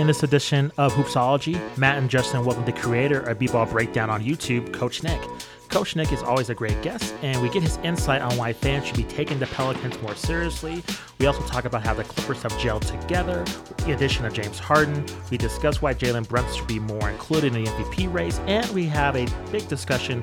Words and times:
In 0.00 0.06
this 0.06 0.22
edition 0.22 0.72
of 0.78 0.94
Hoopsology, 0.94 1.60
Matt 1.76 1.98
and 1.98 2.08
Justin 2.08 2.42
welcome 2.42 2.64
the 2.64 2.72
creator 2.72 3.20
of 3.20 3.38
B-Ball 3.38 3.66
Breakdown 3.66 4.08
on 4.08 4.24
YouTube, 4.24 4.72
Coach 4.72 5.02
Nick. 5.02 5.20
Coach 5.68 5.94
Nick 5.94 6.10
is 6.10 6.22
always 6.22 6.48
a 6.48 6.54
great 6.54 6.80
guest, 6.80 7.14
and 7.20 7.42
we 7.42 7.50
get 7.50 7.62
his 7.62 7.76
insight 7.84 8.22
on 8.22 8.34
why 8.38 8.54
fans 8.54 8.86
should 8.86 8.96
be 8.96 9.04
taking 9.04 9.38
the 9.38 9.46
Pelicans 9.48 10.00
more 10.00 10.14
seriously. 10.14 10.82
We 11.18 11.26
also 11.26 11.42
talk 11.42 11.66
about 11.66 11.84
how 11.84 11.92
the 11.92 12.04
Clippers 12.04 12.42
have 12.44 12.52
gelled 12.52 12.86
together, 12.86 13.44
the 13.84 13.92
addition 13.92 14.24
of 14.24 14.32
James 14.32 14.58
Harden. 14.58 15.04
We 15.30 15.36
discuss 15.36 15.82
why 15.82 15.92
Jalen 15.92 16.26
Brunson 16.26 16.56
should 16.56 16.66
be 16.66 16.80
more 16.80 17.10
included 17.10 17.54
in 17.54 17.64
the 17.64 17.70
MVP 17.70 18.10
race, 18.10 18.38
and 18.46 18.66
we 18.70 18.86
have 18.86 19.16
a 19.16 19.26
big 19.52 19.68
discussion 19.68 20.22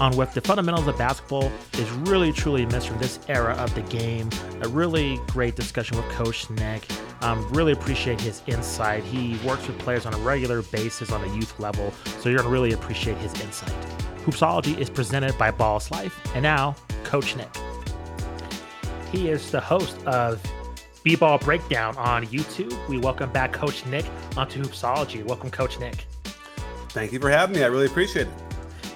on 0.00 0.16
what 0.16 0.32
the 0.34 0.40
fundamentals 0.40 0.86
of 0.86 0.98
basketball 0.98 1.50
is 1.74 1.90
really 1.90 2.32
truly 2.32 2.66
missed 2.66 2.88
from 2.88 2.98
this 2.98 3.18
era 3.28 3.54
of 3.54 3.74
the 3.74 3.82
game. 3.82 4.28
A 4.62 4.68
really 4.68 5.20
great 5.28 5.56
discussion 5.56 5.96
with 5.96 6.08
Coach 6.10 6.50
Nick. 6.50 6.86
Um, 7.22 7.48
really 7.52 7.72
appreciate 7.72 8.20
his 8.20 8.42
insight. 8.46 9.04
He 9.04 9.38
works 9.46 9.66
with 9.66 9.78
players 9.78 10.06
on 10.06 10.14
a 10.14 10.18
regular 10.18 10.62
basis 10.62 11.10
on 11.10 11.24
a 11.24 11.34
youth 11.34 11.58
level, 11.58 11.92
so 12.20 12.28
you're 12.28 12.42
to 12.42 12.48
really 12.48 12.72
appreciate 12.72 13.16
his 13.18 13.32
insight. 13.40 13.72
Hoopsology 14.24 14.78
is 14.78 14.90
presented 14.90 15.36
by 15.38 15.50
Ballislife, 15.50 16.12
and 16.34 16.42
now 16.42 16.74
Coach 17.04 17.36
Nick. 17.36 17.48
He 19.12 19.28
is 19.28 19.50
the 19.50 19.60
host 19.60 20.04
of 20.06 20.42
B-Ball 21.04 21.38
Breakdown 21.38 21.96
on 21.98 22.26
YouTube. 22.26 22.76
We 22.88 22.98
welcome 22.98 23.30
back 23.30 23.52
Coach 23.52 23.84
Nick 23.86 24.06
onto 24.36 24.62
Hoopsology. 24.62 25.22
Welcome, 25.24 25.50
Coach 25.50 25.78
Nick. 25.78 26.06
Thank 26.88 27.12
you 27.12 27.20
for 27.20 27.30
having 27.30 27.56
me. 27.56 27.62
I 27.62 27.66
really 27.66 27.86
appreciate 27.86 28.26
it. 28.26 28.43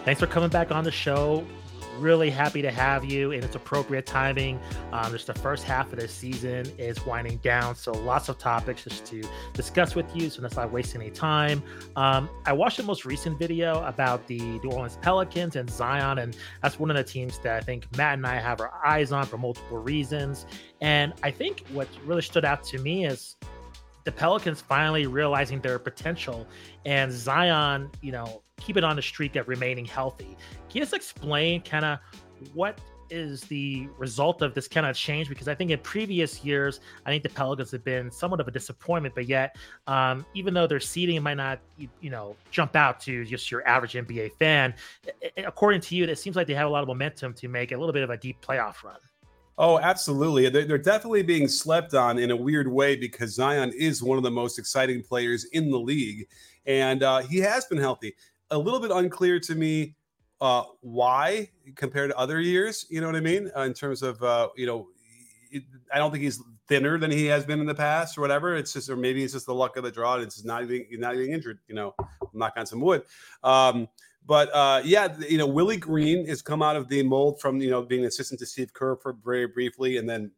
Thanks 0.08 0.22
for 0.22 0.26
coming 0.26 0.48
back 0.48 0.72
on 0.72 0.84
the 0.84 0.90
show 0.90 1.44
really 1.98 2.30
happy 2.30 2.62
to 2.62 2.70
have 2.70 3.04
you 3.04 3.32
in 3.32 3.44
its 3.44 3.54
appropriate 3.56 4.06
timing. 4.06 4.58
Um, 4.90 5.12
just 5.12 5.26
the 5.26 5.34
first 5.34 5.64
half 5.64 5.92
of 5.92 5.98
the 5.98 6.08
season 6.08 6.64
is 6.78 7.04
winding 7.04 7.36
down, 7.38 7.74
so 7.74 7.92
lots 7.92 8.30
of 8.30 8.38
topics 8.38 8.84
just 8.84 9.04
to 9.06 9.22
discuss 9.52 9.94
with 9.94 10.06
you. 10.16 10.30
So 10.30 10.40
let's 10.40 10.56
not 10.56 10.72
waste 10.72 10.94
any 10.94 11.10
time. 11.10 11.62
Um, 11.94 12.30
I 12.46 12.54
watched 12.54 12.78
the 12.78 12.84
most 12.84 13.04
recent 13.04 13.38
video 13.38 13.82
about 13.84 14.26
the 14.28 14.38
New 14.38 14.70
Orleans 14.70 14.96
Pelicans 15.02 15.56
and 15.56 15.68
Zion, 15.68 16.16
and 16.20 16.34
that's 16.62 16.78
one 16.78 16.90
of 16.90 16.96
the 16.96 17.04
teams 17.04 17.38
that 17.40 17.56
I 17.56 17.60
think 17.60 17.84
Matt 17.98 18.14
and 18.14 18.26
I 18.26 18.36
have 18.36 18.62
our 18.62 18.72
eyes 18.86 19.12
on 19.12 19.26
for 19.26 19.36
multiple 19.36 19.76
reasons. 19.76 20.46
And 20.80 21.12
I 21.22 21.30
think 21.30 21.66
what 21.74 21.86
really 22.06 22.22
stood 22.22 22.46
out 22.46 22.64
to 22.64 22.78
me 22.78 23.04
is 23.04 23.36
the 24.04 24.12
Pelicans 24.12 24.62
finally 24.62 25.06
realizing 25.06 25.60
their 25.60 25.78
potential 25.78 26.46
and 26.86 27.12
Zion, 27.12 27.90
you 28.00 28.12
know, 28.12 28.40
keeping 28.58 28.84
on 28.84 28.96
the 28.96 29.02
streak 29.02 29.36
of 29.36 29.48
remaining 29.48 29.84
healthy. 29.84 30.36
Can 30.68 30.78
you 30.78 30.80
just 30.82 30.94
explain 30.94 31.62
kind 31.62 31.84
of 31.84 31.98
what 32.52 32.78
is 33.10 33.42
the 33.42 33.88
result 33.98 34.42
of 34.42 34.54
this 34.54 34.68
kind 34.68 34.86
of 34.86 34.96
change? 34.96 35.28
Because 35.28 35.48
I 35.48 35.54
think 35.54 35.70
in 35.70 35.78
previous 35.80 36.44
years, 36.44 36.80
I 37.06 37.10
think 37.10 37.22
the 37.22 37.28
Pelicans 37.28 37.70
have 37.70 37.84
been 37.84 38.10
somewhat 38.10 38.40
of 38.40 38.48
a 38.48 38.50
disappointment, 38.50 39.14
but 39.14 39.26
yet, 39.26 39.56
um, 39.86 40.26
even 40.34 40.54
though 40.54 40.66
their 40.66 40.80
seeding 40.80 41.22
might 41.22 41.36
not, 41.36 41.60
you 41.78 42.10
know, 42.10 42.36
jump 42.50 42.76
out 42.76 43.00
to 43.00 43.24
just 43.24 43.50
your 43.50 43.66
average 43.66 43.94
NBA 43.94 44.32
fan, 44.34 44.74
according 45.38 45.80
to 45.82 45.96
you, 45.96 46.04
it 46.04 46.18
seems 46.18 46.36
like 46.36 46.46
they 46.46 46.54
have 46.54 46.66
a 46.66 46.70
lot 46.70 46.82
of 46.82 46.88
momentum 46.88 47.32
to 47.34 47.48
make 47.48 47.72
a 47.72 47.76
little 47.76 47.92
bit 47.92 48.02
of 48.02 48.10
a 48.10 48.16
deep 48.16 48.40
playoff 48.40 48.82
run. 48.82 48.98
Oh, 49.60 49.80
absolutely. 49.80 50.48
They're, 50.48 50.64
they're 50.64 50.78
definitely 50.78 51.24
being 51.24 51.48
slept 51.48 51.92
on 51.92 52.16
in 52.18 52.30
a 52.30 52.36
weird 52.36 52.68
way 52.68 52.94
because 52.94 53.34
Zion 53.34 53.72
is 53.76 54.02
one 54.02 54.16
of 54.16 54.22
the 54.22 54.30
most 54.30 54.56
exciting 54.56 55.02
players 55.02 55.46
in 55.46 55.70
the 55.70 55.78
league. 55.78 56.28
And 56.64 57.02
uh, 57.02 57.18
he 57.20 57.38
has 57.38 57.64
been 57.64 57.78
healthy. 57.78 58.14
A 58.50 58.58
little 58.58 58.80
bit 58.80 58.90
unclear 58.90 59.38
to 59.40 59.54
me 59.54 59.94
uh, 60.40 60.64
why 60.80 61.50
compared 61.74 62.10
to 62.10 62.18
other 62.18 62.40
years. 62.40 62.86
You 62.88 63.00
know 63.00 63.06
what 63.06 63.16
I 63.16 63.20
mean? 63.20 63.50
Uh, 63.56 63.62
in 63.62 63.74
terms 63.74 64.02
of 64.02 64.22
uh, 64.22 64.48
you 64.56 64.66
know, 64.66 64.88
I 65.92 65.98
don't 65.98 66.10
think 66.10 66.22
he's 66.22 66.42
thinner 66.68 66.98
than 66.98 67.10
he 67.10 67.26
has 67.26 67.44
been 67.44 67.60
in 67.60 67.66
the 67.66 67.74
past 67.74 68.16
or 68.18 68.20
whatever. 68.20 68.54
It's 68.54 68.72
just, 68.74 68.90
or 68.90 68.96
maybe 68.96 69.24
it's 69.24 69.32
just 69.32 69.46
the 69.46 69.54
luck 69.54 69.76
of 69.76 69.84
the 69.84 69.90
draw. 69.90 70.14
And 70.14 70.24
it's 70.24 70.44
not 70.44 70.62
even 70.62 70.86
not 70.92 71.14
even 71.14 71.32
injured. 71.32 71.58
You 71.68 71.74
know, 71.74 71.94
knock 72.32 72.54
on 72.56 72.66
some 72.66 72.80
wood. 72.80 73.02
Um, 73.42 73.88
but 74.26 74.54
uh, 74.54 74.82
yeah, 74.84 75.16
you 75.26 75.38
know, 75.38 75.46
Willie 75.46 75.78
Green 75.78 76.26
has 76.26 76.42
come 76.42 76.62
out 76.62 76.76
of 76.76 76.88
the 76.88 77.02
mold 77.02 77.40
from 77.40 77.60
you 77.60 77.70
know 77.70 77.82
being 77.82 78.04
assistant 78.04 78.38
to 78.40 78.46
Steve 78.46 78.72
Kerr 78.72 78.96
for 78.96 79.14
very 79.24 79.46
briefly, 79.46 79.96
and 79.96 80.08
then 80.08 80.30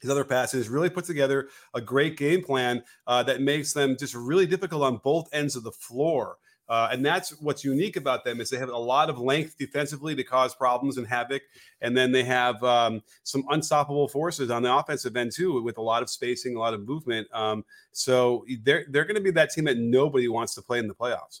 his 0.00 0.10
other 0.10 0.24
passes 0.24 0.68
really 0.68 0.90
put 0.90 1.04
together 1.04 1.48
a 1.74 1.80
great 1.80 2.16
game 2.16 2.42
plan 2.42 2.82
uh, 3.06 3.22
that 3.22 3.40
makes 3.40 3.72
them 3.72 3.96
just 3.98 4.14
really 4.14 4.46
difficult 4.46 4.82
on 4.82 4.98
both 4.98 5.28
ends 5.32 5.56
of 5.56 5.62
the 5.62 5.72
floor. 5.72 6.36
Uh, 6.68 6.88
and 6.90 7.04
that's 7.04 7.30
what's 7.40 7.62
unique 7.62 7.96
about 7.96 8.24
them 8.24 8.40
is 8.40 8.48
they 8.48 8.56
have 8.56 8.70
a 8.70 8.76
lot 8.76 9.10
of 9.10 9.18
length 9.18 9.56
defensively 9.58 10.14
to 10.14 10.24
cause 10.24 10.54
problems 10.54 10.96
and 10.96 11.06
havoc, 11.06 11.42
and 11.82 11.96
then 11.96 12.10
they 12.10 12.24
have 12.24 12.62
um, 12.64 13.02
some 13.22 13.44
unstoppable 13.50 14.08
forces 14.08 14.50
on 14.50 14.62
the 14.62 14.74
offensive 14.74 15.16
end 15.16 15.32
too, 15.32 15.62
with 15.62 15.78
a 15.78 15.82
lot 15.82 16.02
of 16.02 16.08
spacing, 16.08 16.56
a 16.56 16.58
lot 16.58 16.74
of 16.74 16.86
movement. 16.86 17.28
Um, 17.32 17.64
so 17.92 18.44
they're 18.62 18.86
they're 18.88 19.04
going 19.04 19.16
to 19.16 19.20
be 19.20 19.30
that 19.32 19.50
team 19.50 19.64
that 19.64 19.78
nobody 19.78 20.28
wants 20.28 20.54
to 20.54 20.62
play 20.62 20.78
in 20.78 20.88
the 20.88 20.94
playoffs. 20.94 21.40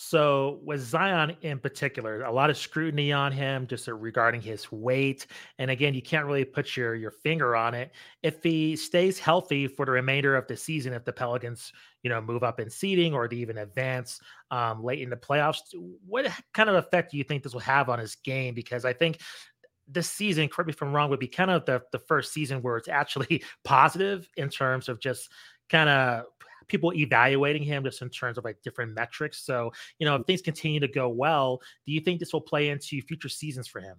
So, 0.00 0.60
with 0.62 0.80
Zion 0.80 1.36
in 1.42 1.58
particular, 1.58 2.22
a 2.22 2.30
lot 2.30 2.50
of 2.50 2.56
scrutiny 2.56 3.10
on 3.10 3.32
him 3.32 3.66
just 3.66 3.88
regarding 3.88 4.40
his 4.40 4.70
weight. 4.70 5.26
And 5.58 5.72
again, 5.72 5.92
you 5.92 6.02
can't 6.02 6.24
really 6.24 6.44
put 6.44 6.76
your, 6.76 6.94
your 6.94 7.10
finger 7.10 7.56
on 7.56 7.74
it. 7.74 7.90
If 8.22 8.40
he 8.40 8.76
stays 8.76 9.18
healthy 9.18 9.66
for 9.66 9.84
the 9.84 9.90
remainder 9.90 10.36
of 10.36 10.46
the 10.46 10.56
season, 10.56 10.92
if 10.92 11.04
the 11.04 11.12
Pelicans, 11.12 11.72
you 12.04 12.10
know, 12.10 12.20
move 12.20 12.44
up 12.44 12.60
in 12.60 12.70
seeding 12.70 13.12
or 13.12 13.26
to 13.26 13.36
even 13.36 13.58
advance 13.58 14.20
um, 14.52 14.84
late 14.84 15.02
in 15.02 15.10
the 15.10 15.16
playoffs, 15.16 15.62
what 16.06 16.30
kind 16.54 16.70
of 16.70 16.76
effect 16.76 17.10
do 17.10 17.18
you 17.18 17.24
think 17.24 17.42
this 17.42 17.52
will 17.52 17.58
have 17.58 17.88
on 17.88 17.98
his 17.98 18.14
game? 18.14 18.54
Because 18.54 18.84
I 18.84 18.92
think 18.92 19.18
this 19.88 20.08
season, 20.08 20.46
correct 20.46 20.68
me 20.68 20.74
if 20.74 20.80
I'm 20.80 20.94
wrong, 20.94 21.10
would 21.10 21.18
be 21.18 21.26
kind 21.26 21.50
of 21.50 21.64
the, 21.64 21.82
the 21.90 21.98
first 21.98 22.32
season 22.32 22.62
where 22.62 22.76
it's 22.76 22.86
actually 22.86 23.42
positive 23.64 24.28
in 24.36 24.48
terms 24.48 24.88
of 24.88 25.00
just 25.00 25.28
kind 25.68 25.88
of 25.88 26.24
people 26.68 26.92
evaluating 26.92 27.62
him 27.62 27.84
just 27.84 28.02
in 28.02 28.10
terms 28.10 28.38
of 28.38 28.44
like 28.44 28.60
different 28.62 28.94
metrics. 28.94 29.38
So, 29.44 29.72
you 29.98 30.06
know, 30.06 30.16
if 30.16 30.22
mm. 30.22 30.26
things 30.26 30.42
continue 30.42 30.80
to 30.80 30.88
go 30.88 31.08
well, 31.08 31.60
do 31.86 31.92
you 31.92 32.00
think 32.00 32.20
this 32.20 32.32
will 32.32 32.40
play 32.40 32.68
into 32.68 33.00
future 33.02 33.28
seasons 33.28 33.66
for 33.66 33.80
him? 33.80 33.96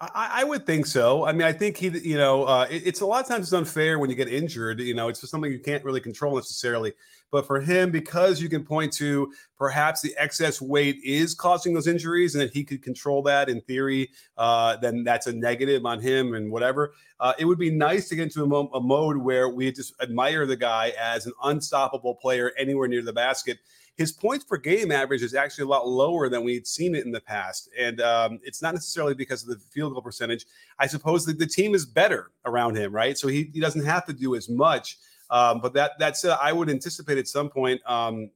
I, 0.00 0.30
I, 0.42 0.44
would 0.44 0.64
think 0.64 0.86
so. 0.86 1.24
I 1.24 1.32
mean, 1.32 1.42
I 1.42 1.52
think 1.52 1.76
he, 1.76 1.88
you 1.88 2.16
know, 2.16 2.44
uh, 2.44 2.68
it, 2.70 2.86
it's 2.86 3.00
a 3.00 3.06
lot 3.06 3.20
of 3.20 3.28
times 3.28 3.46
it's 3.46 3.52
unfair 3.52 3.98
when 3.98 4.08
you 4.08 4.14
get 4.14 4.28
injured. 4.28 4.78
You 4.78 4.94
know, 4.94 5.08
it's 5.08 5.20
just 5.20 5.32
something 5.32 5.50
you 5.50 5.58
can't 5.58 5.84
really 5.84 6.00
control 6.00 6.36
necessarily. 6.36 6.92
But 7.32 7.48
for 7.48 7.60
him, 7.60 7.90
because 7.90 8.40
you 8.40 8.48
can 8.48 8.64
point 8.64 8.92
to 8.94 9.32
perhaps 9.56 10.00
the 10.00 10.14
excess 10.16 10.62
weight 10.62 11.00
is 11.02 11.34
causing 11.34 11.74
those 11.74 11.88
injuries, 11.88 12.36
and 12.36 12.42
that 12.42 12.52
he 12.52 12.62
could 12.62 12.80
control 12.80 13.22
that 13.22 13.48
in 13.48 13.60
theory, 13.62 14.10
uh, 14.36 14.76
then 14.76 15.02
that's 15.02 15.26
a 15.26 15.32
negative 15.32 15.84
on 15.84 16.00
him 16.00 16.34
and 16.34 16.50
whatever. 16.50 16.92
Uh, 17.18 17.32
it 17.38 17.44
would 17.44 17.58
be 17.58 17.70
nice 17.70 18.08
to 18.08 18.14
get 18.14 18.22
into 18.22 18.44
a, 18.44 18.46
mo- 18.46 18.70
a 18.74 18.80
mode 18.80 19.16
where 19.16 19.48
we 19.48 19.70
just 19.72 19.94
admire 20.00 20.46
the 20.46 20.56
guy 20.56 20.92
as 20.98 21.26
an 21.26 21.32
unstoppable 21.42 22.14
player 22.14 22.52
anywhere 22.56 22.86
near 22.86 23.02
the 23.02 23.12
basket 23.12 23.58
his 23.98 24.12
points 24.12 24.44
per 24.44 24.56
game 24.56 24.92
average 24.92 25.22
is 25.22 25.34
actually 25.34 25.64
a 25.64 25.66
lot 25.66 25.88
lower 25.88 26.28
than 26.28 26.44
we'd 26.44 26.68
seen 26.68 26.94
it 26.94 27.04
in 27.04 27.10
the 27.10 27.20
past. 27.20 27.68
And 27.76 28.00
um, 28.00 28.38
it's 28.44 28.62
not 28.62 28.72
necessarily 28.72 29.12
because 29.12 29.42
of 29.42 29.48
the 29.48 29.58
field 29.72 29.92
goal 29.92 30.02
percentage. 30.02 30.46
I 30.78 30.86
suppose 30.86 31.26
that 31.26 31.40
the 31.40 31.46
team 31.46 31.74
is 31.74 31.84
better 31.84 32.30
around 32.46 32.76
him, 32.76 32.94
right? 32.94 33.18
So 33.18 33.26
he, 33.26 33.50
he 33.52 33.58
doesn't 33.58 33.84
have 33.84 34.06
to 34.06 34.12
do 34.12 34.36
as 34.36 34.48
much. 34.48 34.98
Um, 35.30 35.60
but 35.60 35.74
that 35.74 35.92
that's 35.98 36.24
uh, 36.24 36.38
I 36.40 36.52
would 36.52 36.70
anticipate 36.70 37.18
at 37.18 37.26
some 37.26 37.50
point 37.50 37.80
um, 37.86 38.30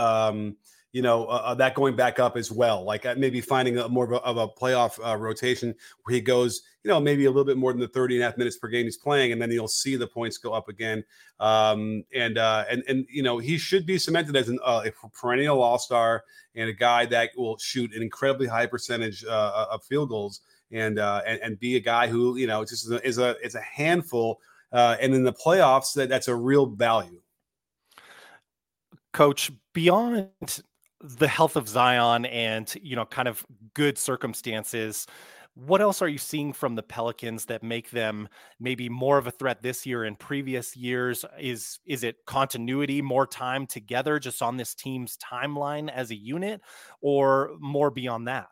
um, 0.00 0.56
you 0.92 1.02
know, 1.02 1.26
uh, 1.26 1.42
uh, 1.44 1.54
that 1.54 1.74
going 1.74 1.94
back 1.94 2.18
up 2.18 2.36
as 2.36 2.50
well. 2.50 2.82
Like 2.82 3.04
uh, 3.04 3.14
maybe 3.16 3.40
finding 3.40 3.78
a 3.78 3.88
more 3.88 4.04
of 4.04 4.12
a, 4.12 4.16
of 4.22 4.36
a 4.38 4.48
playoff 4.48 4.98
uh, 5.06 5.16
rotation 5.16 5.74
where 6.02 6.14
he 6.14 6.20
goes, 6.20 6.62
you 6.82 6.88
know, 6.88 6.98
maybe 6.98 7.26
a 7.26 7.30
little 7.30 7.44
bit 7.44 7.58
more 7.58 7.72
than 7.72 7.80
the 7.80 7.88
30 7.88 8.16
and 8.16 8.22
a 8.22 8.26
half 8.26 8.38
minutes 8.38 8.56
per 8.56 8.68
game 8.68 8.84
he's 8.84 8.96
playing, 8.96 9.32
and 9.32 9.40
then 9.40 9.50
you'll 9.50 9.68
see 9.68 9.96
the 9.96 10.06
points 10.06 10.38
go 10.38 10.54
up 10.54 10.68
again. 10.68 11.04
Um, 11.40 12.04
and 12.14 12.38
uh, 12.38 12.64
and 12.70 12.82
and 12.88 13.06
you 13.10 13.22
know, 13.22 13.38
he 13.38 13.58
should 13.58 13.84
be 13.84 13.98
cemented 13.98 14.34
as 14.34 14.48
an, 14.48 14.58
uh, 14.64 14.84
a 14.86 15.08
perennial 15.08 15.60
All 15.60 15.78
Star 15.78 16.24
and 16.54 16.70
a 16.70 16.72
guy 16.72 17.04
that 17.06 17.30
will 17.36 17.58
shoot 17.58 17.94
an 17.94 18.02
incredibly 18.02 18.46
high 18.46 18.66
percentage 18.66 19.24
of 19.24 19.84
field 19.84 20.08
goals 20.08 20.40
and 20.72 20.98
and, 20.98 21.40
and 21.42 21.60
be 21.60 21.76
a 21.76 21.80
guy 21.80 22.08
who 22.08 22.36
you 22.36 22.46
know 22.46 22.64
just 22.64 22.86
is 22.86 22.90
a 22.90 23.06
is 23.06 23.18
a, 23.18 23.36
is 23.44 23.54
a 23.54 23.60
handful. 23.60 24.40
And 24.72 25.14
in 25.14 25.24
the 25.24 25.32
playoffs, 25.32 25.94
that, 25.94 26.08
that's 26.08 26.28
a 26.28 26.34
real 26.34 26.66
value. 26.66 27.20
Coach, 29.12 29.50
beyond 29.72 30.28
the 31.00 31.28
health 31.28 31.56
of 31.56 31.68
Zion 31.68 32.24
and 32.26 32.72
you 32.82 32.96
know 32.96 33.04
kind 33.04 33.28
of 33.28 33.44
good 33.74 33.98
circumstances 33.98 35.06
what 35.66 35.80
else 35.80 36.00
are 36.02 36.08
you 36.08 36.18
seeing 36.18 36.52
from 36.52 36.76
the 36.76 36.84
Pelicans 36.84 37.44
that 37.46 37.64
make 37.64 37.90
them 37.90 38.28
maybe 38.60 38.88
more 38.88 39.18
of 39.18 39.26
a 39.26 39.32
threat 39.32 39.60
this 39.60 39.84
year 39.84 40.04
and 40.04 40.16
previous 40.16 40.76
years? 40.76 41.24
Is 41.38 41.80
is 41.84 42.04
it 42.04 42.24
continuity 42.26 43.02
more 43.02 43.26
time 43.26 43.66
together 43.66 44.20
just 44.20 44.40
on 44.40 44.56
this 44.56 44.74
team's 44.74 45.18
timeline 45.18 45.90
as 45.90 46.12
a 46.12 46.16
unit 46.16 46.60
or 47.00 47.56
more 47.58 47.90
beyond 47.90 48.28
that 48.28 48.48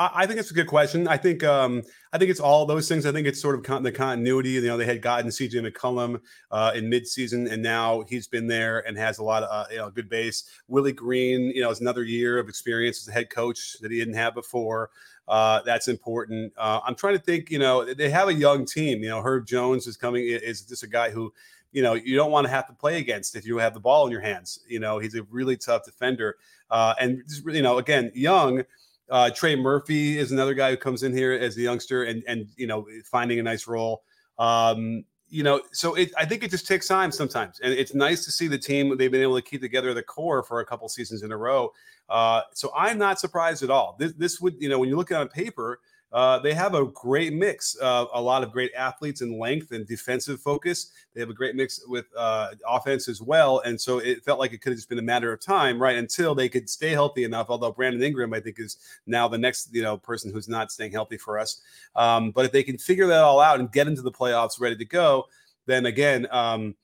I 0.00 0.26
think 0.26 0.38
it's 0.38 0.52
a 0.52 0.54
good 0.54 0.68
question. 0.68 1.08
I 1.08 1.16
think 1.16 1.42
um, 1.42 1.82
I 2.12 2.18
think 2.18 2.30
it's 2.30 2.38
all 2.38 2.64
those 2.66 2.86
things. 2.86 3.04
I 3.04 3.10
think 3.10 3.26
it's 3.26 3.42
sort 3.42 3.56
of 3.56 3.64
con- 3.64 3.82
the 3.82 3.90
continuity. 3.90 4.50
You 4.50 4.60
know, 4.60 4.76
they 4.76 4.84
had 4.84 5.02
gotten 5.02 5.26
CJ 5.26 5.68
McCollum 5.68 6.20
uh, 6.52 6.70
in 6.76 6.88
midseason, 6.88 7.50
and 7.50 7.60
now 7.60 8.04
he's 8.08 8.28
been 8.28 8.46
there 8.46 8.86
and 8.86 8.96
has 8.96 9.18
a 9.18 9.24
lot 9.24 9.42
of 9.42 9.48
uh, 9.50 9.66
you 9.72 9.78
know 9.78 9.90
good 9.90 10.08
base. 10.08 10.44
Willie 10.68 10.92
Green, 10.92 11.50
you 11.50 11.62
know, 11.62 11.70
is 11.70 11.80
another 11.80 12.04
year 12.04 12.38
of 12.38 12.48
experience 12.48 13.02
as 13.02 13.08
a 13.08 13.12
head 13.12 13.28
coach 13.28 13.76
that 13.80 13.90
he 13.90 13.98
didn't 13.98 14.14
have 14.14 14.34
before. 14.34 14.90
Uh, 15.26 15.62
that's 15.62 15.88
important. 15.88 16.52
Uh, 16.56 16.80
I'm 16.86 16.94
trying 16.94 17.16
to 17.16 17.22
think. 17.22 17.50
You 17.50 17.58
know, 17.58 17.92
they 17.92 18.08
have 18.08 18.28
a 18.28 18.34
young 18.34 18.66
team. 18.66 19.02
You 19.02 19.08
know, 19.08 19.20
Herb 19.20 19.46
Jones 19.46 19.88
is 19.88 19.96
coming. 19.96 20.24
Is 20.24 20.62
just 20.62 20.84
a 20.84 20.88
guy 20.88 21.10
who 21.10 21.32
you 21.72 21.82
know 21.82 21.94
you 21.94 22.14
don't 22.14 22.30
want 22.30 22.46
to 22.46 22.50
have 22.50 22.68
to 22.68 22.72
play 22.72 22.98
against 22.98 23.34
if 23.34 23.44
you 23.44 23.58
have 23.58 23.74
the 23.74 23.80
ball 23.80 24.06
in 24.06 24.12
your 24.12 24.20
hands. 24.20 24.60
You 24.68 24.78
know, 24.78 25.00
he's 25.00 25.16
a 25.16 25.24
really 25.24 25.56
tough 25.56 25.84
defender, 25.84 26.36
uh, 26.70 26.94
and 27.00 27.24
you 27.46 27.62
know, 27.62 27.78
again, 27.78 28.12
young. 28.14 28.62
Uh, 29.10 29.30
Trey 29.30 29.56
Murphy 29.56 30.18
is 30.18 30.32
another 30.32 30.54
guy 30.54 30.70
who 30.70 30.76
comes 30.76 31.02
in 31.02 31.12
here 31.12 31.32
as 31.32 31.56
a 31.56 31.60
youngster 31.60 32.04
and 32.04 32.22
and 32.26 32.48
you 32.56 32.66
know 32.66 32.86
finding 33.04 33.38
a 33.38 33.42
nice 33.42 33.66
role. 33.66 34.02
Um, 34.38 35.04
you 35.30 35.42
know, 35.42 35.60
so 35.72 35.94
it, 35.94 36.10
I 36.16 36.24
think 36.24 36.42
it 36.42 36.50
just 36.50 36.66
takes 36.66 36.88
time 36.88 37.12
sometimes, 37.12 37.60
and 37.60 37.72
it's 37.72 37.94
nice 37.94 38.24
to 38.24 38.30
see 38.30 38.48
the 38.48 38.58
team 38.58 38.96
they've 38.96 39.10
been 39.10 39.22
able 39.22 39.36
to 39.36 39.42
keep 39.42 39.60
together 39.60 39.92
the 39.92 40.02
core 40.02 40.42
for 40.42 40.60
a 40.60 40.64
couple 40.64 40.88
seasons 40.88 41.22
in 41.22 41.32
a 41.32 41.36
row. 41.36 41.70
Uh, 42.08 42.42
so 42.54 42.72
I'm 42.74 42.96
not 42.96 43.20
surprised 43.20 43.62
at 43.62 43.70
all. 43.70 43.96
This, 43.98 44.14
this 44.14 44.40
would, 44.40 44.56
you 44.58 44.70
know, 44.70 44.78
when 44.78 44.88
you 44.88 44.96
look 44.96 45.10
at 45.10 45.16
it 45.16 45.20
on 45.20 45.28
paper, 45.28 45.80
uh, 46.12 46.38
they 46.38 46.54
have 46.54 46.74
a 46.74 46.86
great 46.86 47.34
mix 47.34 47.74
of 47.76 48.08
a 48.14 48.20
lot 48.20 48.42
of 48.42 48.50
great 48.50 48.72
athletes 48.74 49.20
in 49.20 49.38
length 49.38 49.72
and 49.72 49.86
defensive 49.86 50.40
focus. 50.40 50.90
They 51.14 51.20
have 51.20 51.28
a 51.28 51.34
great 51.34 51.54
mix 51.54 51.86
with 51.86 52.06
uh, 52.16 52.52
offense 52.66 53.08
as 53.08 53.20
well. 53.20 53.60
And 53.60 53.78
so 53.78 53.98
it 53.98 54.24
felt 54.24 54.38
like 54.38 54.52
it 54.52 54.62
could 54.62 54.70
have 54.70 54.78
just 54.78 54.88
been 54.88 54.98
a 54.98 55.02
matter 55.02 55.32
of 55.32 55.40
time, 55.40 55.80
right, 55.80 55.96
until 55.96 56.34
they 56.34 56.48
could 56.48 56.70
stay 56.70 56.90
healthy 56.90 57.24
enough. 57.24 57.50
Although 57.50 57.72
Brandon 57.72 58.02
Ingram, 58.02 58.32
I 58.32 58.40
think, 58.40 58.58
is 58.58 58.78
now 59.06 59.28
the 59.28 59.38
next 59.38 59.74
you 59.74 59.82
know 59.82 59.98
person 59.98 60.32
who's 60.32 60.48
not 60.48 60.72
staying 60.72 60.92
healthy 60.92 61.18
for 61.18 61.38
us. 61.38 61.60
Um, 61.94 62.30
but 62.30 62.46
if 62.46 62.52
they 62.52 62.62
can 62.62 62.78
figure 62.78 63.06
that 63.08 63.22
all 63.22 63.40
out 63.40 63.60
and 63.60 63.70
get 63.70 63.86
into 63.86 64.02
the 64.02 64.12
playoffs 64.12 64.60
ready 64.60 64.76
to 64.76 64.84
go, 64.84 65.26
then 65.66 65.86
again. 65.86 66.26
Um, 66.30 66.74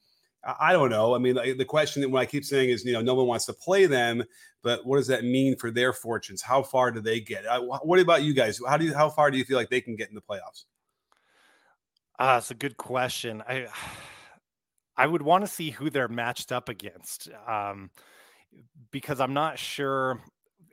I 0.61 0.75
don't 0.75 0.91
know. 0.91 1.15
I 1.15 1.19
mean, 1.19 1.37
the 1.37 1.65
question 1.65 2.03
that 2.03 2.15
I 2.15 2.27
keep 2.27 2.44
saying 2.44 2.69
is, 2.69 2.85
you 2.85 2.93
know, 2.93 3.00
no 3.00 3.15
one 3.15 3.27
wants 3.27 3.47
to 3.47 3.55
play 3.55 3.87
them, 3.87 4.23
but 4.65 4.85
what 4.87 4.97
does 4.97 5.07
that 5.09 5.25
mean 5.25 5.57
for 5.57 5.71
their 5.71 5.93
fortunes? 5.93 6.41
How 6.41 6.63
far 6.63 6.91
do 6.91 7.01
they 7.01 7.21
get? 7.21 7.45
What 7.63 8.01
about 8.01 8.23
you 8.23 8.33
guys? 8.33 8.59
How 8.67 8.79
do 8.79 8.87
you, 8.87 8.95
how 8.95 9.11
far 9.11 9.31
do 9.31 9.37
you 9.37 9.45
feel 9.45 9.59
like 9.59 9.69
they 9.69 9.83
can 9.83 9.95
get 9.95 10.09
in 10.09 10.15
the 10.15 10.23
playoffs? 10.23 10.65
Uh, 12.19 12.37
it's 12.39 12.51
a 12.51 12.55
good 12.55 12.79
question. 12.79 13.43
I, 13.47 13.67
I 14.97 15.07
would 15.07 15.23
want 15.23 15.45
to 15.45 15.51
see 15.51 15.71
who 15.71 15.91
they're 15.91 16.09
matched 16.09 16.51
up 16.51 16.69
against, 16.69 17.29
um, 17.47 17.91
because 18.91 19.21
I'm 19.21 19.35
not 19.35 19.59
sure 19.59 20.21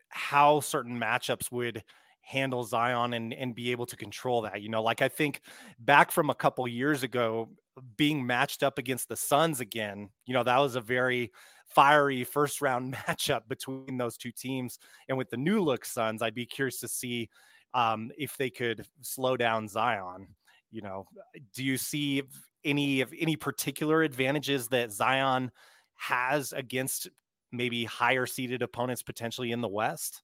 how 0.09 0.59
certain 0.59 0.97
matchups 0.97 1.51
would 1.51 1.83
handle 2.21 2.63
Zion 2.63 3.13
and 3.13 3.33
and 3.33 3.55
be 3.55 3.71
able 3.71 3.87
to 3.87 3.97
control 3.97 4.43
that. 4.43 4.61
You 4.61 4.69
know, 4.69 4.83
like 4.83 5.01
I 5.01 5.09
think 5.09 5.41
back 5.79 6.11
from 6.11 6.29
a 6.29 6.35
couple 6.35 6.67
years 6.67 7.01
ago, 7.01 7.49
being 7.97 8.25
matched 8.25 8.61
up 8.61 8.77
against 8.77 9.09
the 9.09 9.15
Suns 9.15 9.59
again, 9.59 10.09
you 10.27 10.35
know, 10.35 10.43
that 10.43 10.59
was 10.59 10.75
a 10.75 10.81
very 10.81 11.31
fiery 11.73 12.23
first 12.23 12.61
round 12.61 12.93
matchup 13.07 13.41
between 13.47 13.97
those 13.97 14.17
two 14.17 14.31
teams. 14.31 14.79
And 15.09 15.17
with 15.17 15.29
the 15.29 15.37
new 15.37 15.61
look 15.61 15.85
Suns, 15.85 16.21
I'd 16.21 16.35
be 16.35 16.45
curious 16.45 16.79
to 16.81 16.87
see 16.87 17.29
um, 17.73 18.11
if 18.17 18.37
they 18.37 18.49
could 18.49 18.85
slow 19.01 19.37
down 19.37 19.67
Zion. 19.67 20.27
You 20.71 20.81
know, 20.81 21.05
do 21.53 21.63
you 21.63 21.77
see 21.77 22.23
any 22.63 23.01
of 23.01 23.13
any 23.19 23.35
particular 23.35 24.03
advantages 24.03 24.67
that 24.69 24.91
Zion 24.91 25.51
has 25.95 26.53
against 26.53 27.09
maybe 27.51 27.83
higher 27.83 28.25
seeded 28.25 28.61
opponents 28.61 29.03
potentially 29.03 29.51
in 29.51 29.61
the 29.61 29.67
West? 29.67 30.23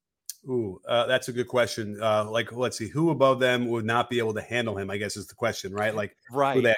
Ooh, 0.49 0.79
uh, 0.87 1.05
that's 1.07 1.27
a 1.27 1.33
good 1.33 1.47
question. 1.47 2.01
Uh, 2.01 2.29
like, 2.29 2.53
let's 2.53 2.77
see, 2.77 2.87
who 2.87 3.09
above 3.09 3.39
them 3.39 3.67
would 3.67 3.85
not 3.85 4.09
be 4.09 4.19
able 4.19 4.33
to 4.33 4.41
handle 4.41 4.77
him? 4.77 4.89
I 4.89 4.97
guess 4.97 5.17
is 5.17 5.27
the 5.27 5.35
question, 5.35 5.73
right? 5.73 5.93
Like, 5.93 6.15
right. 6.31 6.63
Like, 6.63 6.77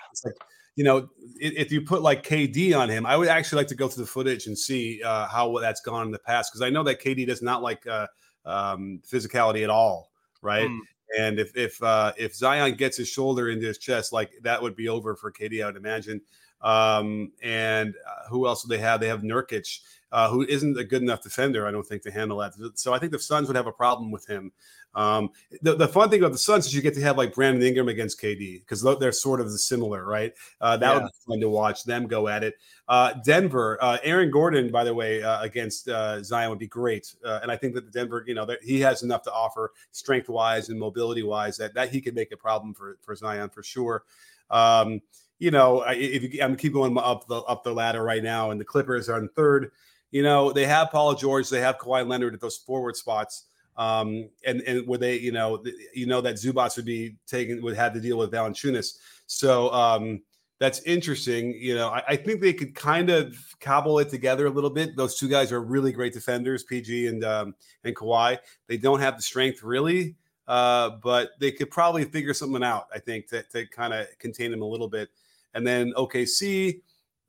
you 0.76 0.84
know, 0.84 1.10
if 1.40 1.72
you 1.72 1.82
put 1.82 2.02
like 2.02 2.24
KD 2.24 2.78
on 2.78 2.90
him, 2.90 3.06
I 3.06 3.18
would 3.18 3.28
actually 3.28 3.58
like 3.58 3.68
to 3.68 3.76
go 3.76 3.88
through 3.88 4.04
the 4.06 4.10
footage 4.10 4.48
and 4.48 4.58
see 4.58 5.02
uh, 5.04 5.28
how 5.28 5.58
that's 5.60 5.82
gone 5.82 6.06
in 6.06 6.12
the 6.12 6.20
past 6.20 6.52
because 6.52 6.62
I 6.62 6.70
know 6.70 6.84
that 6.84 7.02
KD 7.02 7.28
does 7.28 7.42
not 7.42 7.62
like 7.62 7.86
uh, 7.88 8.08
um, 8.46 9.02
physicality 9.10 9.64
at 9.64 9.70
all, 9.70 10.12
right? 10.42 10.70
Mm. 10.70 10.80
And 11.18 11.40
if 11.40 11.56
if 11.58 11.82
uh, 11.82 12.14
if 12.18 12.36
Zion 12.36 12.76
gets 12.76 12.98
his 12.98 13.08
shoulder 13.08 13.50
into 13.50 13.68
his 13.68 13.78
chest, 13.78 14.14
like 14.14 14.32
that 14.44 14.62
would 14.62 14.76
be 14.76 14.90
over 14.90 15.16
for 15.16 15.32
KD, 15.32 15.64
I 15.64 15.68
would 15.68 15.78
imagine. 15.78 16.22
Um, 16.62 17.32
and 17.42 17.96
uh, 18.08 18.30
who 18.30 18.48
else 18.48 18.64
do 18.64 18.68
they 18.70 18.82
have? 18.82 19.00
They 19.00 19.08
have 19.08 19.22
Nurkic 19.22 19.80
uh, 20.12 20.30
who 20.30 20.44
isn't 20.44 20.78
a 20.78 20.84
good 20.84 21.02
enough 21.02 21.22
defender, 21.22 21.68
I 21.68 21.72
don't 21.72 21.86
think, 21.86 22.02
to 22.04 22.12
handle 22.12 22.38
that. 22.40 22.54
So 22.76 22.94
I 22.94 23.00
think 23.00 23.12
the 23.12 23.20
Suns 23.20 23.48
would 23.48 23.56
have 23.56 23.68
a 23.68 23.72
problem 23.72 24.12
with 24.12 24.26
him. 24.28 24.52
Um, 24.96 25.30
the, 25.62 25.76
the 25.76 25.88
fun 25.88 26.10
thing 26.10 26.20
about 26.20 26.32
the 26.32 26.40
Suns 26.40 26.66
is 26.66 26.74
you 26.74 26.82
get 26.82 26.96
to 26.96 27.02
have 27.02 27.16
like 27.16 27.36
Brandon 27.36 27.62
Ingram 27.62 27.90
against 27.90 28.20
KD 28.20 28.62
because 28.62 28.82
they're 29.00 29.12
sort 29.12 29.40
of 29.40 29.52
similar, 29.52 30.04
right? 30.04 30.34
Uh, 30.60 30.78
that 30.78 30.88
yeah. 30.88 30.94
would 30.96 31.04
be 31.04 31.12
fun 31.28 31.40
to 31.42 31.50
watch 31.50 31.84
them 31.84 32.08
go 32.08 32.28
at 32.28 32.44
it. 32.44 32.56
Uh, 32.88 33.14
Denver, 33.24 33.78
uh, 33.82 34.00
Aaron 34.02 34.32
Gordon, 34.32 34.72
by 34.72 34.84
the 34.84 34.94
way, 34.94 35.22
uh, 35.22 35.44
against 35.44 35.88
uh, 35.90 36.24
Zion 36.24 36.50
would 36.50 36.58
be 36.58 36.68
great, 36.68 37.14
uh, 37.24 37.40
and 37.44 37.52
I 37.52 37.56
think 37.56 37.76
that 37.76 37.86
the 37.86 37.92
Denver, 37.92 38.24
you 38.26 38.34
know, 38.34 38.46
that 38.46 38.64
he 38.64 38.80
has 38.80 39.04
enough 39.04 39.22
to 39.24 39.32
offer 39.32 39.74
strength 39.92 40.28
wise 40.28 40.70
and 40.70 40.80
mobility 40.80 41.22
wise 41.22 41.56
that 41.58 41.76
that 41.76 41.92
he 41.92 42.02
could 42.02 42.16
make 42.16 42.32
a 42.32 42.38
problem 42.38 42.74
for 42.74 42.98
for 43.02 43.16
Zion 43.16 43.50
for 43.50 43.62
sure. 43.62 44.06
Um, 44.50 45.02
you 45.40 45.52
know, 45.52 45.84
if 45.88 46.34
you, 46.34 46.44
I'm 46.44 46.56
keep 46.56 46.74
going 46.74 46.98
up 46.98 47.28
the 47.28 47.38
up 47.42 47.64
the 47.64 47.74
ladder 47.74 48.04
right 48.04 48.24
now, 48.24 48.52
and 48.52 48.60
the 48.60 48.66
Clippers 48.66 49.10
are 49.10 49.18
in 49.18 49.30
third 49.30 49.72
you 50.12 50.24
know, 50.24 50.52
they 50.52 50.66
have 50.66 50.92
Paul 50.92 51.14
George, 51.16 51.50
they 51.50 51.62
have 51.62 51.78
Kawhi 51.78 52.08
Leonard 52.08 52.34
at 52.34 52.42
those 52.42 52.58
forward 52.58 52.96
spots. 52.96 53.46
Um, 53.78 54.30
and 54.46 54.60
and 54.62 54.86
where 54.88 55.00
they, 55.00 55.18
you 55.18 55.32
know, 55.32 55.64
you 55.94 56.06
know 56.06 56.20
that 56.20 56.36
Zubac 56.36 56.76
would 56.76 56.86
be 56.86 57.16
taken 57.26 57.62
would 57.62 57.78
have 57.78 57.94
to 57.94 58.02
deal 58.02 58.18
with 58.18 58.30
Valanciunas. 58.30 58.98
So 59.26 59.72
um, 59.72 60.22
that's 60.58 60.82
interesting. 60.82 61.54
You 61.54 61.76
know, 61.76 61.88
I, 61.88 62.04
I, 62.10 62.16
think 62.18 62.42
they 62.42 62.52
could 62.52 62.76
kind 62.76 63.10
of 63.10 63.38
cobble 63.62 64.00
it 64.00 64.10
together 64.10 64.48
a 64.48 64.50
little 64.50 64.70
bit. 64.70 64.98
Those 64.98 65.18
two 65.18 65.30
guys 65.30 65.54
are 65.54 65.62
really 65.62 65.94
great 65.94 66.12
defenders, 66.12 66.64
PG 66.64 67.08
and 67.08 67.24
um, 67.24 67.56
and 67.86 67.96
Kawhi. 67.96 68.40
They 68.68 68.76
don't 68.76 69.00
have 69.00 69.16
the 69.16 69.22
strength 69.22 69.64
really, 69.64 70.16
uh, 70.46 70.90
but 71.02 71.30
they 71.40 71.54
could 71.54 71.72
probably 71.72 72.04
figure 72.04 72.34
something 72.34 72.64
out. 72.64 72.88
I 72.94 73.00
think 73.00 73.30
to 73.30 73.44
to 73.44 73.66
kind 73.68 73.94
of 73.94 74.08
contain 74.18 74.52
them 74.52 74.62
a 74.62 74.68
little 74.68 74.90
bit. 74.90 75.08
And 75.54 75.66
then 75.66 75.94
OKC, 75.98 76.82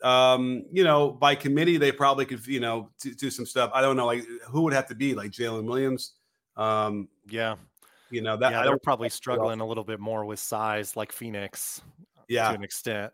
um, 0.03 0.65
you 0.73 0.85
know, 0.85 1.11
by 1.11 1.35
committee, 1.35 1.77
they 1.77 1.93
probably 1.93 2.25
could, 2.27 2.47
you 2.47 2.61
know, 2.61 2.91
do 3.01 3.31
some 3.31 3.47
stuff. 3.47 3.71
I 3.75 3.81
don't 3.81 3.97
know, 3.97 4.07
like 4.07 4.25
who 4.49 4.63
would 4.63 4.73
have 4.73 4.89
to 4.89 4.95
be 4.95 5.15
like 5.15 5.31
Jalen 5.31 5.65
Williams. 5.65 6.13
Um, 6.57 7.09
yeah, 7.29 7.57
you 8.11 8.23
know 8.23 8.37
that 8.37 8.53
yeah, 8.53 8.63
they're 8.65 8.79
probably 8.79 9.09
struggling 9.09 9.61
a 9.61 9.67
little 9.67 9.85
bit 9.85 10.01
more 10.01 10.25
with 10.25 10.39
size, 10.39 10.97
like 10.97 11.13
Phoenix. 11.13 11.83
Yeah, 12.29 12.49
to 12.49 12.55
an 12.55 12.65
extent. 12.65 13.13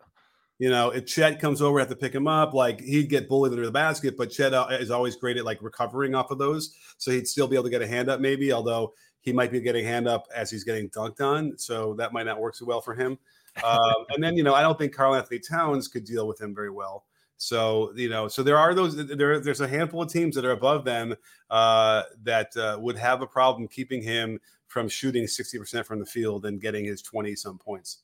You 0.59 0.71
know, 0.71 0.89
if 0.89 1.05
Chet 1.05 1.39
comes 1.39 1.61
over, 1.61 1.77
have 1.77 1.87
to 1.89 1.95
pick 1.95 2.15
him 2.15 2.27
up. 2.27 2.53
Like 2.53 2.81
he'd 2.81 3.09
get 3.09 3.29
bullied 3.29 3.51
under 3.51 3.65
the 3.65 3.71
basket, 3.71 4.17
but 4.17 4.31
Chet 4.31 4.53
uh, 4.53 4.67
is 4.71 4.89
always 4.89 5.15
great 5.15 5.37
at 5.37 5.45
like 5.45 5.61
recovering 5.61 6.15
off 6.15 6.31
of 6.31 6.39
those, 6.39 6.75
so 6.97 7.11
he'd 7.11 7.27
still 7.27 7.47
be 7.47 7.55
able 7.55 7.65
to 7.65 7.69
get 7.69 7.81
a 7.81 7.87
hand 7.87 8.09
up, 8.09 8.19
maybe. 8.19 8.51
Although 8.51 8.93
he 9.21 9.31
might 9.33 9.51
be 9.51 9.61
getting 9.61 9.85
hand 9.85 10.07
up 10.07 10.27
as 10.35 10.49
he's 10.49 10.63
getting 10.63 10.89
dunked 10.89 11.21
on, 11.21 11.57
so 11.57 11.93
that 11.95 12.11
might 12.13 12.25
not 12.25 12.39
work 12.39 12.55
so 12.55 12.65
well 12.65 12.81
for 12.81 12.95
him. 12.95 13.17
Um, 13.63 14.05
and 14.09 14.23
then 14.23 14.35
you 14.35 14.43
know 14.43 14.53
I 14.53 14.61
don't 14.61 14.77
think 14.77 14.93
Karl-Anthony 14.93 15.39
Towns 15.39 15.87
could 15.87 16.03
deal 16.03 16.27
with 16.27 16.39
him 16.39 16.53
very 16.53 16.69
well. 16.69 17.05
So 17.37 17.91
you 17.95 18.09
know, 18.09 18.27
so 18.27 18.43
there 18.43 18.57
are 18.57 18.73
those. 18.73 18.95
There, 19.07 19.39
there's 19.39 19.61
a 19.61 19.67
handful 19.67 20.01
of 20.01 20.11
teams 20.11 20.35
that 20.35 20.45
are 20.45 20.51
above 20.51 20.85
them 20.85 21.15
uh, 21.49 22.03
that 22.23 22.55
uh, 22.57 22.77
would 22.79 22.97
have 22.97 23.21
a 23.21 23.27
problem 23.27 23.67
keeping 23.67 24.01
him 24.01 24.39
from 24.67 24.89
shooting 24.89 25.23
60% 25.23 25.85
from 25.85 25.99
the 25.99 26.05
field 26.05 26.45
and 26.45 26.59
getting 26.59 26.83
his 26.83 27.01
20 27.01 27.35
some 27.35 27.57
points. 27.57 27.99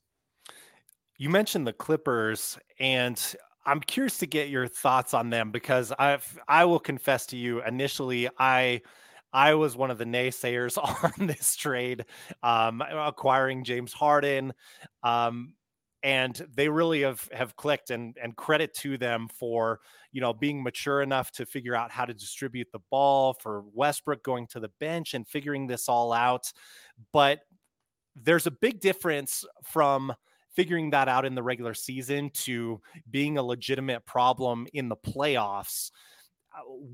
You 1.17 1.29
mentioned 1.29 1.67
the 1.67 1.73
Clippers, 1.73 2.57
and 2.79 3.21
I'm 3.65 3.81
curious 3.81 4.17
to 4.19 4.27
get 4.27 4.49
your 4.49 4.67
thoughts 4.67 5.13
on 5.13 5.29
them 5.29 5.51
because 5.51 5.91
I've 5.97 6.39
I 6.47 6.65
will 6.65 6.79
confess 6.79 7.25
to 7.27 7.37
you 7.37 7.63
initially 7.63 8.29
I 8.37 8.81
I 9.33 9.55
was 9.55 9.75
one 9.75 9.91
of 9.91 9.97
the 9.97 10.05
naysayers 10.05 10.77
on 11.19 11.27
this 11.27 11.55
trade, 11.55 12.05
um, 12.43 12.81
acquiring 12.81 13.63
James 13.63 13.93
Harden. 13.93 14.53
Um, 15.03 15.55
and 16.03 16.45
they 16.53 16.67
really 16.67 17.01
have 17.01 17.27
have 17.31 17.55
clicked 17.55 17.89
and 17.89 18.17
and 18.21 18.35
credit 18.35 18.73
to 18.73 18.97
them 18.97 19.29
for 19.29 19.79
you 20.11 20.19
know 20.19 20.33
being 20.33 20.61
mature 20.61 21.01
enough 21.01 21.31
to 21.31 21.45
figure 21.45 21.75
out 21.75 21.91
how 21.91 22.05
to 22.05 22.13
distribute 22.13 22.67
the 22.73 22.81
ball 22.91 23.33
for 23.33 23.63
Westbrook 23.73 24.21
going 24.21 24.45
to 24.47 24.59
the 24.59 24.69
bench 24.81 25.13
and 25.13 25.25
figuring 25.25 25.65
this 25.65 25.87
all 25.87 26.11
out 26.11 26.51
but 27.13 27.39
there's 28.15 28.45
a 28.45 28.51
big 28.51 28.79
difference 28.79 29.45
from 29.63 30.13
figuring 30.51 30.91
that 30.91 31.07
out 31.07 31.25
in 31.25 31.35
the 31.35 31.41
regular 31.41 31.73
season 31.73 32.29
to 32.31 32.79
being 33.09 33.37
a 33.37 33.43
legitimate 33.43 34.05
problem 34.05 34.67
in 34.73 34.87
the 34.89 34.97
playoffs 34.97 35.89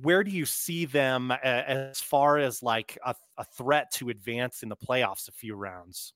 where 0.01 0.23
do 0.23 0.31
you 0.31 0.45
see 0.45 0.85
them 0.85 1.31
as 1.31 1.99
far 1.99 2.37
as 2.37 2.63
like 2.63 2.97
a, 3.05 3.15
a 3.37 3.45
threat 3.45 3.91
to 3.93 4.09
advance 4.09 4.63
in 4.63 4.69
the 4.69 4.75
playoffs 4.75 5.27
a 5.27 5.31
few 5.31 5.55
rounds? 5.55 6.13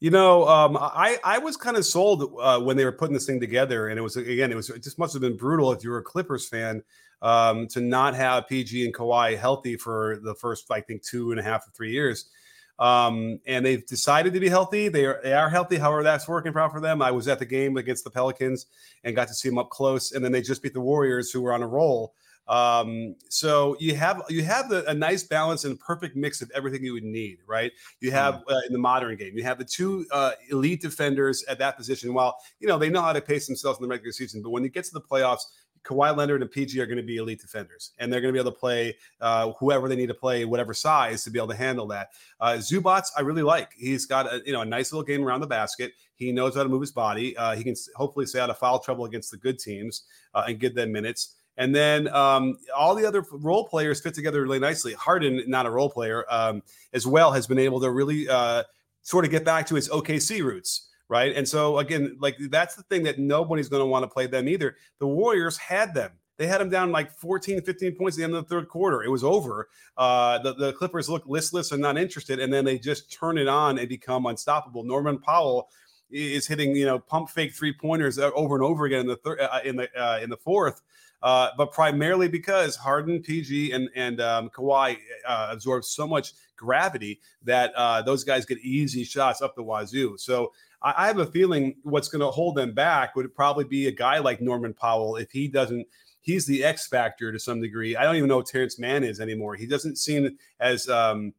You 0.00 0.10
know, 0.10 0.48
um, 0.48 0.78
I 0.80 1.18
I 1.22 1.38
was 1.38 1.58
kind 1.58 1.76
of 1.76 1.84
sold 1.84 2.34
uh, 2.40 2.58
when 2.60 2.78
they 2.78 2.86
were 2.86 2.92
putting 2.92 3.12
this 3.12 3.26
thing 3.26 3.38
together, 3.38 3.88
and 3.88 3.98
it 3.98 4.02
was 4.02 4.16
again, 4.16 4.50
it 4.50 4.54
was 4.54 4.70
it 4.70 4.82
just 4.82 4.98
must 4.98 5.12
have 5.12 5.20
been 5.20 5.36
brutal 5.36 5.72
if 5.72 5.84
you 5.84 5.90
were 5.90 5.98
a 5.98 6.02
Clippers 6.02 6.48
fan 6.48 6.82
um, 7.20 7.66
to 7.68 7.80
not 7.82 8.14
have 8.14 8.48
PG 8.48 8.84
and 8.86 8.94
Kawhi 8.94 9.36
healthy 9.36 9.76
for 9.76 10.18
the 10.22 10.34
first, 10.34 10.70
I 10.70 10.80
think, 10.80 11.02
two 11.02 11.32
and 11.32 11.40
a 11.40 11.42
half 11.42 11.66
to 11.66 11.70
three 11.72 11.92
years. 11.92 12.30
Um, 12.78 13.40
and 13.46 13.64
they've 13.64 13.86
decided 13.86 14.32
to 14.32 14.40
be 14.40 14.48
healthy. 14.48 14.88
They 14.88 15.04
are 15.04 15.20
they 15.22 15.34
are 15.34 15.50
healthy. 15.50 15.76
However, 15.76 16.02
that's 16.02 16.26
working 16.26 16.56
out 16.56 16.72
for 16.72 16.80
them. 16.80 17.02
I 17.02 17.10
was 17.10 17.28
at 17.28 17.38
the 17.38 17.44
game 17.44 17.76
against 17.76 18.04
the 18.04 18.10
Pelicans 18.10 18.66
and 19.04 19.14
got 19.14 19.28
to 19.28 19.34
see 19.34 19.50
them 19.50 19.58
up 19.58 19.68
close, 19.68 20.12
and 20.12 20.24
then 20.24 20.32
they 20.32 20.40
just 20.40 20.62
beat 20.62 20.72
the 20.72 20.80
Warriors, 20.80 21.30
who 21.30 21.42
were 21.42 21.52
on 21.52 21.62
a 21.62 21.68
roll. 21.68 22.14
Um, 22.48 23.14
so 23.28 23.76
you 23.78 23.94
have 23.94 24.22
you 24.28 24.42
have 24.42 24.68
the, 24.68 24.84
a 24.90 24.94
nice 24.94 25.22
balance 25.22 25.64
and 25.64 25.78
perfect 25.78 26.16
mix 26.16 26.42
of 26.42 26.50
everything 26.52 26.84
you 26.84 26.92
would 26.92 27.04
need, 27.04 27.38
right? 27.46 27.70
You 28.00 28.10
have 28.10 28.36
mm. 28.36 28.42
uh, 28.50 28.60
in 28.66 28.72
the 28.72 28.78
modern 28.78 29.16
game, 29.16 29.36
you 29.36 29.44
have 29.44 29.58
the 29.58 29.64
two 29.64 30.06
uh, 30.10 30.32
elite 30.50 30.82
defenders 30.82 31.44
at 31.44 31.58
that 31.60 31.76
position. 31.76 32.12
While 32.12 32.36
you 32.58 32.66
know 32.66 32.78
they 32.78 32.90
know 32.90 33.02
how 33.02 33.12
to 33.12 33.20
pace 33.20 33.46
themselves 33.46 33.78
in 33.78 33.82
the 33.82 33.88
regular 33.88 34.12
season, 34.12 34.42
but 34.42 34.50
when 34.50 34.64
you 34.64 34.68
get 34.68 34.84
to 34.84 34.92
the 34.92 35.00
playoffs, 35.00 35.42
Kawhi 35.84 36.16
Leonard 36.16 36.42
and 36.42 36.50
PG 36.50 36.78
are 36.80 36.86
going 36.86 36.98
to 36.98 37.02
be 37.02 37.16
elite 37.16 37.40
defenders, 37.40 37.92
and 37.98 38.12
they're 38.12 38.20
going 38.20 38.32
to 38.32 38.36
be 38.36 38.40
able 38.40 38.52
to 38.52 38.58
play 38.58 38.96
uh, 39.20 39.52
whoever 39.58 39.88
they 39.88 39.96
need 39.96 40.08
to 40.08 40.14
play, 40.14 40.44
whatever 40.44 40.74
size, 40.74 41.24
to 41.24 41.30
be 41.30 41.38
able 41.38 41.48
to 41.48 41.56
handle 41.56 41.86
that. 41.86 42.08
Uh, 42.40 42.54
Zubac, 42.54 43.06
I 43.16 43.22
really 43.22 43.42
like. 43.42 43.72
He's 43.76 44.06
got 44.06 44.26
a 44.26 44.42
you 44.44 44.52
know 44.52 44.60
a 44.60 44.66
nice 44.66 44.92
little 44.92 45.04
game 45.04 45.24
around 45.24 45.40
the 45.40 45.46
basket. 45.46 45.92
He 46.14 46.32
knows 46.32 46.54
how 46.54 46.62
to 46.62 46.68
move 46.68 46.82
his 46.82 46.92
body. 46.92 47.36
Uh, 47.36 47.54
he 47.54 47.64
can 47.64 47.74
hopefully 47.96 48.26
stay 48.26 48.40
out 48.40 48.50
of 48.50 48.58
foul 48.58 48.78
trouble 48.78 49.06
against 49.06 49.30
the 49.30 49.38
good 49.38 49.58
teams 49.58 50.02
uh, 50.34 50.44
and 50.46 50.60
give 50.60 50.74
them 50.74 50.92
minutes. 50.92 51.36
And 51.60 51.72
then 51.72 52.08
um, 52.08 52.58
all 52.76 52.96
the 52.96 53.06
other 53.06 53.24
role 53.30 53.68
players 53.68 54.00
fit 54.00 54.14
together 54.14 54.42
really 54.42 54.58
nicely. 54.58 54.94
Harden, 54.94 55.44
not 55.46 55.66
a 55.66 55.70
role 55.70 55.90
player, 55.90 56.24
um, 56.28 56.62
as 56.92 57.06
well, 57.06 57.30
has 57.30 57.46
been 57.46 57.58
able 57.58 57.80
to 57.80 57.90
really 57.90 58.28
uh, 58.28 58.64
sort 59.02 59.24
of 59.24 59.30
get 59.30 59.44
back 59.44 59.66
to 59.68 59.76
his 59.76 59.88
OKC 59.88 60.42
roots 60.42 60.88
right? 61.10 61.34
And 61.36 61.46
so 61.46 61.80
again, 61.80 62.16
like 62.20 62.36
that's 62.50 62.76
the 62.76 62.84
thing 62.84 63.02
that 63.02 63.18
nobody's 63.18 63.68
going 63.68 63.80
to 63.80 63.86
want 63.86 64.04
to 64.04 64.08
play 64.08 64.28
them 64.28 64.48
either. 64.48 64.76
The 65.00 65.08
Warriors 65.08 65.58
had 65.58 65.92
them. 65.92 66.12
They 66.36 66.46
had 66.46 66.60
them 66.60 66.70
down 66.70 66.92
like 66.92 67.10
14, 67.10 67.60
15 67.60 67.96
points 67.96 68.16
at 68.16 68.18
the 68.18 68.24
end 68.24 68.34
of 68.34 68.48
the 68.48 68.48
third 68.48 68.68
quarter. 68.68 69.02
It 69.02 69.10
was 69.10 69.24
over. 69.24 69.68
Uh, 69.98 70.38
the, 70.38 70.54
the 70.54 70.72
Clippers 70.72 71.10
look 71.10 71.24
listless 71.26 71.72
and 71.72 71.82
not 71.82 71.98
interested, 71.98 72.38
and 72.38 72.50
then 72.50 72.64
they 72.64 72.78
just 72.78 73.12
turn 73.12 73.36
it 73.36 73.48
on 73.48 73.78
and 73.78 73.88
become 73.88 74.24
unstoppable. 74.24 74.84
Norman 74.84 75.18
Powell 75.18 75.68
is 76.10 76.46
hitting, 76.46 76.74
you 76.74 76.86
know, 76.86 76.98
pump 76.98 77.28
fake 77.28 77.54
three 77.54 77.74
pointers 77.74 78.18
over 78.18 78.54
and 78.54 78.64
over 78.64 78.86
again 78.86 79.00
in 79.00 79.06
the 79.06 79.16
third, 79.16 79.40
uh, 79.40 79.60
in 79.64 79.76
the 79.76 79.88
uh, 80.00 80.18
in 80.22 80.30
the 80.30 80.36
fourth. 80.38 80.80
Uh, 81.22 81.50
but 81.56 81.70
primarily 81.70 82.28
because 82.28 82.76
Harden, 82.76 83.22
PG, 83.22 83.72
and 83.72 83.90
and 83.94 84.20
um, 84.20 84.50
Kawhi 84.50 84.96
uh, 85.26 85.48
absorb 85.50 85.84
so 85.84 86.06
much 86.06 86.32
gravity 86.56 87.20
that 87.42 87.72
uh, 87.74 88.02
those 88.02 88.24
guys 88.24 88.46
get 88.46 88.58
easy 88.58 89.04
shots 89.04 89.42
up 89.42 89.54
the 89.54 89.62
wazoo. 89.62 90.16
So 90.18 90.52
I, 90.82 90.94
I 90.96 91.06
have 91.06 91.18
a 91.18 91.26
feeling 91.26 91.76
what's 91.82 92.08
going 92.08 92.20
to 92.20 92.30
hold 92.30 92.56
them 92.56 92.72
back 92.72 93.16
would 93.16 93.34
probably 93.34 93.64
be 93.64 93.88
a 93.88 93.92
guy 93.92 94.18
like 94.18 94.40
Norman 94.40 94.74
Powell 94.74 95.16
if 95.16 95.30
he 95.30 95.48
doesn't. 95.48 95.86
He's 96.22 96.44
the 96.44 96.64
X 96.64 96.86
factor 96.86 97.32
to 97.32 97.38
some 97.38 97.60
degree. 97.62 97.96
I 97.96 98.02
don't 98.04 98.16
even 98.16 98.28
know 98.28 98.36
what 98.36 98.46
Terance 98.46 98.78
Mann 98.78 99.04
is 99.04 99.20
anymore. 99.20 99.54
He 99.54 99.66
doesn't 99.66 99.96
seem 99.96 100.36
as 100.60 100.88
um, 100.88 101.32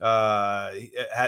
uh, 0.00 0.72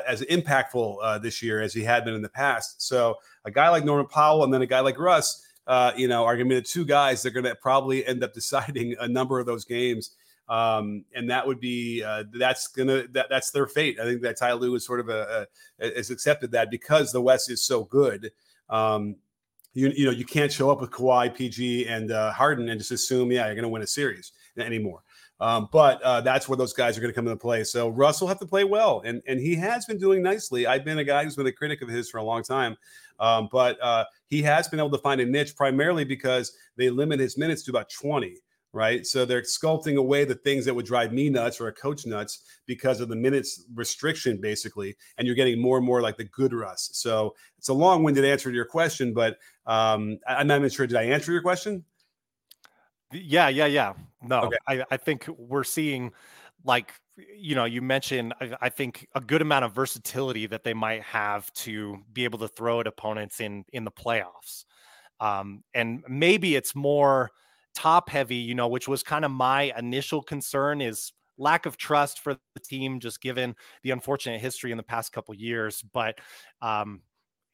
as 0.07 0.21
impactful 0.23 0.99
uh, 1.03 1.19
this 1.19 1.43
year 1.43 1.61
as 1.61 1.73
he 1.73 1.83
had 1.83 2.05
been 2.05 2.15
in 2.15 2.23
the 2.23 2.29
past. 2.29 2.83
So 2.83 3.17
a 3.45 3.51
guy 3.51 3.71
like 3.71 3.85
Norman 3.85 4.07
Powell 4.07 4.45
and 4.45 4.53
then 4.53 4.63
a 4.63 4.67
guy 4.67 4.81
like 4.81 4.99
Russ, 4.99 5.43
uh, 5.69 5.93
you 5.97 6.09
know, 6.09 6.25
are 6.25 6.35
going 6.35 6.49
to 6.49 6.55
be 6.55 6.61
the 6.61 6.67
two 6.67 6.85
guys 6.85 7.23
that 7.23 7.29
are 7.29 7.43
going 7.43 7.45
to 7.45 7.55
probably 7.55 8.05
end 8.05 8.25
up 8.25 8.33
deciding 8.35 8.97
a 9.01 9.07
number 9.07 9.39
of 9.39 9.47
those 9.47 9.65
games. 9.65 10.13
Um, 10.49 11.05
and 11.15 11.31
that 11.31 11.47
would 11.47 11.61
be 11.61 12.03
uh, 12.03 12.25
that's 12.33 12.69
gonna 12.69 13.07
that, 13.09 13.27
that's 13.29 13.51
their 13.51 13.67
fate. 13.67 14.01
I 14.01 14.05
think 14.05 14.23
that 14.23 14.39
Ty 14.39 14.55
Lue 14.55 14.75
is 14.75 14.87
sort 14.87 14.99
of 14.99 15.11
a, 15.11 15.47
a 15.79 15.95
has 15.95 16.11
accepted 16.11 16.53
that 16.53 16.71
because 16.71 17.13
the 17.13 17.21
West 17.21 17.51
is 17.51 17.67
so 17.67 17.85
good. 17.85 18.31
Um, 18.71 19.17
you 19.75 19.93
you 19.95 20.07
know 20.07 20.11
you 20.11 20.25
can't 20.25 20.51
show 20.51 20.71
up 20.71 20.81
with 20.81 20.91
Kawhi, 20.91 21.35
PG, 21.35 21.87
and 21.87 22.11
uh, 22.11 22.33
Harden 22.33 22.71
and 22.71 22.81
just 22.81 22.93
assume 22.93 23.31
yeah 23.31 23.45
you're 23.45 23.57
going 23.57 23.65
to 23.65 23.69
win 23.69 23.83
a 23.83 23.87
series 23.87 24.33
anymore. 24.57 25.03
Um, 25.41 25.69
but 25.71 26.03
uh, 26.03 26.21
that's 26.21 26.49
where 26.49 26.57
those 26.57 26.73
guys 26.73 26.99
are 26.99 27.01
going 27.01 27.13
to 27.13 27.15
come 27.15 27.27
into 27.27 27.39
play. 27.39 27.63
So 27.63 27.89
Russell 27.89 28.27
have 28.27 28.41
to 28.41 28.47
play 28.47 28.65
well, 28.65 29.03
and 29.05 29.23
and 29.27 29.39
he 29.39 29.55
has 29.57 29.87
been 29.87 29.99
doing 29.99 30.23
nicely. 30.23 30.67
I've 30.67 30.85
been 30.85 30.99
a 30.99 31.05
guy 31.05 31.25
who's 31.25 31.37
been 31.37 31.47
a 31.47 31.53
critic 31.53 31.81
of 31.81 31.89
his 31.89 32.11
for 32.11 32.19
a 32.19 32.25
long 32.25 32.43
time, 32.43 32.77
um, 33.21 33.49
but 33.53 33.81
uh, 33.81 34.05
he 34.27 34.43
has 34.43 34.67
been 34.67 34.81
able 34.81 34.91
to 34.91 34.99
find 34.99 35.21
a 35.21 35.27
niche 35.27 35.55
primarily 35.57 36.05
because 36.05 36.53
they 36.77 36.91
limit 36.91 37.21
his 37.21 37.39
minutes 37.39 37.63
to 37.65 37.71
about 37.71 37.89
20 37.91 38.37
right? 38.73 39.07
So 39.07 39.25
they're 39.25 39.43
sculpting 39.43 39.97
away 39.97 40.25
the 40.25 40.35
things 40.35 40.65
that 40.65 40.75
would 40.75 40.87
drive 40.87 41.13
me 41.13 41.31
nuts 41.31 41.61
or 41.61 41.69
a 41.69 41.73
coach 41.73 42.07
nuts 42.07 42.45
because 42.67 43.01
of 43.01 43.09
the 43.09 43.17
minutes 43.17 43.65
restriction, 43.75 44.41
basically. 44.41 44.97
And 45.17 45.27
you're 45.27 45.37
getting 45.37 45.61
more 45.61 45.79
and 45.79 45.87
more 45.87 46.03
like 46.03 46.17
the 46.17 46.25
good 46.25 46.53
Russ. 46.53 46.91
So 46.93 47.35
it's 47.57 47.69
a 47.69 47.75
long 47.75 48.03
winded 48.03 48.25
answer 48.25 48.51
to 48.51 48.55
your 48.55 48.67
question, 48.67 49.15
but 49.15 49.39
um, 49.67 50.19
I'm 50.29 50.47
not 50.47 50.59
even 50.59 50.71
sure. 50.71 50.87
Did 50.87 50.97
I 50.97 51.05
answer 51.05 51.33
your 51.33 51.43
question? 51.43 51.85
Yeah, 53.13 53.49
yeah, 53.49 53.67
yeah. 53.67 53.95
No, 54.23 54.43
okay. 54.43 54.57
I, 54.67 54.85
I 54.91 54.97
think 54.97 55.27
we're 55.29 55.65
seeing 55.65 56.13
like 56.65 56.93
you 57.37 57.55
know 57.55 57.65
you 57.65 57.81
mentioned 57.81 58.35
I, 58.41 58.53
I, 58.63 58.69
think 58.69 59.07
a 59.15 59.21
good 59.21 59.43
amount 59.43 59.65
of 59.65 59.73
versatility 59.73 60.47
that 60.47 60.65
they 60.65 60.75
might 60.75 61.03
have 61.03 61.53
to 61.55 61.99
be 62.13 62.25
able 62.25 62.39
to 62.41 62.49
throw 62.49 62.81
at 62.81 62.87
opponents 62.87 63.41
in 63.41 63.65
in 63.73 63.85
the 63.85 63.91
playoffs 63.91 64.65
um 65.21 65.63
and 65.75 66.03
maybe 66.09 66.57
it's 66.57 66.75
more 66.75 67.31
top 67.79 68.11
heavy, 68.11 68.35
you 68.35 68.57
know, 68.57 68.67
which 68.67 68.89
was 68.89 69.05
kind 69.05 69.25
of 69.25 69.31
my 69.31 69.73
initial 69.79 70.21
concern 70.21 70.81
is 70.81 71.13
lack 71.39 71.65
of 71.65 71.77
trust 71.77 72.19
for 72.19 72.35
the 72.55 72.61
team, 72.61 72.99
just 72.99 73.21
given 73.21 73.55
the 73.85 73.93
unfortunate 73.93 74.41
history 74.41 74.73
in 74.73 74.77
the 74.77 74.83
past 74.83 75.13
couple 75.13 75.33
years. 75.33 75.85
But 75.93 76.19
um, 76.61 77.03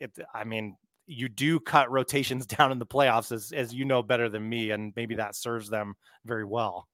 it, 0.00 0.16
I 0.34 0.44
mean, 0.44 0.76
you 1.06 1.28
do 1.28 1.60
cut 1.60 1.90
rotations 1.90 2.46
down 2.46 2.72
in 2.72 2.78
the 2.78 2.86
playoffs, 2.86 3.32
as 3.32 3.52
as 3.52 3.72
you 3.72 3.84
know 3.84 4.02
better 4.02 4.28
than 4.28 4.48
me, 4.48 4.70
and 4.70 4.92
maybe 4.96 5.14
that 5.16 5.34
serves 5.34 5.68
them 5.68 5.94
very 6.24 6.44
well. 6.44 6.88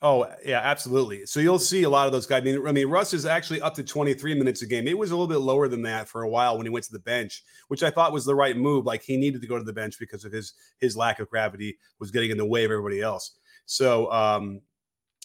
Oh 0.00 0.30
yeah, 0.44 0.60
absolutely. 0.60 1.26
So 1.26 1.40
you'll 1.40 1.58
see 1.58 1.82
a 1.82 1.90
lot 1.90 2.06
of 2.06 2.12
those 2.12 2.26
guys. 2.26 2.42
I 2.42 2.44
mean, 2.44 2.66
I 2.66 2.70
mean, 2.70 2.86
Russ 2.86 3.12
is 3.12 3.26
actually 3.26 3.60
up 3.60 3.74
to 3.74 3.82
23 3.82 4.34
minutes 4.34 4.62
a 4.62 4.66
game. 4.66 4.86
It 4.86 4.96
was 4.96 5.10
a 5.10 5.14
little 5.14 5.26
bit 5.26 5.38
lower 5.38 5.66
than 5.66 5.82
that 5.82 6.08
for 6.08 6.22
a 6.22 6.28
while 6.28 6.56
when 6.56 6.66
he 6.66 6.70
went 6.70 6.84
to 6.84 6.92
the 6.92 7.00
bench, 7.00 7.42
which 7.66 7.82
I 7.82 7.90
thought 7.90 8.12
was 8.12 8.24
the 8.24 8.34
right 8.34 8.56
move. 8.56 8.86
Like 8.86 9.02
he 9.02 9.16
needed 9.16 9.40
to 9.40 9.48
go 9.48 9.58
to 9.58 9.64
the 9.64 9.72
bench 9.72 9.98
because 9.98 10.24
of 10.24 10.30
his 10.30 10.52
his 10.78 10.96
lack 10.96 11.18
of 11.18 11.28
gravity 11.28 11.78
was 11.98 12.12
getting 12.12 12.30
in 12.30 12.38
the 12.38 12.46
way 12.46 12.64
of 12.64 12.70
everybody 12.70 13.00
else. 13.00 13.38
So 13.66 14.10
um, 14.12 14.60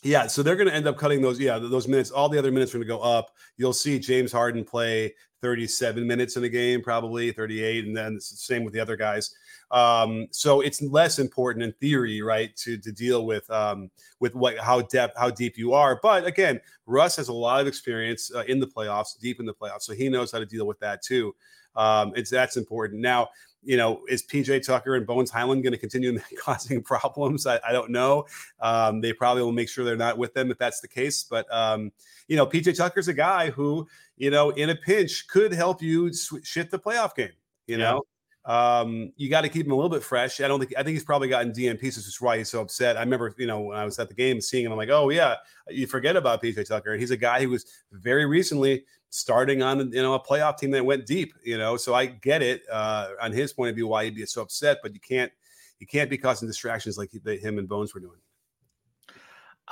yeah, 0.01 0.25
so 0.25 0.41
they're 0.41 0.55
going 0.55 0.67
to 0.67 0.73
end 0.73 0.87
up 0.87 0.97
cutting 0.97 1.21
those. 1.21 1.39
Yeah, 1.39 1.59
those 1.59 1.87
minutes. 1.87 2.09
All 2.09 2.27
the 2.27 2.39
other 2.39 2.51
minutes 2.51 2.73
are 2.73 2.79
going 2.79 2.87
to 2.87 2.93
go 2.93 2.99
up. 2.99 3.29
You'll 3.57 3.73
see 3.73 3.99
James 3.99 4.31
Harden 4.31 4.63
play 4.65 5.13
37 5.43 6.07
minutes 6.07 6.37
in 6.37 6.43
a 6.45 6.49
game, 6.49 6.81
probably 6.81 7.31
38, 7.33 7.85
and 7.85 7.95
then 7.95 8.15
the 8.15 8.21
same 8.21 8.63
with 8.63 8.73
the 8.73 8.79
other 8.79 8.95
guys. 8.95 9.35
Um, 9.71 10.27
so 10.31 10.61
it's 10.61 10.81
less 10.81 11.19
important 11.19 11.63
in 11.63 11.73
theory, 11.73 12.21
right, 12.21 12.55
to 12.57 12.77
to 12.77 12.91
deal 12.91 13.25
with 13.25 13.49
um, 13.51 13.91
with 14.19 14.33
what 14.35 14.57
how 14.57 14.81
depth 14.81 15.17
how 15.17 15.29
deep 15.29 15.57
you 15.57 15.73
are. 15.73 15.99
But 16.01 16.25
again, 16.25 16.61
Russ 16.85 17.17
has 17.17 17.27
a 17.27 17.33
lot 17.33 17.59
of 17.59 17.67
experience 17.67 18.31
uh, 18.33 18.43
in 18.47 18.59
the 18.59 18.67
playoffs, 18.67 19.19
deep 19.19 19.39
in 19.39 19.45
the 19.45 19.53
playoffs, 19.53 19.81
so 19.81 19.93
he 19.93 20.07
knows 20.09 20.31
how 20.31 20.39
to 20.39 20.45
deal 20.45 20.65
with 20.65 20.79
that 20.79 21.01
too. 21.03 21.35
Um, 21.75 22.13
it's 22.15 22.29
that's 22.29 22.55
important. 22.55 23.01
Now, 23.01 23.29
you 23.63 23.77
know, 23.77 24.01
is 24.07 24.23
PJ 24.23 24.65
Tucker 24.65 24.95
and 24.95 25.05
Bones 25.05 25.31
Hyland 25.31 25.63
going 25.63 25.73
to 25.73 25.79
continue 25.79 26.19
causing 26.39 26.81
problems? 26.81 27.45
I, 27.47 27.59
I 27.67 27.71
don't 27.71 27.91
know. 27.91 28.25
Um, 28.59 29.01
they 29.01 29.13
probably 29.13 29.43
will 29.43 29.51
make 29.51 29.69
sure 29.69 29.85
they're 29.85 29.95
not 29.95 30.17
with 30.17 30.33
them 30.33 30.51
if 30.51 30.57
that's 30.57 30.81
the 30.81 30.87
case. 30.87 31.23
But 31.23 31.51
um, 31.53 31.91
you 32.27 32.35
know, 32.35 32.45
PJ 32.45 32.75
Tucker's 32.77 33.07
a 33.07 33.13
guy 33.13 33.49
who, 33.49 33.87
you 34.17 34.29
know, 34.29 34.49
in 34.51 34.69
a 34.69 34.75
pinch 34.75 35.27
could 35.27 35.53
help 35.53 35.81
you 35.81 36.13
sw- 36.13 36.43
shit 36.43 36.71
the 36.71 36.79
playoff 36.79 37.15
game. 37.15 37.31
You 37.67 37.77
yeah. 37.77 37.91
know, 37.91 38.01
um, 38.45 39.13
you 39.15 39.29
got 39.29 39.41
to 39.41 39.49
keep 39.49 39.65
him 39.65 39.71
a 39.71 39.75
little 39.75 39.89
bit 39.89 40.03
fresh. 40.03 40.41
I 40.41 40.47
don't 40.47 40.59
think 40.59 40.73
I 40.77 40.83
think 40.83 40.95
he's 40.95 41.03
probably 41.03 41.29
gotten 41.29 41.53
DNP, 41.53 41.81
which 41.81 41.97
is 41.97 42.17
why 42.19 42.37
he's 42.37 42.49
so 42.49 42.61
upset. 42.61 42.97
I 42.97 42.99
remember, 42.99 43.33
you 43.37 43.47
know, 43.47 43.61
when 43.61 43.77
I 43.77 43.85
was 43.85 43.99
at 43.99 44.09
the 44.09 44.15
game 44.15 44.41
seeing 44.41 44.65
him, 44.65 44.71
I'm 44.71 44.77
like, 44.77 44.89
oh 44.89 45.09
yeah, 45.09 45.35
you 45.69 45.87
forget 45.87 46.17
about 46.17 46.43
PJ 46.43 46.67
Tucker. 46.67 46.91
And 46.91 46.99
he's 46.99 47.11
a 47.11 47.17
guy 47.17 47.41
who 47.41 47.49
was 47.49 47.65
very 47.91 48.25
recently 48.25 48.83
starting 49.09 49.61
on 49.61 49.91
you 49.91 50.01
know 50.01 50.15
a 50.15 50.19
playoff 50.19 50.57
team 50.57 50.71
that 50.71 50.85
went 50.85 51.05
deep. 51.05 51.33
You 51.43 51.57
know, 51.57 51.77
so 51.77 51.93
I 51.93 52.07
get 52.07 52.41
it 52.41 52.63
uh, 52.69 53.09
on 53.21 53.31
his 53.31 53.53
point 53.53 53.69
of 53.69 53.75
view 53.75 53.87
why 53.87 54.05
he'd 54.05 54.15
be 54.15 54.25
so 54.25 54.41
upset, 54.41 54.79
but 54.83 54.93
you 54.93 54.99
can't 54.99 55.31
you 55.79 55.87
can't 55.87 56.09
be 56.09 56.17
causing 56.17 56.47
distractions 56.47 56.97
like 56.97 57.11
he, 57.11 57.37
him 57.37 57.57
and 57.57 57.67
Bones 57.67 57.93
were 57.93 58.01
doing. 58.01 58.19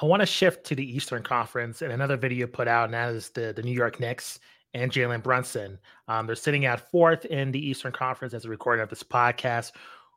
I 0.01 0.05
want 0.05 0.21
to 0.21 0.25
shift 0.25 0.65
to 0.67 0.75
the 0.75 0.95
Eastern 0.95 1.23
Conference 1.23 1.81
and 1.81 1.91
another 1.91 2.15
video 2.15 2.47
put 2.47 2.69
out, 2.69 2.85
and 2.85 2.93
that 2.93 3.09
is 3.13 3.29
the 3.31 3.51
the 3.53 3.63
New 3.63 3.73
York 3.73 3.99
Knicks 3.99 4.39
and 4.73 4.91
Jalen 4.91 5.23
Brunson. 5.23 5.79
Um, 6.07 6.27
they're 6.27 6.35
sitting 6.35 6.65
at 6.65 6.89
fourth 6.91 7.25
in 7.25 7.51
the 7.51 7.65
Eastern 7.65 7.91
Conference 7.91 8.33
as 8.33 8.45
a 8.45 8.49
recording 8.49 8.83
of 8.83 8.89
this 8.89 9.03
podcast. 9.03 9.71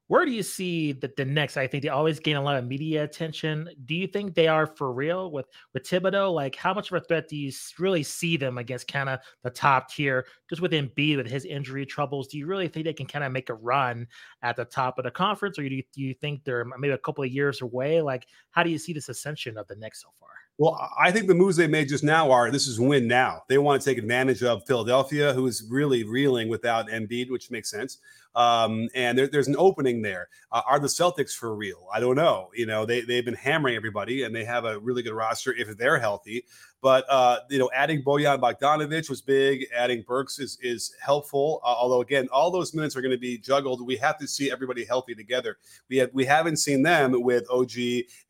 Where 0.07 0.27
do 0.27 0.33
you 0.33 0.43
see 0.43 0.93
that 0.93 1.17
the 1.17 1.25
Knicks? 1.25 1.57
I 1.57 1.67
think 1.67 1.83
they 1.83 1.89
always 1.89 2.21
gain 2.21 2.37
a 2.37 2.43
lot 2.43 2.57
of 2.57 2.67
media 2.67 3.05
attention. 3.05 3.71
Do 3.87 3.95
you 3.95 4.07
think 4.07 4.35
they 4.35 4.49
are 4.49 4.67
for 4.67 4.93
real 4.93 5.31
with 5.31 5.47
with 5.73 5.85
Thibodeau? 5.85 6.31
Like, 6.31 6.57
how 6.57 6.75
much 6.75 6.91
of 6.91 6.97
a 6.99 7.01
threat 7.01 7.27
do 7.27 7.39
you 7.39 7.51
really 7.79 8.03
see 8.03 8.37
them 8.37 8.59
against 8.59 8.87
kind 8.87 9.09
of 9.09 9.21
the 9.43 9.49
top 9.49 9.89
tier? 9.89 10.27
Just 10.51 10.61
with 10.61 10.73
Embiid 10.73 11.17
with 11.17 11.31
his 11.31 11.47
injury 11.47 11.87
troubles, 11.87 12.29
do 12.29 12.37
you 12.37 12.47
really 12.47 12.69
think 12.69 12.85
they 12.85 12.93
can 12.93 13.07
kind 13.07 13.25
of 13.25 13.33
make 13.33 13.49
a 13.49 13.55
run 13.55 14.07
at 14.43 14.57
the 14.57 14.67
top 14.67 14.99
of 14.99 15.05
the 15.05 15.11
conference, 15.11 15.59
or 15.59 15.67
do 15.67 15.75
you, 15.75 15.83
do 15.95 16.03
you 16.03 16.13
think 16.13 16.45
they're 16.45 16.67
maybe 16.79 16.93
a 16.93 16.99
couple 16.99 17.25
of 17.25 17.31
years 17.31 17.63
away? 17.63 18.03
Like, 18.03 18.27
how 18.51 18.63
do 18.63 18.69
you 18.69 18.79
see 18.79 18.93
this 18.93 19.09
ascension 19.09 19.57
of 19.57 19.67
the 19.69 19.77
Knicks 19.77 20.03
so 20.03 20.11
far? 20.21 20.29
Well, 20.59 20.79
I 20.99 21.11
think 21.11 21.27
the 21.27 21.35
moves 21.35 21.57
they 21.57 21.67
made 21.67 21.89
just 21.89 22.05
now 22.05 22.31
are 22.31 22.51
this 22.51 22.69
is 22.69 22.79
win 22.79 23.09
now. 23.09 23.43
They 23.49 23.59
want 23.59 23.83
to 23.83 23.85
take 23.85 23.99
advantage 23.99 24.43
of 24.43 24.65
Philadelphia, 24.67 25.33
who 25.33 25.47
is 25.47 25.65
really 25.69 26.05
reeling 26.05 26.49
without 26.49 26.89
Embiid, 26.89 27.31
which 27.31 27.51
makes 27.51 27.71
sense. 27.71 27.99
Um, 28.35 28.89
and 28.95 29.17
there, 29.17 29.29
there's 29.29 29.49
an 29.49 29.57
opening 29.59 30.03
there. 30.03 30.29
Uh, 30.51 30.63
are 30.67 30.79
the 30.79 30.89
Celtics 30.89 31.33
for 31.33 31.55
real? 31.55 31.87
I 31.93 32.01
don't 32.01 32.17
know. 32.17 32.51
You 32.55 32.67
know, 32.67 32.85
they, 32.85 33.03
they've 33.03 33.25
been 33.25 33.35
hammering 33.35 33.77
everybody 33.77 34.25
and 34.25 34.35
they 34.35 34.45
have 34.45 34.65
a 34.65 34.79
really 34.81 35.03
good 35.03 35.13
roster 35.13 35.53
if 35.55 35.77
they're 35.77 35.99
healthy. 35.99 36.45
But 36.85 37.07
uh, 37.09 37.39
you 37.49 37.59
know, 37.59 37.71
adding 37.75 38.03
Bojan 38.03 38.41
Bogdanovic 38.41 39.09
was 39.09 39.23
big. 39.23 39.67
Adding 39.75 40.05
Burks 40.07 40.39
is 40.39 40.59
is 40.61 40.95
helpful. 41.01 41.63
Uh, 41.65 41.69
although 41.69 42.03
again, 42.03 42.29
all 42.31 42.51
those 42.51 42.75
minutes 42.75 42.95
are 42.95 43.01
going 43.01 43.11
to 43.11 43.17
be 43.17 43.39
juggled. 43.39 43.87
We 43.87 43.97
have 43.97 44.19
to 44.19 44.29
see 44.29 44.53
everybody 44.53 44.85
healthy 44.85 45.15
together. 45.15 45.57
We 45.89 45.97
have 45.97 46.11
we 46.13 46.27
haven't 46.27 46.59
seen 46.59 46.83
them 46.83 47.23
with 47.23 47.49
OG 47.49 47.73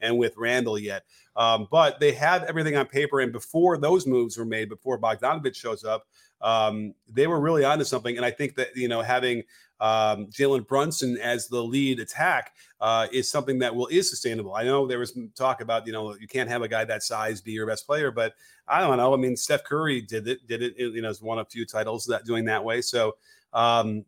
and 0.01 0.19
with 0.19 0.37
Randle 0.37 0.79
yet. 0.79 1.05
Um, 1.35 1.67
but 1.69 1.99
they 1.99 2.13
have 2.13 2.45
everything 2.45 2.77
on 2.77 2.87
paper. 2.87 3.19
And 3.19 3.33
before 3.33 3.77
those 3.77 4.07
moves 4.07 4.39
were 4.39 4.45
made, 4.45 4.69
before 4.69 5.01
Bogdanovic 5.01 5.57
shows 5.57 5.83
up, 5.83 6.07
um, 6.41 6.95
they 7.09 7.27
were 7.27 7.41
really 7.41 7.65
onto 7.65 7.85
something. 7.85 8.17
And 8.17 8.25
I 8.25 8.31
think 8.31 8.55
that 8.55 8.77
you 8.77 8.87
know 8.87 9.03
having 9.03 9.43
um, 9.81 10.27
Jalen 10.27 10.67
Brunson 10.67 11.19
as 11.19 11.49
the 11.49 11.63
lead 11.63 12.01
attack 12.01 12.53
uh, 12.81 13.07
is 13.13 13.31
something 13.31 13.59
that 13.59 13.75
will 13.75 13.87
is 13.89 14.09
sustainable. 14.09 14.55
I 14.55 14.65
know 14.65 14.87
there 14.87 14.99
was 14.99 15.19
talk 15.37 15.61
about 15.61 15.87
you 15.87 15.93
know 15.93 16.15
you 16.15 16.29
can't 16.29 16.49
have 16.49 16.63
a 16.63 16.69
guy 16.69 16.85
that 16.85 17.03
size 17.03 17.41
be 17.41 17.53
your 17.53 17.67
best 17.67 17.87
player, 17.87 18.11
but 18.11 18.35
I 18.69 18.81
don't 18.81 18.97
know. 18.97 19.13
I 19.13 19.17
mean, 19.17 19.37
Steph 19.37 19.65
Curry 19.65 20.01
did 20.01 20.29
it, 20.29 20.47
did 20.47 20.63
it. 20.63 20.75
You 20.79 21.03
know, 21.03 21.09
has 21.09 21.21
won 21.21 21.39
a 21.39 21.45
few 21.45 21.67
titles 21.67 22.07
that 22.07 22.25
doing 22.25 22.45
that 22.47 22.65
way. 22.65 22.81
So. 22.81 23.17
Um, 23.53 24.05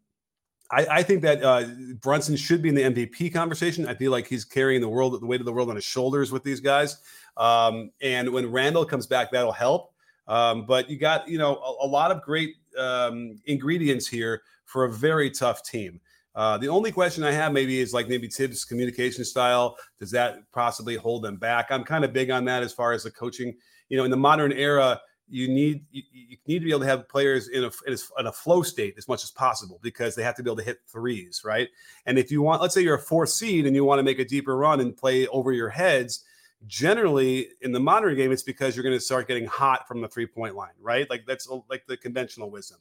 I, 0.68 0.86
I, 0.86 1.02
think 1.04 1.22
that 1.22 1.44
uh, 1.44 1.64
Brunson 2.00 2.34
should 2.34 2.60
be 2.60 2.68
in 2.68 2.74
the 2.74 2.82
MVP 2.82 3.32
conversation. 3.32 3.86
I 3.86 3.94
feel 3.94 4.10
like 4.10 4.26
he's 4.26 4.44
carrying 4.44 4.80
the 4.80 4.88
world, 4.88 5.20
the 5.20 5.24
weight 5.24 5.40
of 5.40 5.46
the 5.46 5.52
world 5.52 5.70
on 5.70 5.76
his 5.76 5.84
shoulders 5.84 6.32
with 6.32 6.42
these 6.42 6.58
guys. 6.58 6.98
Um, 7.36 7.92
and 8.00 8.32
when 8.32 8.50
Randle 8.50 8.84
comes 8.84 9.06
back, 9.06 9.30
that'll 9.30 9.52
help. 9.52 9.92
Um, 10.28 10.66
but 10.66 10.90
you 10.90 10.98
got, 10.98 11.28
you 11.28 11.38
know, 11.38 11.54
a, 11.56 11.86
a 11.86 11.88
lot 11.88 12.10
of 12.10 12.22
great 12.22 12.56
um, 12.78 13.36
ingredients 13.46 14.06
here 14.06 14.42
for 14.64 14.84
a 14.84 14.90
very 14.92 15.30
tough 15.30 15.62
team. 15.62 16.00
Uh, 16.34 16.58
the 16.58 16.68
only 16.68 16.92
question 16.92 17.24
I 17.24 17.32
have 17.32 17.52
maybe 17.52 17.80
is 17.80 17.94
like 17.94 18.08
maybe 18.08 18.28
Thibs' 18.28 18.64
communication 18.64 19.24
style. 19.24 19.76
Does 19.98 20.10
that 20.10 20.40
possibly 20.52 20.96
hold 20.96 21.22
them 21.22 21.36
back? 21.36 21.68
I'm 21.70 21.82
kind 21.82 22.04
of 22.04 22.12
big 22.12 22.30
on 22.30 22.44
that 22.44 22.62
as 22.62 22.72
far 22.72 22.92
as 22.92 23.04
the 23.04 23.10
coaching. 23.10 23.54
You 23.88 23.96
know, 23.96 24.04
in 24.04 24.10
the 24.10 24.18
modern 24.18 24.52
era, 24.52 25.00
you 25.28 25.48
need 25.48 25.84
you, 25.90 26.02
you 26.12 26.36
need 26.46 26.58
to 26.58 26.64
be 26.64 26.70
able 26.70 26.80
to 26.80 26.86
have 26.86 27.08
players 27.08 27.48
in 27.48 27.64
a, 27.64 27.70
in 27.86 27.94
a, 27.94 28.20
in 28.20 28.26
a 28.26 28.32
flow 28.32 28.62
state 28.62 28.94
as 28.98 29.08
much 29.08 29.24
as 29.24 29.30
possible 29.30 29.80
because 29.82 30.14
they 30.14 30.22
have 30.22 30.34
to 30.36 30.42
be 30.42 30.50
able 30.50 30.58
to 30.58 30.62
hit 30.62 30.78
threes, 30.86 31.42
right? 31.44 31.68
And 32.04 32.18
if 32.18 32.30
you 32.30 32.42
want, 32.42 32.60
let's 32.60 32.74
say 32.74 32.82
you're 32.82 32.96
a 32.96 33.00
fourth 33.02 33.30
seed 33.30 33.66
and 33.66 33.74
you 33.74 33.84
want 33.84 33.98
to 33.98 34.04
make 34.04 34.18
a 34.18 34.24
deeper 34.24 34.56
run 34.56 34.80
and 34.80 34.96
play 34.96 35.26
over 35.28 35.52
your 35.52 35.70
heads, 35.70 36.22
generally 36.66 37.48
in 37.60 37.72
the 37.72 37.80
modern 37.80 38.16
game, 38.16 38.32
it's 38.32 38.42
because 38.42 38.76
you're 38.76 38.82
going 38.82 38.96
to 38.96 39.00
start 39.00 39.28
getting 39.28 39.46
hot 39.46 39.86
from 39.86 40.00
the 40.00 40.08
three 40.08 40.26
point 40.26 40.54
line, 40.54 40.74
right? 40.80 41.08
Like 41.10 41.26
that's 41.26 41.48
like 41.68 41.86
the 41.86 41.96
conventional 41.96 42.50
wisdom 42.50 42.78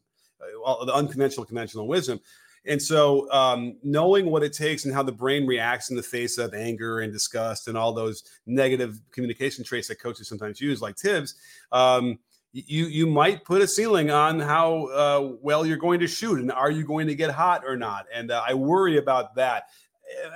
well, 0.63 0.85
the 0.85 0.93
unconventional 0.93 1.45
conventional 1.45 1.87
wisdom. 1.87 2.19
And 2.67 2.81
so, 2.81 3.31
um, 3.31 3.77
knowing 3.83 4.31
what 4.31 4.41
it 4.41 4.51
takes 4.51 4.85
and 4.85 4.93
how 4.93 5.03
the 5.03 5.11
brain 5.11 5.45
reacts 5.45 5.91
in 5.91 5.95
the 5.95 6.03
face 6.03 6.39
of 6.39 6.55
anger 6.55 7.01
and 7.01 7.13
disgust 7.13 7.67
and 7.67 7.77
all 7.77 7.93
those 7.93 8.23
negative 8.47 8.99
communication 9.11 9.63
traits 9.63 9.87
that 9.89 9.99
coaches 9.99 10.27
sometimes 10.27 10.59
use, 10.59 10.81
like 10.81 10.97
Thibs, 10.97 11.35
um, 11.71 12.17
you 12.53 12.85
you 12.85 13.05
might 13.05 13.43
put 13.43 13.61
a 13.61 13.67
ceiling 13.67 14.09
on 14.09 14.39
how 14.39 14.85
uh, 14.87 15.35
well 15.41 15.65
you're 15.65 15.77
going 15.77 15.99
to 15.99 16.07
shoot 16.07 16.39
and 16.39 16.51
are 16.51 16.71
you 16.71 16.85
going 16.85 17.05
to 17.05 17.13
get 17.13 17.29
hot 17.29 17.63
or 17.67 17.75
not. 17.75 18.07
And 18.11 18.31
uh, 18.31 18.43
I 18.47 18.55
worry 18.55 18.97
about 18.97 19.35
that. 19.35 19.65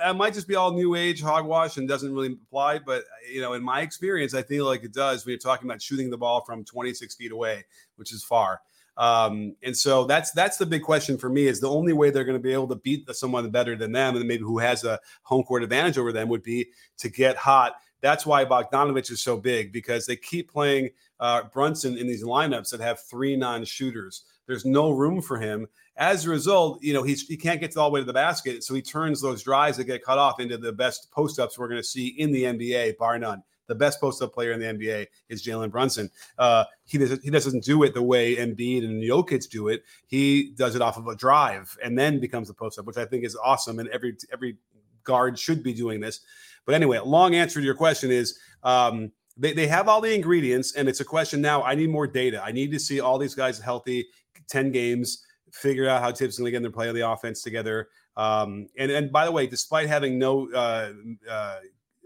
It 0.06 0.16
might 0.16 0.34
just 0.34 0.48
be 0.48 0.56
all 0.56 0.72
new 0.72 0.94
age 0.94 1.20
hogwash 1.20 1.76
and 1.76 1.88
doesn't 1.88 2.12
really 2.12 2.38
apply, 2.48 2.80
but 2.80 3.04
you 3.30 3.40
know, 3.40 3.54
in 3.54 3.62
my 3.62 3.80
experience, 3.80 4.34
I 4.34 4.42
feel 4.42 4.64
like 4.64 4.84
it 4.84 4.92
does 4.92 5.24
when 5.24 5.32
you're 5.32 5.38
talking 5.38 5.68
about 5.68 5.82
shooting 5.82 6.10
the 6.10 6.18
ball 6.18 6.44
from 6.44 6.64
26 6.64 7.14
feet 7.14 7.32
away, 7.32 7.64
which 7.96 8.12
is 8.12 8.24
far. 8.24 8.60
Um, 8.96 9.56
and 9.62 9.76
so 9.76 10.04
that's 10.04 10.30
that's 10.32 10.58
the 10.58 10.66
big 10.66 10.82
question 10.82 11.16
for 11.16 11.30
me 11.30 11.46
is 11.46 11.60
the 11.60 11.70
only 11.70 11.92
way 11.92 12.10
they're 12.10 12.24
going 12.24 12.38
to 12.38 12.42
be 12.42 12.52
able 12.52 12.68
to 12.68 12.76
beat 12.76 13.08
someone 13.14 13.48
better 13.50 13.74
than 13.74 13.92
them 13.92 14.16
and 14.16 14.26
maybe 14.28 14.42
who 14.42 14.58
has 14.58 14.84
a 14.84 15.00
home 15.22 15.42
court 15.42 15.62
advantage 15.62 15.96
over 15.96 16.12
them 16.12 16.28
would 16.28 16.42
be 16.42 16.68
to 16.98 17.08
get 17.08 17.36
hot. 17.36 17.76
That's 18.02 18.26
why 18.26 18.44
Bogdanovic 18.44 19.10
is 19.10 19.22
so 19.22 19.36
big 19.36 19.72
because 19.72 20.06
they 20.06 20.16
keep 20.16 20.50
playing 20.50 20.90
uh, 21.18 21.44
Brunson 21.44 21.96
in 21.96 22.06
these 22.06 22.24
lineups 22.24 22.70
that 22.70 22.80
have 22.80 23.00
three 23.00 23.36
non-shooters. 23.36 24.24
There's 24.46 24.64
no 24.64 24.90
room 24.90 25.22
for 25.22 25.38
him. 25.38 25.66
As 26.00 26.26
a 26.26 26.30
result, 26.30 26.82
you 26.82 26.92
know 26.92 27.04
he's 27.04 27.28
he 27.28 27.36
can't 27.36 27.60
get 27.60 27.76
all 27.76 27.90
the 27.90 27.94
way 27.94 28.00
to 28.00 28.04
the 28.04 28.12
basket, 28.12 28.64
so 28.64 28.74
he 28.74 28.82
turns 28.82 29.20
those 29.20 29.42
drives 29.42 29.76
that 29.76 29.84
get 29.84 30.02
cut 30.02 30.18
off 30.18 30.40
into 30.40 30.58
the 30.58 30.72
best 30.72 31.12
post 31.12 31.38
ups 31.38 31.58
we're 31.58 31.68
going 31.68 31.80
to 31.80 31.86
see 31.86 32.08
in 32.08 32.32
the 32.32 32.42
NBA, 32.44 32.98
bar 32.98 33.18
none 33.18 33.42
the 33.70 33.74
best 33.76 34.00
post 34.00 34.20
up 34.20 34.34
player 34.34 34.50
in 34.50 34.58
the 34.58 34.66
NBA 34.66 35.06
is 35.28 35.44
Jalen 35.44 35.70
Brunson. 35.70 36.10
Uh, 36.36 36.64
he 36.86 36.98
doesn't 36.98 37.22
he 37.22 37.30
doesn't 37.30 37.62
do 37.62 37.84
it 37.84 37.94
the 37.94 38.02
way 38.02 38.34
Embiid 38.34 38.84
and 38.84 39.00
Jokic 39.00 39.48
do 39.48 39.68
it. 39.68 39.84
He 40.08 40.50
does 40.56 40.74
it 40.74 40.82
off 40.82 40.98
of 40.98 41.06
a 41.06 41.14
drive 41.14 41.78
and 41.82 41.96
then 41.96 42.18
becomes 42.18 42.50
a 42.50 42.54
post 42.54 42.80
up, 42.80 42.86
which 42.86 42.96
I 42.96 43.04
think 43.04 43.24
is 43.24 43.36
awesome. 43.36 43.78
And 43.78 43.88
every 43.90 44.16
every 44.32 44.56
guard 45.04 45.38
should 45.38 45.62
be 45.62 45.72
doing 45.72 46.00
this. 46.00 46.20
But 46.66 46.74
anyway, 46.74 46.98
long 46.98 47.36
answer 47.36 47.60
to 47.60 47.64
your 47.64 47.76
question 47.76 48.10
is. 48.10 48.38
Um, 48.62 49.12
they, 49.36 49.54
they 49.54 49.68
have 49.68 49.88
all 49.88 50.02
the 50.02 50.14
ingredients, 50.14 50.74
and 50.74 50.86
it's 50.86 51.00
a 51.00 51.04
question 51.04 51.40
now. 51.40 51.62
I 51.62 51.74
need 51.74 51.88
more 51.88 52.06
data. 52.06 52.42
I 52.44 52.52
need 52.52 52.72
to 52.72 52.78
see 52.78 53.00
all 53.00 53.16
these 53.16 53.34
guys 53.34 53.58
healthy, 53.58 54.06
10 54.48 54.70
games, 54.70 55.24
figure 55.52 55.88
out 55.88 56.02
how 56.02 56.12
Thibs 56.12 56.38
going 56.38 56.46
to 56.46 56.50
get 56.50 56.62
them 56.62 56.72
to 56.72 56.76
play 56.76 56.90
the 56.92 57.08
offense 57.08 57.42
together. 57.42 57.88
Um, 58.16 58.68
and, 58.78 58.90
and 58.90 59.12
by 59.12 59.24
the 59.24 59.32
way, 59.32 59.46
despite 59.46 59.88
having 59.88 60.18
no 60.18 60.50
uh, 60.52 60.92
uh, 61.28 61.58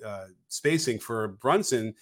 uh, 0.04 0.26
spacing 0.48 0.98
for 0.98 1.28
Brunson, 1.28 1.94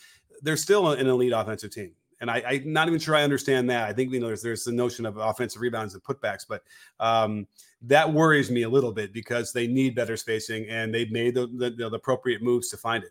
they're 0.42 0.57
still 0.57 0.90
an 0.90 1.07
elite 1.07 1.33
offensive 1.35 1.70
team. 1.70 1.92
And 2.20 2.31
I, 2.31 2.38
am 2.38 2.72
not 2.72 2.87
even 2.87 3.00
sure 3.00 3.16
I 3.16 3.24
understand 3.24 3.68
that. 3.70 3.88
I 3.88 3.92
think 3.92 4.12
you 4.12 4.20
know 4.20 4.28
there's, 4.28 4.42
there's 4.42 4.62
the 4.62 4.72
notion 4.72 5.07
of 5.07 5.16
offensive 5.16 5.61
rebounds 5.61 5.94
and 5.94 6.02
putbacks, 6.05 6.46
but 6.48 6.62
um, 7.00 7.48
that 7.83 8.12
worries 8.12 8.48
me 8.48 8.62
a 8.62 8.68
little 8.68 8.92
bit 8.92 9.12
because 9.12 9.52
they 9.52 9.66
need 9.66 9.96
better 9.96 10.16
spacing 10.16 10.66
and 10.68 10.94
they've 10.94 11.11
made 11.11 11.35
the, 11.35 11.48
the, 11.48 11.70
the 11.70 11.87
appropriate 11.96 12.40
moves 12.40 12.68
to 12.68 12.76
find 12.76 13.02
it. 13.02 13.11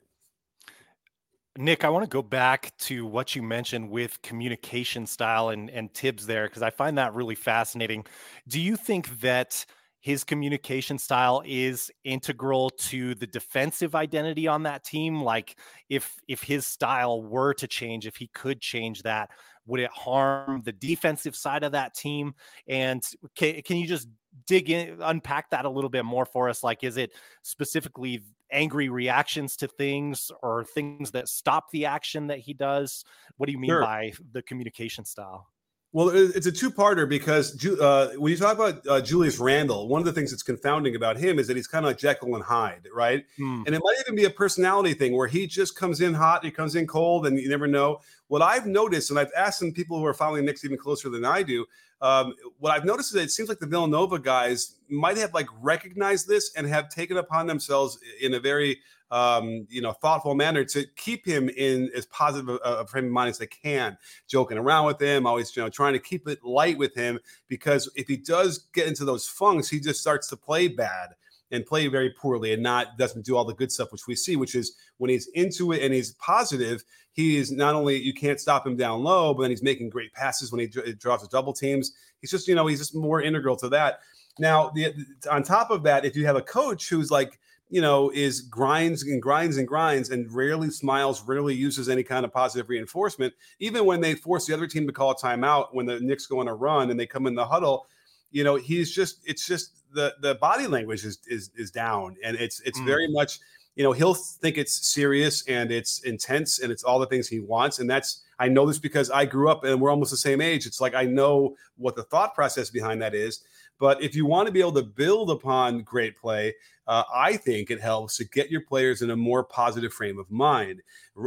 Nick, 1.57 1.83
I 1.83 1.89
want 1.89 2.03
to 2.03 2.09
go 2.09 2.21
back 2.21 2.75
to 2.79 3.05
what 3.05 3.35
you 3.35 3.43
mentioned 3.43 3.89
with 3.89 4.21
communication 4.21 5.05
style 5.05 5.49
and, 5.49 5.69
and 5.69 5.93
Thibs 5.93 6.25
there 6.25 6.47
because 6.47 6.61
I 6.61 6.69
find 6.69 6.97
that 6.97 7.13
really 7.13 7.35
fascinating. 7.35 8.05
Do 8.47 8.59
you 8.59 8.75
think 8.75 9.19
that? 9.21 9.65
his 10.03 10.23
communication 10.23 10.97
style 10.97 11.43
is 11.45 11.91
integral 12.03 12.71
to 12.71 13.13
the 13.15 13.27
defensive 13.27 13.93
identity 13.93 14.47
on 14.47 14.63
that 14.63 14.83
team 14.83 15.21
like 15.21 15.57
if 15.89 16.15
if 16.27 16.41
his 16.41 16.65
style 16.65 17.21
were 17.21 17.53
to 17.53 17.67
change 17.67 18.07
if 18.07 18.15
he 18.15 18.27
could 18.33 18.59
change 18.59 19.03
that 19.03 19.29
would 19.67 19.79
it 19.79 19.91
harm 19.91 20.61
the 20.65 20.71
defensive 20.71 21.35
side 21.35 21.63
of 21.63 21.73
that 21.73 21.93
team 21.93 22.33
and 22.67 23.03
can, 23.35 23.61
can 23.61 23.77
you 23.77 23.85
just 23.85 24.07
dig 24.47 24.71
in 24.71 24.97
unpack 25.01 25.51
that 25.51 25.65
a 25.65 25.69
little 25.69 25.89
bit 25.89 26.03
more 26.03 26.25
for 26.25 26.49
us 26.49 26.63
like 26.63 26.83
is 26.83 26.97
it 26.97 27.13
specifically 27.43 28.23
angry 28.51 28.89
reactions 28.89 29.55
to 29.57 29.67
things 29.67 30.31
or 30.41 30.63
things 30.63 31.11
that 31.11 31.27
stop 31.27 31.71
the 31.71 31.85
action 31.85 32.27
that 32.27 32.39
he 32.39 32.53
does 32.53 33.03
what 33.37 33.47
do 33.47 33.51
you 33.51 33.59
mean 33.59 33.69
sure. 33.69 33.81
by 33.81 34.11
the 34.31 34.41
communication 34.41 35.05
style 35.05 35.47
well, 35.93 36.07
it's 36.09 36.45
a 36.45 36.53
two-parter 36.53 37.07
because 37.07 37.65
uh, 37.65 38.13
when 38.15 38.31
you 38.31 38.37
talk 38.37 38.55
about 38.55 38.87
uh, 38.87 39.01
Julius 39.01 39.39
Randle, 39.39 39.89
one 39.89 39.99
of 39.99 40.05
the 40.05 40.13
things 40.13 40.31
that's 40.31 40.41
confounding 40.41 40.95
about 40.95 41.17
him 41.17 41.37
is 41.37 41.47
that 41.47 41.57
he's 41.57 41.67
kind 41.67 41.85
of 41.85 41.89
like 41.89 41.97
Jekyll 41.97 42.33
and 42.35 42.43
Hyde, 42.43 42.87
right? 42.95 43.25
Hmm. 43.35 43.63
And 43.65 43.75
it 43.75 43.81
might 43.83 43.97
even 43.99 44.15
be 44.15 44.23
a 44.23 44.29
personality 44.29 44.93
thing 44.93 45.17
where 45.17 45.27
he 45.27 45.47
just 45.47 45.75
comes 45.75 45.99
in 45.99 46.13
hot, 46.13 46.45
he 46.45 46.51
comes 46.51 46.75
in 46.75 46.87
cold, 46.87 47.27
and 47.27 47.37
you 47.37 47.49
never 47.49 47.67
know. 47.67 47.99
What 48.29 48.41
I've 48.41 48.67
noticed, 48.67 49.09
and 49.09 49.19
I've 49.19 49.33
asked 49.35 49.59
some 49.59 49.73
people 49.73 49.99
who 49.99 50.05
are 50.05 50.13
following 50.13 50.45
Knicks 50.45 50.63
even 50.63 50.77
closer 50.77 51.09
than 51.09 51.25
I 51.25 51.43
do, 51.43 51.65
um, 52.01 52.33
what 52.59 52.71
I've 52.71 52.85
noticed 52.85 53.09
is 53.09 53.13
that 53.13 53.23
it 53.23 53.31
seems 53.31 53.49
like 53.49 53.59
the 53.59 53.67
Villanova 53.67 54.19
guys 54.19 54.75
might 54.89 55.17
have 55.17 55.33
like 55.33 55.47
recognized 55.61 56.27
this 56.27 56.51
and 56.55 56.67
have 56.67 56.89
taken 56.89 57.17
upon 57.17 57.47
themselves 57.47 57.99
in 58.21 58.33
a 58.33 58.39
very 58.39 58.79
um, 59.11 59.67
you 59.69 59.81
know, 59.81 59.91
thoughtful 59.91 60.35
manner 60.35 60.63
to 60.63 60.85
keep 60.95 61.25
him 61.25 61.49
in 61.49 61.91
as 61.95 62.05
positive 62.07 62.47
a, 62.49 62.57
a 62.63 62.87
frame 62.87 63.05
of 63.05 63.11
mind 63.11 63.29
as 63.29 63.37
they 63.37 63.47
can, 63.47 63.97
joking 64.27 64.57
around 64.57 64.85
with 64.85 65.01
him, 65.01 65.27
always, 65.27 65.53
you 65.55 65.61
know, 65.61 65.69
trying 65.69 65.93
to 65.93 65.99
keep 65.99 66.27
it 66.29 66.43
light 66.43 66.77
with 66.77 66.95
him 66.95 67.19
because 67.49 67.91
if 67.95 68.07
he 68.07 68.15
does 68.15 68.69
get 68.73 68.87
into 68.87 69.03
those 69.03 69.27
funks, 69.27 69.69
he 69.69 69.81
just 69.81 69.99
starts 69.99 70.29
to 70.29 70.37
play 70.37 70.69
bad 70.69 71.09
and 71.51 71.65
play 71.65 71.87
very 71.87 72.09
poorly 72.11 72.53
and 72.53 72.63
not 72.63 72.97
doesn't 72.97 73.25
do 73.25 73.35
all 73.35 73.45
the 73.45 73.53
good 73.53 73.71
stuff 73.71 73.91
which 73.91 74.07
we 74.07 74.15
see 74.15 74.35
which 74.35 74.55
is 74.55 74.75
when 74.97 75.09
he's 75.09 75.27
into 75.29 75.71
it 75.71 75.81
and 75.81 75.93
he's 75.93 76.13
positive 76.13 76.83
he 77.13 77.37
is 77.37 77.51
not 77.51 77.75
only 77.75 77.97
you 77.97 78.13
can't 78.13 78.39
stop 78.39 78.65
him 78.65 78.75
down 78.75 79.03
low 79.03 79.33
but 79.33 79.41
then 79.41 79.51
he's 79.51 79.63
making 79.63 79.89
great 79.89 80.13
passes 80.13 80.51
when 80.51 80.59
he 80.59 80.67
draws 80.67 81.21
his 81.21 81.29
double 81.29 81.53
teams 81.53 81.93
he's 82.19 82.31
just 82.31 82.47
you 82.47 82.55
know 82.55 82.67
he's 82.67 82.79
just 82.79 82.95
more 82.95 83.21
integral 83.21 83.55
to 83.55 83.69
that 83.69 83.99
now 84.39 84.69
the, 84.75 84.93
on 85.29 85.43
top 85.43 85.71
of 85.71 85.83
that 85.83 86.05
if 86.05 86.15
you 86.15 86.25
have 86.25 86.35
a 86.35 86.41
coach 86.41 86.89
who's 86.89 87.11
like 87.11 87.39
you 87.71 87.79
know, 87.79 88.11
is 88.13 88.41
grinds 88.41 89.03
and 89.03 89.21
grinds 89.21 89.55
and 89.55 89.65
grinds 89.65 90.09
and 90.09 90.29
rarely 90.31 90.69
smiles, 90.69 91.23
rarely 91.23 91.55
uses 91.55 91.87
any 91.87 92.03
kind 92.03 92.25
of 92.25 92.33
positive 92.33 92.67
reinforcement. 92.67 93.33
Even 93.59 93.85
when 93.85 94.01
they 94.01 94.13
force 94.13 94.45
the 94.45 94.53
other 94.53 94.67
team 94.67 94.85
to 94.85 94.91
call 94.91 95.11
a 95.11 95.15
timeout 95.15 95.69
when 95.71 95.85
the 95.85 95.97
Knicks 96.01 96.25
go 96.25 96.39
on 96.39 96.49
a 96.49 96.53
run 96.53 96.91
and 96.91 96.99
they 96.99 97.07
come 97.07 97.27
in 97.27 97.33
the 97.33 97.45
huddle, 97.45 97.87
you 98.31 98.43
know, 98.43 98.55
he's 98.55 98.91
just 98.91 99.19
it's 99.25 99.45
just 99.45 99.83
the 99.93 100.15
the 100.21 100.35
body 100.35 100.67
language 100.67 101.05
is 101.05 101.19
is 101.27 101.51
is 101.55 101.71
down 101.71 102.15
and 102.23 102.37
it's 102.37 102.61
it's 102.61 102.79
mm. 102.79 102.85
very 102.85 103.07
much 103.09 103.39
you 103.75 103.83
know 103.83 103.91
he'll 103.91 104.13
think 104.13 104.57
it's 104.57 104.87
serious 104.87 105.45
and 105.47 105.71
it's 105.71 105.99
intense 106.03 106.59
and 106.59 106.71
it's 106.71 106.83
all 106.83 106.97
the 106.97 107.05
things 107.05 107.27
he 107.27 107.39
wants 107.39 107.79
and 107.79 107.89
that's 107.89 108.21
I 108.41 108.47
know 108.47 108.65
this 108.65 108.79
because 108.79 109.11
I 109.11 109.25
grew 109.25 109.51
up 109.51 109.63
and 109.65 109.79
we're 109.79 109.91
almost 109.91 110.09
the 110.09 110.17
same 110.17 110.41
age. 110.41 110.65
It's 110.65 110.81
like 110.81 110.95
I 110.95 111.03
know 111.03 111.55
what 111.77 111.95
the 111.95 112.03
thought 112.03 112.33
process 112.33 112.71
behind 112.71 112.99
that 113.03 113.13
is 113.13 113.43
But 113.77 114.01
if 114.01 114.15
you 114.15 114.25
want 114.25 114.47
to 114.47 114.51
be 114.51 114.61
able 114.61 114.73
to 114.73 114.83
build 114.83 115.29
upon 115.29 115.81
great 115.83 116.17
play, 116.17 116.55
uh, 116.87 117.03
I 117.13 117.37
think 117.37 117.69
it 117.69 117.79
helps 117.79 118.17
to 118.17 118.25
get 118.25 118.49
your 118.49 118.61
players 118.61 119.03
in 119.03 119.11
a 119.11 119.15
more 119.15 119.43
positive 119.43 119.93
frame 119.93 120.17
of 120.17 120.29
mind. 120.31 120.81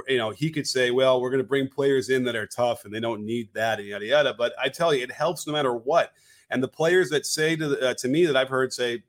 You 0.09 0.19
know, 0.19 0.31
he 0.31 0.51
could 0.51 0.67
say, 0.67 0.91
well, 0.91 1.21
we're 1.21 1.31
going 1.31 1.43
to 1.43 1.49
bring 1.49 1.69
players 1.69 2.11
in 2.11 2.25
that 2.25 2.35
are 2.35 2.47
tough 2.47 2.85
and 2.85 2.93
they 2.93 3.01
don't 3.01 3.25
need 3.25 3.49
that 3.55 3.79
and 3.79 3.89
yada 3.89 4.07
yada. 4.07 4.35
But 4.37 4.53
I 4.61 4.69
tell 4.69 4.93
you, 4.93 5.03
it 5.03 5.13
helps 5.13 5.47
no 5.47 5.53
matter 5.53 5.75
what. 5.75 6.13
And 6.51 6.63
the 6.63 6.69
players 6.69 7.11
that 7.11 7.27
say 7.27 7.57
to 7.57 7.91
uh, 7.91 7.95
to 7.95 8.09
me 8.09 8.27
that 8.27 8.37
I've 8.37 8.49
heard 8.49 8.73
say, 8.73 9.03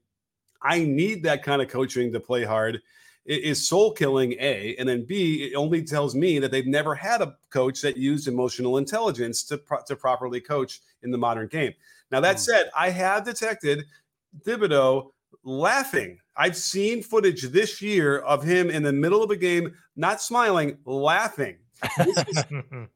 I 0.61 0.79
need 0.79 1.23
that 1.23 1.43
kind 1.43 1.61
of 1.61 1.69
coaching 1.69 2.11
to 2.13 2.19
play 2.19 2.43
hard 2.43 2.81
is 3.25 3.67
soul 3.67 3.91
killing 3.91 4.33
a. 4.33 4.75
And 4.77 4.87
then 4.87 5.03
b 5.03 5.43
it 5.43 5.55
only 5.55 5.83
tells 5.83 6.15
me 6.15 6.39
that 6.39 6.51
they've 6.51 6.67
never 6.67 6.93
had 6.93 7.21
a 7.21 7.35
coach 7.49 7.81
that 7.81 7.97
used 7.97 8.27
emotional 8.27 8.77
intelligence 8.77 9.43
to, 9.45 9.57
pro- 9.57 9.81
to 9.87 9.95
properly 9.95 10.39
coach 10.39 10.81
in 11.03 11.11
the 11.11 11.17
modern 11.17 11.47
game. 11.47 11.73
Now 12.11 12.19
that 12.19 12.37
mm. 12.37 12.39
said 12.39 12.69
i 12.77 12.89
have 12.89 13.25
detected 13.25 13.85
thibodeau 14.43 15.11
laughing. 15.43 16.19
I've 16.37 16.57
seen 16.57 17.01
footage 17.01 17.43
this 17.43 17.81
year 17.81 18.19
of 18.19 18.43
him 18.43 18.69
in 18.69 18.83
the 18.83 18.93
middle 18.93 19.23
of 19.23 19.31
a 19.31 19.35
game 19.35 19.73
not 19.95 20.21
smiling 20.21 20.77
laughing 20.85 21.57
this 21.97 22.17
is, 22.17 22.43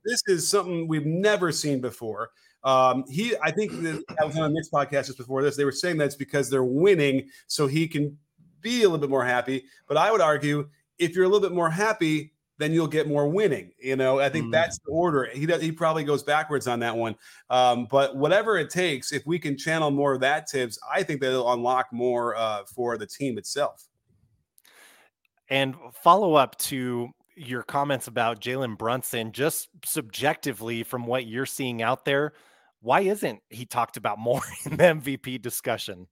this 0.05 0.21
is 0.27 0.47
something 0.47 0.87
we've 0.87 1.05
never 1.05 1.51
seen 1.51 1.81
before 1.81 2.31
um, 2.63 3.05
he, 3.09 3.35
I 3.41 3.51
think 3.51 3.71
that 3.83 4.03
I 4.21 4.25
was 4.25 4.37
on 4.37 4.43
a 4.43 4.49
Knicks 4.49 4.69
podcast 4.69 5.07
just 5.07 5.17
before 5.17 5.41
this. 5.41 5.55
They 5.55 5.65
were 5.65 5.71
saying 5.71 5.97
that's 5.97 6.15
because 6.15 6.49
they're 6.49 6.63
winning, 6.63 7.29
so 7.47 7.67
he 7.67 7.87
can 7.87 8.17
be 8.61 8.83
a 8.83 8.83
little 8.83 8.97
bit 8.97 9.09
more 9.09 9.25
happy. 9.25 9.63
But 9.87 9.97
I 9.97 10.11
would 10.11 10.21
argue 10.21 10.69
if 10.97 11.15
you're 11.15 11.23
a 11.23 11.29
little 11.29 11.47
bit 11.47 11.55
more 11.55 11.69
happy, 11.69 12.33
then 12.57 12.73
you'll 12.73 12.87
get 12.87 13.07
more 13.07 13.29
winning. 13.29 13.71
You 13.79 13.95
know, 13.95 14.19
I 14.19 14.27
think 14.27 14.47
mm. 14.47 14.51
that's 14.51 14.77
the 14.79 14.91
order. 14.91 15.29
He 15.31 15.45
does, 15.45 15.61
he 15.61 15.71
probably 15.71 16.03
goes 16.03 16.23
backwards 16.23 16.67
on 16.67 16.79
that 16.81 16.97
one. 16.97 17.15
Um, 17.49 17.87
but 17.89 18.17
whatever 18.17 18.57
it 18.57 18.69
takes, 18.69 19.13
if 19.13 19.25
we 19.25 19.39
can 19.39 19.57
channel 19.57 19.91
more 19.91 20.13
of 20.13 20.19
that 20.19 20.49
Thibs, 20.49 20.77
I 20.93 21.03
think 21.03 21.21
that 21.21 21.29
it'll 21.29 21.53
unlock 21.53 21.87
more 21.93 22.35
uh, 22.35 22.63
for 22.65 22.97
the 22.97 23.07
team 23.07 23.37
itself. 23.37 23.85
And 25.47 25.75
follow 26.03 26.33
up 26.33 26.57
to 26.57 27.09
your 27.39 27.63
comments 27.63 28.07
about 28.07 28.41
Jalen 28.41 28.77
Brunson, 28.77 29.31
just 29.31 29.69
subjectively 29.85 30.83
from 30.83 31.05
what 31.05 31.25
you're 31.25 31.45
seeing 31.45 31.81
out 31.81 32.05
there, 32.05 32.33
why 32.81 33.01
isn't 33.01 33.39
he 33.49 33.65
talked 33.65 33.97
about 33.97 34.19
more 34.19 34.41
in 34.65 34.77
the 34.77 34.83
MVP 34.83 35.41
discussion? 35.41 36.07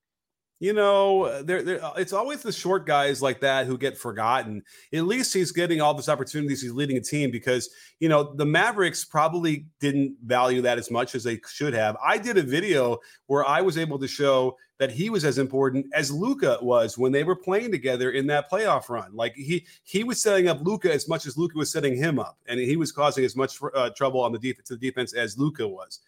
You 0.60 0.74
know, 0.74 1.44
there, 1.44 1.62
there, 1.62 1.86
uh, 1.86 1.94
it's 1.94 2.14
always 2.14 2.42
the 2.42 2.52
short 2.52 2.88
guys 2.88 3.22
like 3.22 3.42
that 3.42 3.68
who 3.68 3.78
get 3.78 3.96
forgotten. 3.96 4.64
At 4.92 5.04
least 5.04 5.32
he's 5.32 5.52
getting 5.52 5.82
all 5.82 5.94
these 5.94 6.10
opportunities. 6.10 6.64
He's 6.64 6.72
leading 6.72 6.98
a 6.98 7.02
team 7.02 7.30
because, 7.30 7.70
you 8.00 8.10
know, 8.10 8.34
the 8.36 8.46
Mavericks 8.46 9.06
probably 9.06 9.68
didn't 9.80 10.18
value 10.24 10.64
that 10.64 10.80
as 10.80 10.90
much 10.90 11.14
as 11.14 11.24
they 11.24 11.40
should 11.48 11.76
have. 11.76 11.96
I 12.04 12.18
did 12.18 12.40
a 12.40 12.42
video 12.42 12.98
where 13.28 13.48
I 13.48 13.62
was 13.62 13.78
able 13.78 14.00
to 14.00 14.08
show 14.08 14.58
that 14.80 14.92
he 14.92 15.10
was 15.10 15.26
as 15.26 15.38
important 15.38 15.88
as 15.94 16.12
Luka 16.12 16.60
was 16.62 16.98
when 16.98 17.12
they 17.12 17.24
were 17.24 17.36
playing 17.36 17.72
together 17.72 18.12
in 18.12 18.28
that 18.28 18.50
playoff 18.50 18.90
run. 18.90 19.16
Like 19.16 19.34
he 19.36 19.66
he 19.84 20.04
was 20.04 20.22
setting 20.22 20.48
up 20.48 20.60
Luka 20.62 20.94
as 20.94 21.08
much 21.08 21.26
as 21.26 21.38
Luka 21.38 21.58
was 21.58 21.72
setting 21.72 21.96
him 21.96 22.20
up, 22.20 22.38
and 22.48 22.60
he 22.60 22.78
was 22.78 22.92
causing 22.92 23.26
as 23.26 23.36
much 23.36 23.58
uh, 23.76 23.90
trouble 23.92 24.22
on 24.22 24.32
the 24.32 24.40
defense 24.40 24.68
to 24.68 24.76
the 24.76 24.88
defense 24.88 25.14
as 25.14 25.38
Luka 25.38 25.68
was. 25.68 26.00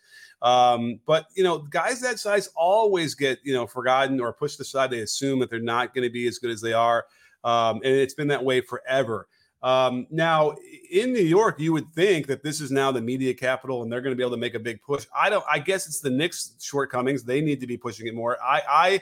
Um, 0.42 1.00
but 1.06 1.28
you 1.36 1.44
know, 1.44 1.60
guys 1.60 2.00
that 2.02 2.20
size 2.20 2.50
always 2.56 3.16
get 3.16 3.40
you 3.44 3.54
know 3.54 3.66
forgotten 3.66 4.20
or 4.20 4.32
pushed 4.34 4.60
aside. 4.60 4.92
They 4.92 5.00
assume 5.00 5.40
that 5.40 5.50
they're 5.50 5.60
not 5.60 5.94
going 5.94 6.08
to 6.08 6.12
be 6.12 6.28
as 6.28 6.38
good 6.38 6.52
as 6.52 6.62
they 6.62 6.74
are, 6.74 7.06
um, 7.44 7.78
and 7.78 7.94
it's 7.94 8.14
been 8.14 8.28
that 8.30 8.44
way 8.44 8.62
forever. 8.62 9.28
Um, 9.62 10.08
now 10.10 10.56
in 10.90 11.12
New 11.12 11.24
York, 11.24 11.60
you 11.60 11.74
would 11.74 11.90
think 11.90 12.28
that 12.28 12.44
this 12.44 12.62
is 12.62 12.72
now 12.72 12.92
the 12.92 13.02
media 13.02 13.34
capital 13.34 13.84
and 13.84 13.92
they're 13.92 14.02
going 14.02 14.14
to 14.14 14.18
be 14.18 14.24
able 14.24 14.36
to 14.36 14.38
make 14.38 14.56
a 14.56 14.60
big 14.60 14.82
push. 14.82 15.06
I 15.16 15.30
don't. 15.30 15.44
I 15.50 15.60
guess 15.60 15.88
it's 15.88 16.00
the 16.00 16.10
Knicks' 16.10 16.54
shortcomings. 16.60 17.24
They 17.24 17.42
need 17.42 17.60
to 17.60 17.68
be 17.68 17.78
pushing 17.78 18.08
it 18.08 18.16
more. 18.16 18.38
I 18.42 18.62
I 18.68 19.02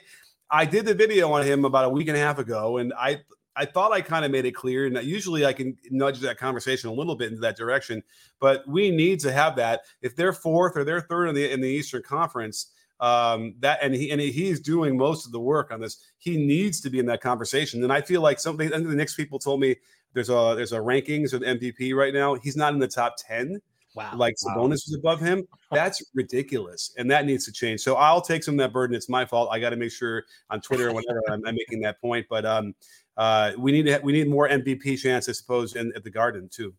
I 0.49 0.65
did 0.65 0.85
the 0.85 0.93
video 0.93 1.31
on 1.31 1.45
him 1.45 1.65
about 1.65 1.85
a 1.85 1.89
week 1.89 2.07
and 2.07 2.17
a 2.17 2.19
half 2.19 2.39
ago, 2.39 2.77
and 2.77 2.93
I 2.93 3.21
I 3.55 3.65
thought 3.65 3.91
I 3.91 4.01
kind 4.01 4.23
of 4.23 4.31
made 4.31 4.45
it 4.45 4.51
clear, 4.51 4.85
and 4.85 4.97
usually 5.03 5.45
I 5.45 5.53
can 5.53 5.77
nudge 5.89 6.19
that 6.19 6.37
conversation 6.37 6.89
a 6.89 6.93
little 6.93 7.15
bit 7.15 7.29
into 7.29 7.41
that 7.41 7.57
direction. 7.57 8.03
But 8.39 8.67
we 8.67 8.91
need 8.91 9.19
to 9.21 9.31
have 9.31 9.55
that. 9.55 9.81
If 10.01 10.15
they're 10.15 10.33
fourth 10.33 10.77
or 10.77 10.83
they're 10.83 11.01
third 11.01 11.27
in 11.27 11.35
the 11.35 11.51
in 11.51 11.61
the 11.61 11.67
Eastern 11.67 12.03
Conference, 12.03 12.71
um, 12.99 13.55
that 13.59 13.79
and 13.81 13.93
he 13.93 14.11
and 14.11 14.21
he's 14.21 14.59
doing 14.59 14.97
most 14.97 15.25
of 15.25 15.31
the 15.31 15.39
work 15.39 15.71
on 15.71 15.81
this. 15.81 15.97
He 16.19 16.37
needs 16.37 16.81
to 16.81 16.89
be 16.89 16.99
in 16.99 17.05
that 17.07 17.21
conversation. 17.21 17.83
And 17.83 17.91
I 17.91 18.01
feel 18.01 18.21
like 18.21 18.39
something. 18.39 18.69
the 18.69 18.79
Knicks 18.79 19.15
people 19.15 19.39
told 19.39 19.59
me 19.59 19.75
there's 20.17 20.29
a 20.29 20.55
there's 20.55 20.73
a 20.73 20.79
rankings 20.79 21.31
of 21.33 21.41
MVP 21.43 21.93
right 21.93 22.11
now. 22.11 22.33
He's 22.33 22.57
not 22.57 22.73
in 22.73 22.79
the 22.79 22.87
top 22.87 23.17
ten. 23.19 23.61
Wow. 23.93 24.13
Like 24.15 24.35
wow. 24.43 24.55
Sabonis 24.57 24.87
is 24.87 24.95
above 24.97 25.19
him. 25.19 25.47
That's 25.71 26.03
ridiculous, 26.15 26.91
and 26.97 27.09
that 27.11 27.27
needs 27.27 27.45
to 27.45 27.51
change. 27.51 27.81
So 27.81 27.95
I'll 27.95 28.21
take 28.21 28.43
some 28.43 28.55
of 28.55 28.57
that 28.59 28.73
burden. 28.73 28.95
It's 28.95 29.09
my 29.09 29.25
fault. 29.25 29.49
I 29.51 29.59
got 29.59 29.69
to 29.69 29.75
make 29.75 29.91
sure 29.91 30.23
on 30.49 30.59
Twitter 30.59 30.89
or 30.89 30.93
whatever 30.93 31.21
I'm, 31.29 31.45
I'm, 31.45 31.53
making 31.53 31.81
that 31.81 32.01
point. 32.01 32.25
But 32.31 32.47
um, 32.47 32.73
uh, 33.15 33.51
we 33.59 33.71
need 33.71 33.83
to 33.83 33.99
we 34.03 34.11
need 34.11 34.27
more 34.27 34.49
MVP 34.49 34.97
chance, 34.97 35.29
I 35.29 35.33
suppose, 35.33 35.75
in 35.75 35.93
at 35.95 36.03
the 36.03 36.09
Garden 36.09 36.49
too. 36.51 36.73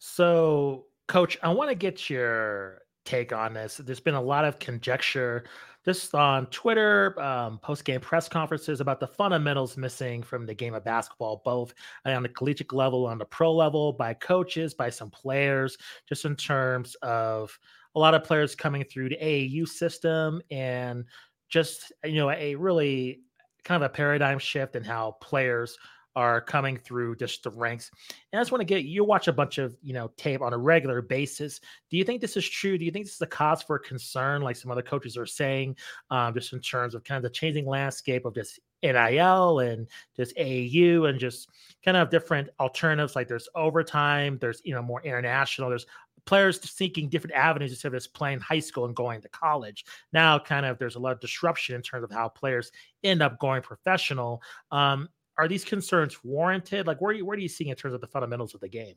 So, 0.00 0.86
Coach, 1.06 1.38
I 1.40 1.50
want 1.50 1.70
to 1.70 1.76
get 1.76 2.10
your 2.10 2.82
take 3.04 3.32
on 3.32 3.54
this. 3.54 3.76
There's 3.76 4.00
been 4.00 4.14
a 4.14 4.22
lot 4.22 4.44
of 4.44 4.58
conjecture 4.58 5.44
just 5.84 6.14
on 6.14 6.46
Twitter, 6.46 7.20
um, 7.20 7.58
post 7.58 7.84
game 7.84 8.00
press 8.00 8.28
conferences 8.28 8.80
about 8.80 9.00
the 9.00 9.06
fundamentals 9.06 9.76
missing 9.76 10.22
from 10.22 10.46
the 10.46 10.54
game 10.54 10.74
of 10.74 10.84
basketball, 10.84 11.42
both 11.44 11.74
on 12.04 12.22
the 12.22 12.28
collegiate 12.28 12.72
level, 12.72 13.06
on 13.06 13.18
the 13.18 13.24
pro 13.24 13.52
level, 13.52 13.92
by 13.92 14.14
coaches, 14.14 14.74
by 14.74 14.90
some 14.90 15.10
players, 15.10 15.76
just 16.08 16.24
in 16.24 16.36
terms 16.36 16.94
of 17.02 17.56
a 17.94 17.98
lot 17.98 18.14
of 18.14 18.24
players 18.24 18.54
coming 18.54 18.84
through 18.84 19.08
the 19.08 19.18
AAU 19.20 19.66
system 19.66 20.40
and 20.50 21.04
just, 21.48 21.92
you 22.04 22.16
know, 22.16 22.30
a 22.30 22.54
really 22.54 23.20
kind 23.64 23.82
of 23.82 23.90
a 23.90 23.92
paradigm 23.92 24.38
shift 24.38 24.76
in 24.76 24.84
how 24.84 25.16
players 25.20 25.76
are 26.16 26.40
coming 26.40 26.76
through 26.76 27.16
just 27.16 27.42
the 27.42 27.50
ranks. 27.50 27.90
And 28.32 28.38
I 28.38 28.42
just 28.42 28.52
want 28.52 28.60
to 28.60 28.66
get 28.66 28.84
you 28.84 29.04
watch 29.04 29.28
a 29.28 29.32
bunch 29.32 29.58
of 29.58 29.76
you 29.82 29.92
know 29.92 30.10
tape 30.16 30.42
on 30.42 30.52
a 30.52 30.58
regular 30.58 31.02
basis. 31.02 31.60
Do 31.90 31.96
you 31.96 32.04
think 32.04 32.20
this 32.20 32.36
is 32.36 32.48
true? 32.48 32.78
Do 32.78 32.84
you 32.84 32.90
think 32.90 33.06
this 33.06 33.14
is 33.14 33.20
a 33.20 33.26
cause 33.26 33.62
for 33.62 33.78
concern, 33.78 34.42
like 34.42 34.56
some 34.56 34.70
other 34.70 34.82
coaches 34.82 35.16
are 35.16 35.26
saying, 35.26 35.76
um, 36.10 36.34
just 36.34 36.52
in 36.52 36.60
terms 36.60 36.94
of 36.94 37.04
kind 37.04 37.16
of 37.16 37.22
the 37.22 37.30
changing 37.30 37.66
landscape 37.66 38.24
of 38.24 38.34
just 38.34 38.60
NIL 38.82 39.60
and 39.60 39.86
just 40.16 40.36
AAU 40.36 41.08
and 41.08 41.18
just 41.18 41.48
kind 41.84 41.96
of 41.96 42.10
different 42.10 42.50
alternatives? 42.60 43.16
Like 43.16 43.28
there's 43.28 43.48
overtime, 43.54 44.38
there's 44.40 44.60
you 44.64 44.74
know 44.74 44.82
more 44.82 45.02
international, 45.02 45.68
there's 45.68 45.86
players 46.24 46.60
seeking 46.70 47.08
different 47.08 47.34
avenues 47.34 47.72
instead 47.72 47.88
of 47.88 47.94
just 47.94 48.14
playing 48.14 48.40
high 48.40 48.60
school 48.60 48.84
and 48.84 48.94
going 48.94 49.20
to 49.20 49.28
college. 49.28 49.84
Now, 50.12 50.38
kind 50.38 50.66
of, 50.66 50.78
there's 50.78 50.96
a 50.96 51.00
lot 51.00 51.12
of 51.12 51.20
disruption 51.20 51.74
in 51.74 51.82
terms 51.82 52.04
of 52.04 52.10
how 52.10 52.28
players 52.28 52.70
end 53.02 53.22
up 53.22 53.38
going 53.38 53.62
professional. 53.62 54.42
Um, 54.70 55.08
are 55.38 55.48
these 55.48 55.64
concerns 55.64 56.22
warranted? 56.24 56.86
Like, 56.86 57.00
where, 57.00 57.12
you, 57.12 57.24
where 57.24 57.36
do 57.36 57.42
you 57.42 57.48
see 57.48 57.68
in 57.68 57.76
terms 57.76 57.94
of 57.94 58.00
the 58.00 58.06
fundamentals 58.06 58.54
of 58.54 58.60
the 58.60 58.68
game? 58.68 58.96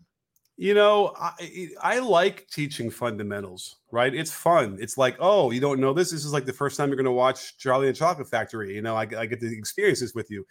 You 0.57 0.73
know, 0.73 1.13
I, 1.19 1.69
I 1.81 1.99
like 1.99 2.47
teaching 2.47 2.89
fundamentals, 2.89 3.77
right? 3.91 4.13
It's 4.13 4.31
fun. 4.31 4.77
It's 4.79 4.97
like, 4.97 5.17
oh, 5.19 5.51
you 5.51 5.59
don't 5.59 5.81
know 5.81 5.91
this. 5.91 6.11
This 6.11 6.23
is 6.23 6.31
like 6.31 6.45
the 6.45 6.53
first 6.53 6.77
time 6.77 6.87
you're 6.87 6.95
going 6.95 7.05
to 7.05 7.11
watch 7.11 7.57
Charlie 7.57 7.89
and 7.89 7.95
Chocolate 7.95 8.29
Factory. 8.29 8.73
You 8.73 8.81
know, 8.81 8.95
I, 8.95 9.01
I 9.01 9.25
get 9.25 9.41
to 9.41 9.57
experience 9.57 9.99
this 9.99 10.15
with 10.15 10.31
you. 10.31 10.45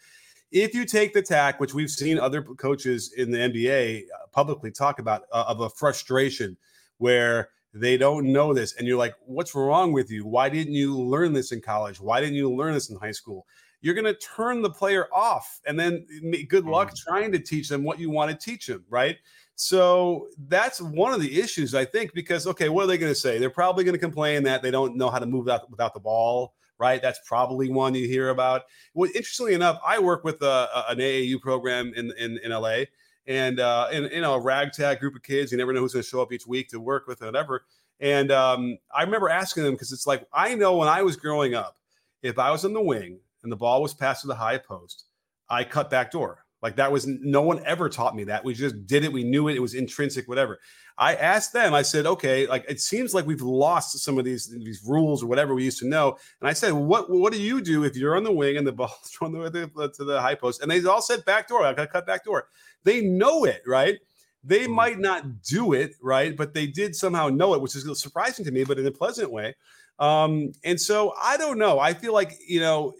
If 0.52 0.74
you 0.74 0.84
take 0.84 1.14
the 1.14 1.22
tack, 1.22 1.58
which 1.58 1.72
we've 1.72 1.90
seen 1.90 2.18
other 2.18 2.42
coaches 2.42 3.14
in 3.16 3.30
the 3.30 3.38
NBA 3.38 4.02
uh, 4.02 4.26
publicly 4.30 4.70
talk 4.70 4.98
about, 4.98 5.22
uh, 5.32 5.44
of 5.48 5.60
a 5.60 5.70
frustration 5.70 6.56
where 6.98 7.48
they 7.72 7.96
don't 7.96 8.30
know 8.30 8.52
this, 8.52 8.74
and 8.76 8.86
you're 8.86 8.98
like, 8.98 9.14
what's 9.24 9.54
wrong 9.54 9.90
with 9.90 10.10
you? 10.10 10.26
Why 10.26 10.50
didn't 10.50 10.74
you 10.74 11.00
learn 11.00 11.32
this 11.32 11.50
in 11.50 11.62
college? 11.62 11.98
Why 11.98 12.20
didn't 12.20 12.36
you 12.36 12.54
learn 12.54 12.74
this 12.74 12.90
in 12.90 12.96
high 12.96 13.10
school? 13.10 13.46
You're 13.84 13.94
going 13.94 14.06
to 14.06 14.14
turn 14.14 14.62
the 14.62 14.70
player 14.70 15.08
off 15.12 15.60
and 15.66 15.78
then 15.78 16.06
good 16.48 16.64
luck 16.64 16.90
mm. 16.90 16.96
trying 16.96 17.30
to 17.30 17.38
teach 17.38 17.68
them 17.68 17.84
what 17.84 17.98
you 17.98 18.08
want 18.08 18.30
to 18.30 18.36
teach 18.36 18.66
them 18.66 18.82
right? 18.88 19.18
So 19.56 20.28
that's 20.48 20.80
one 20.80 21.12
of 21.12 21.20
the 21.20 21.38
issues 21.38 21.74
i 21.76 21.84
think 21.84 22.12
because 22.14 22.46
okay 22.46 22.70
what 22.70 22.84
are 22.84 22.86
they 22.86 22.98
going 22.98 23.12
to 23.12 23.18
say? 23.18 23.38
They're 23.38 23.50
probably 23.50 23.84
going 23.84 23.94
to 23.94 24.00
complain 24.00 24.42
that 24.44 24.62
they 24.62 24.70
don't 24.70 24.96
know 24.96 25.10
how 25.10 25.18
to 25.18 25.26
move 25.26 25.48
out 25.48 25.70
without 25.70 25.94
the 25.94 26.00
ball 26.00 26.54
right? 26.76 27.00
That's 27.00 27.20
probably 27.24 27.68
one 27.68 27.94
you 27.94 28.08
hear 28.08 28.30
about. 28.30 28.62
Well 28.94 29.10
interestingly 29.14 29.52
enough 29.52 29.78
i 29.86 29.98
work 29.98 30.24
with 30.24 30.40
a, 30.40 30.68
a, 30.74 30.84
an 30.88 30.98
aau 30.98 31.40
program 31.40 31.92
in, 31.94 32.10
in, 32.18 32.40
in 32.42 32.52
la 32.52 32.84
and 33.26 33.60
uh 33.60 33.88
in 33.92 34.04
you 34.04 34.22
know 34.22 34.34
a 34.34 34.40
ragtag 34.40 34.98
group 34.98 35.14
of 35.14 35.22
kids 35.22 35.52
you 35.52 35.58
never 35.58 35.74
know 35.74 35.80
who's 35.80 35.92
going 35.92 36.02
to 36.02 36.08
show 36.08 36.22
up 36.22 36.32
each 36.32 36.46
week 36.46 36.68
to 36.70 36.80
work 36.80 37.06
with 37.06 37.20
or 37.20 37.26
whatever. 37.26 37.66
And 38.00 38.32
um, 38.32 38.78
i 38.94 39.02
remember 39.02 39.28
asking 39.28 39.64
them 39.64 39.74
because 39.74 39.92
it's 39.92 40.06
like 40.06 40.26
i 40.32 40.54
know 40.54 40.78
when 40.78 40.88
i 40.88 41.02
was 41.02 41.16
growing 41.16 41.54
up 41.54 41.76
if 42.22 42.38
i 42.38 42.50
was 42.50 42.64
in 42.64 42.72
the 42.72 42.82
wing 42.82 43.20
and 43.44 43.52
the 43.52 43.56
ball 43.56 43.80
was 43.80 43.94
passed 43.94 44.22
to 44.22 44.26
the 44.26 44.34
high 44.34 44.58
post, 44.58 45.04
I 45.48 45.64
cut 45.64 45.90
back 45.90 46.10
door. 46.10 46.44
Like 46.64 46.76
that 46.76 46.90
was 46.90 47.06
no 47.06 47.42
one 47.42 47.62
ever 47.66 47.90
taught 47.90 48.16
me 48.16 48.24
that. 48.24 48.42
We 48.42 48.54
just 48.54 48.86
did 48.86 49.04
it. 49.04 49.12
We 49.12 49.22
knew 49.22 49.48
it. 49.48 49.54
It 49.54 49.60
was 49.60 49.74
intrinsic, 49.74 50.26
whatever. 50.26 50.58
I 50.96 51.14
asked 51.14 51.52
them, 51.52 51.74
I 51.74 51.82
said, 51.82 52.06
okay, 52.06 52.46
like 52.46 52.64
it 52.66 52.80
seems 52.80 53.12
like 53.12 53.26
we've 53.26 53.42
lost 53.42 53.98
some 53.98 54.18
of 54.18 54.24
these 54.24 54.48
these 54.48 54.82
rules 54.82 55.22
or 55.22 55.26
whatever 55.26 55.54
we 55.54 55.62
used 55.62 55.78
to 55.80 55.86
know. 55.86 56.16
And 56.40 56.48
I 56.48 56.54
said, 56.54 56.72
what 56.72 57.10
what 57.10 57.34
do 57.34 57.40
you 57.40 57.60
do 57.60 57.84
if 57.84 57.96
you're 57.96 58.16
on 58.16 58.24
the 58.24 58.32
wing 58.32 58.56
and 58.56 58.66
the 58.66 58.72
ball's 58.80 58.98
thrown 59.04 59.32
to 59.34 59.50
the, 59.50 59.90
to 59.90 60.04
the 60.04 60.22
high 60.22 60.36
post? 60.36 60.62
And 60.62 60.70
they 60.70 60.82
all 60.84 61.02
said 61.02 61.22
back 61.26 61.48
door. 61.48 61.66
I 61.66 61.74
got 61.74 61.90
cut 61.90 62.06
back 62.06 62.24
door. 62.24 62.48
They 62.82 63.02
know 63.02 63.44
it, 63.44 63.62
right? 63.66 63.98
They 64.42 64.66
mm. 64.66 64.70
might 64.74 64.98
not 64.98 65.42
do 65.42 65.74
it, 65.74 65.96
right? 66.00 66.34
But 66.34 66.54
they 66.54 66.66
did 66.66 66.96
somehow 66.96 67.28
know 67.28 67.52
it, 67.54 67.60
which 67.60 67.76
is 67.76 68.00
surprising 68.00 68.44
to 68.46 68.50
me, 68.50 68.64
but 68.64 68.78
in 68.78 68.86
a 68.86 68.90
pleasant 68.90 69.30
way. 69.30 69.54
Um, 69.98 70.52
and 70.64 70.80
so 70.80 71.14
I 71.20 71.36
don't 71.36 71.58
know. 71.58 71.78
I 71.78 71.94
feel 71.94 72.12
like, 72.12 72.38
you 72.46 72.60
know, 72.60 72.94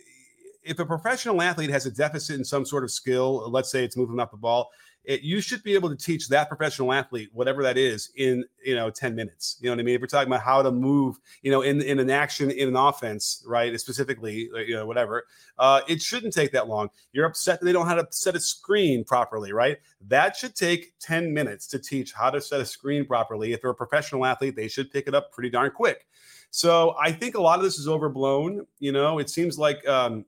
if 0.65 0.79
a 0.79 0.87
professional 0.87 1.41
athlete 1.43 1.71
has 1.71 1.87
a 1.87 1.91
deficit 1.91 2.37
in 2.37 2.45
some 2.45 2.65
sort 2.65 2.85
of 2.85 2.91
skill, 2.91 3.51
let's 3.51 3.71
say 3.71 3.85
it's 3.85 3.97
moving 3.97 4.19
up 4.19 4.31
the 4.31 4.37
ball, 4.37 4.71
it, 5.05 5.21
you 5.21 5.41
should 5.41 5.63
be 5.63 5.75
able 5.75 5.91
to 5.91 5.97
teach 5.97 6.29
that 6.29 6.49
professional 6.49 6.93
athlete 6.93 7.29
whatever 7.33 7.63
that 7.63 7.77
is 7.77 8.11
in 8.17 8.45
you 8.65 8.75
know 8.75 8.91
10 8.91 9.15
minutes. 9.15 9.59
You 9.61 9.69
know 9.69 9.77
what 9.77 9.81
i 9.81 9.83
mean? 9.83 9.95
If 9.95 10.01
we're 10.01 10.07
talking 10.07 10.33
about 10.33 10.43
how 10.43 10.63
to 10.63 10.71
move 10.71 11.19
you 11.43 11.51
know 11.51 11.63
in, 11.63 11.83
in 11.83 11.99
an 11.99 12.11
action 12.11 12.51
in 12.51 12.69
an 12.69 12.77
offense 12.77 13.45
right 13.47 13.79
specifically 13.79 14.49
you 14.67 14.75
know 14.75 14.87
whatever 14.87 15.27
uh, 15.59 15.83
it 15.89 16.01
shouldn't 16.01 16.33
take 16.33 16.53
that 16.53 16.69
long. 16.69 16.89
You're 17.13 17.27
upset 17.27 17.61
that 17.61 17.67
they 17.67 17.73
don't 17.73 17.83
know 17.83 17.95
how 17.95 18.03
to 18.03 18.07
set 18.11 18.35
a 18.35 18.41
screen 18.41 19.05
properly 19.05 19.53
right? 19.53 19.79
That 20.07 20.37
should 20.37 20.55
take 20.55 20.95
10 21.01 21.33
minutes 21.33 21.67
to 21.69 21.79
teach 21.79 22.13
how 22.13 22.31
to 22.31 22.41
set 22.41 22.61
a 22.61 22.67
screen 22.67 23.05
properly. 23.05 23.53
If 23.53 23.61
they're 23.61 23.71
a 23.71 23.75
professional 23.75 24.25
athlete 24.25 24.57
they 24.57 24.69
should 24.69 24.91
pick 24.91 25.07
it 25.07 25.15
up 25.15 25.33
pretty 25.33 25.51
darn 25.51 25.71
quick. 25.71 26.07
So 26.51 26.97
i 26.99 27.13
think 27.13 27.35
a 27.35 27.43
lot 27.43 27.59
of 27.59 27.65
this 27.65 27.79
is 27.79 27.89
overblown 27.89 28.67
you 28.79 28.93
know? 28.93 29.19
It 29.19 29.29
seems 29.29 29.59
like 29.59 29.87
um, 29.87 30.25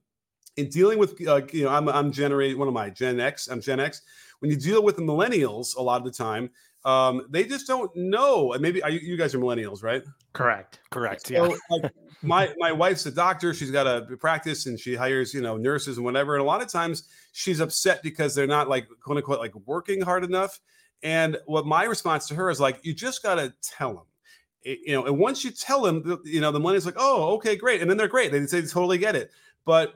in 0.57 0.69
dealing 0.69 0.97
with 0.99 1.25
uh, 1.27 1.41
you 1.51 1.63
know 1.63 1.69
i'm 1.69 1.87
i'm 1.89 2.11
generating 2.11 2.57
one 2.57 2.67
of 2.67 2.73
my 2.73 2.89
gen 2.89 3.19
x 3.19 3.47
i'm 3.47 3.61
gen 3.61 3.79
x 3.79 4.01
when 4.39 4.51
you 4.51 4.57
deal 4.57 4.83
with 4.83 4.95
the 4.95 5.01
millennials, 5.01 5.75
a 5.75 5.81
lot 5.81 5.97
of 5.97 6.03
the 6.03 6.11
time, 6.11 6.49
um, 6.85 7.25
they 7.29 7.43
just 7.43 7.67
don't 7.67 7.93
know. 7.95 8.53
And 8.53 8.61
maybe 8.61 8.81
you, 8.87 8.99
you, 8.99 9.17
guys 9.17 9.33
are 9.33 9.39
millennials, 9.39 9.83
right? 9.83 10.03
Correct. 10.33 10.79
Correct. 10.89 11.27
So, 11.27 11.33
yeah. 11.33 11.57
like, 11.69 11.91
my 12.21 12.53
my 12.57 12.71
wife's 12.71 13.05
a 13.05 13.11
doctor. 13.11 13.53
She's 13.53 13.71
got 13.71 13.87
a 13.87 14.15
practice 14.17 14.65
and 14.65 14.79
she 14.79 14.95
hires 14.95 15.33
you 15.33 15.41
know 15.41 15.57
nurses 15.57 15.97
and 15.97 16.05
whatever. 16.05 16.35
And 16.35 16.41
a 16.41 16.45
lot 16.45 16.61
of 16.61 16.67
times 16.67 17.03
she's 17.31 17.59
upset 17.59 18.01
because 18.03 18.33
they're 18.33 18.47
not 18.47 18.69
like 18.69 18.87
quote 19.01 19.17
unquote 19.17 19.39
like 19.39 19.55
working 19.65 20.01
hard 20.01 20.23
enough. 20.23 20.59
And 21.03 21.37
what 21.45 21.65
my 21.65 21.83
response 21.83 22.27
to 22.29 22.35
her 22.35 22.49
is 22.49 22.59
like, 22.59 22.79
you 22.83 22.93
just 22.93 23.21
got 23.21 23.35
to 23.35 23.53
tell 23.61 23.93
them 23.93 24.03
you 24.63 24.91
know, 24.93 25.05
and 25.05 25.17
once 25.17 25.45
you 25.45 25.51
tell 25.51 25.81
them, 25.81 26.19
you 26.25 26.41
know, 26.41 26.51
the 26.51 26.59
money's 26.59 26.85
like, 26.85 26.95
oh, 26.97 27.35
okay, 27.35 27.55
great, 27.55 27.79
and 27.79 27.89
then 27.89 27.95
they're 27.95 28.09
great. 28.09 28.33
They 28.33 28.45
say 28.47 28.59
they 28.59 28.67
totally 28.67 28.97
get 28.97 29.15
it. 29.15 29.31
But 29.63 29.93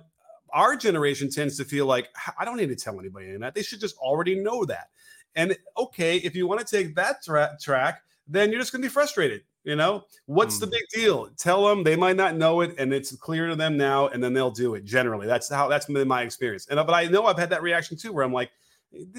our 0.53 0.75
generation 0.75 1.29
tends 1.29 1.57
to 1.57 1.65
feel 1.65 1.85
like 1.85 2.09
I 2.39 2.45
don't 2.45 2.57
need 2.57 2.69
to 2.69 2.75
tell 2.75 2.99
anybody 2.99 3.35
that. 3.37 3.55
They 3.55 3.63
should 3.63 3.79
just 3.79 3.97
already 3.97 4.35
know 4.35 4.65
that. 4.65 4.89
And 5.35 5.55
okay, 5.77 6.17
if 6.17 6.35
you 6.35 6.47
want 6.47 6.65
to 6.65 6.65
take 6.65 6.95
that 6.95 7.23
tra- 7.23 7.57
track, 7.61 8.01
then 8.27 8.51
you're 8.51 8.59
just 8.59 8.71
going 8.71 8.81
to 8.81 8.87
be 8.87 8.91
frustrated. 8.91 9.41
You 9.63 9.75
know, 9.75 10.05
what's 10.25 10.57
mm. 10.57 10.61
the 10.61 10.67
big 10.67 10.81
deal? 10.91 11.29
Tell 11.37 11.67
them 11.67 11.83
they 11.83 11.95
might 11.95 12.15
not 12.15 12.35
know 12.35 12.61
it, 12.61 12.73
and 12.79 12.91
it's 12.91 13.15
clear 13.15 13.47
to 13.47 13.55
them 13.55 13.77
now, 13.77 14.07
and 14.07 14.23
then 14.23 14.33
they'll 14.33 14.49
do 14.49 14.73
it. 14.73 14.83
Generally, 14.83 15.27
that's 15.27 15.51
how 15.51 15.67
that's 15.67 15.85
been 15.85 16.07
my 16.07 16.23
experience. 16.23 16.67
And 16.67 16.77
but 16.77 16.93
I 16.93 17.05
know 17.05 17.27
I've 17.27 17.37
had 17.37 17.51
that 17.51 17.61
reaction 17.61 17.95
too, 17.95 18.11
where 18.11 18.25
I'm 18.25 18.33
like, 18.33 18.49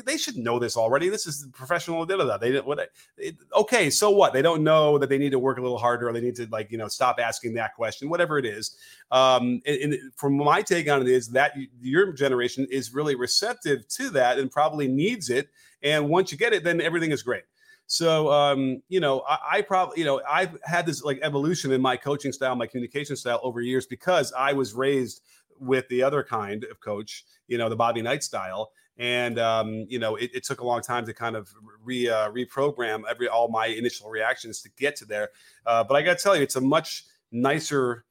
they 0.04 0.18
should 0.18 0.36
know 0.36 0.58
this 0.58 0.76
already. 0.76 1.08
This 1.08 1.26
is 1.26 1.46
professional. 1.52 2.04
Da, 2.04 2.16
da, 2.16 2.24
da. 2.24 2.36
They 2.36 2.52
didn't. 2.52 2.66
What? 2.66 2.90
It, 3.16 3.36
okay, 3.54 3.88
so 3.88 4.10
what? 4.10 4.32
They 4.32 4.42
don't 4.42 4.62
know 4.62 4.98
that 4.98 5.08
they 5.08 5.18
need 5.18 5.30
to 5.30 5.38
work 5.38 5.58
a 5.58 5.62
little 5.62 5.78
harder, 5.78 6.08
or 6.08 6.12
they 6.12 6.20
need 6.20 6.36
to 6.36 6.46
like 6.50 6.70
you 6.70 6.78
know 6.78 6.88
stop 6.88 7.18
asking 7.18 7.54
that 7.54 7.74
question, 7.74 8.10
whatever 8.10 8.38
it 8.38 8.44
is. 8.44 8.76
Um, 9.10 9.62
and, 9.64 9.92
and 9.92 10.12
from 10.16 10.36
my 10.36 10.62
take 10.62 10.90
on 10.90 11.00
it 11.00 11.08
is 11.08 11.28
that 11.28 11.54
your 11.80 12.12
generation 12.12 12.66
is 12.70 12.92
really 12.92 13.14
receptive 13.14 13.88
to 13.88 14.10
that 14.10 14.38
and 14.38 14.50
probably 14.50 14.88
needs 14.88 15.30
it. 15.30 15.48
And 15.82 16.08
once 16.08 16.30
you 16.30 16.38
get 16.38 16.52
it, 16.52 16.64
then 16.64 16.80
everything 16.80 17.10
is 17.10 17.22
great. 17.22 17.44
So, 17.86 18.30
um, 18.30 18.82
you 18.88 19.00
know, 19.00 19.22
I, 19.28 19.38
I, 19.52 19.62
probably, 19.62 19.98
you 19.98 20.06
know, 20.06 20.22
I've 20.28 20.56
had 20.64 20.86
this 20.86 21.02
like 21.02 21.18
evolution 21.22 21.72
in 21.72 21.82
my 21.82 21.96
coaching 21.96 22.32
style, 22.32 22.54
my 22.56 22.66
communication 22.66 23.16
style 23.16 23.40
over 23.42 23.60
years 23.60 23.86
because 23.86 24.32
I 24.32 24.52
was 24.52 24.72
raised 24.72 25.22
with 25.58 25.86
the 25.88 26.02
other 26.02 26.22
kind 26.22 26.64
of 26.64 26.80
coach, 26.80 27.24
you 27.48 27.58
know, 27.58 27.68
the 27.68 27.76
Bobby 27.76 28.00
Knight 28.00 28.22
style 28.22 28.72
and 28.98 29.38
um, 29.38 29.86
you 29.88 29.98
know 29.98 30.16
it, 30.16 30.30
it, 30.34 30.44
took 30.44 30.60
a 30.60 30.66
long 30.66 30.82
time 30.82 31.06
to 31.06 31.14
kind 31.14 31.36
of 31.36 31.52
re 31.82 32.08
uh, 32.08 32.30
reprogram 32.30 33.02
every 33.08 33.28
all 33.28 33.48
my 33.48 33.66
initial 33.66 34.10
reactions 34.10 34.60
to 34.62 34.70
get 34.76 34.96
to 34.96 35.04
there. 35.04 35.30
Uh, 35.66 35.82
but 35.84 35.94
I 35.94 36.02
got 36.02 36.18
to 36.18 36.22
tell 36.22 36.36
you, 36.36 36.42
it's 36.42 36.56
a 36.56 36.60
much 36.60 37.04
nicer 37.30 38.04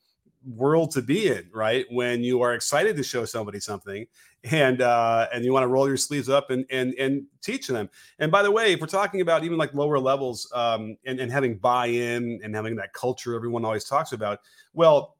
world 0.43 0.91
to 0.91 1.01
be 1.01 1.27
in, 1.27 1.47
right? 1.53 1.85
When 1.91 2.23
you 2.23 2.41
are 2.41 2.53
excited 2.53 2.97
to 2.97 3.03
show 3.03 3.25
somebody 3.25 3.59
something 3.59 4.07
and 4.51 4.81
uh, 4.81 5.27
and 5.31 5.45
you 5.45 5.53
want 5.53 5.63
to 5.63 5.67
roll 5.67 5.87
your 5.87 5.97
sleeves 5.97 6.29
up 6.29 6.49
and 6.49 6.65
and 6.71 6.93
and 6.95 7.23
teach 7.41 7.67
them. 7.67 7.89
And 8.19 8.31
by 8.31 8.41
the 8.41 8.51
way, 8.51 8.73
if 8.73 8.81
we're 8.81 8.87
talking 8.87 9.21
about 9.21 9.43
even 9.43 9.57
like 9.57 9.73
lower 9.73 9.99
levels 9.99 10.51
um, 10.53 10.97
and 11.05 11.19
and 11.19 11.31
having 11.31 11.57
buy-in 11.57 12.39
and 12.43 12.55
having 12.55 12.75
that 12.77 12.93
culture 12.93 13.35
everyone 13.35 13.65
always 13.65 13.85
talks 13.85 14.11
about, 14.11 14.39
well. 14.73 15.17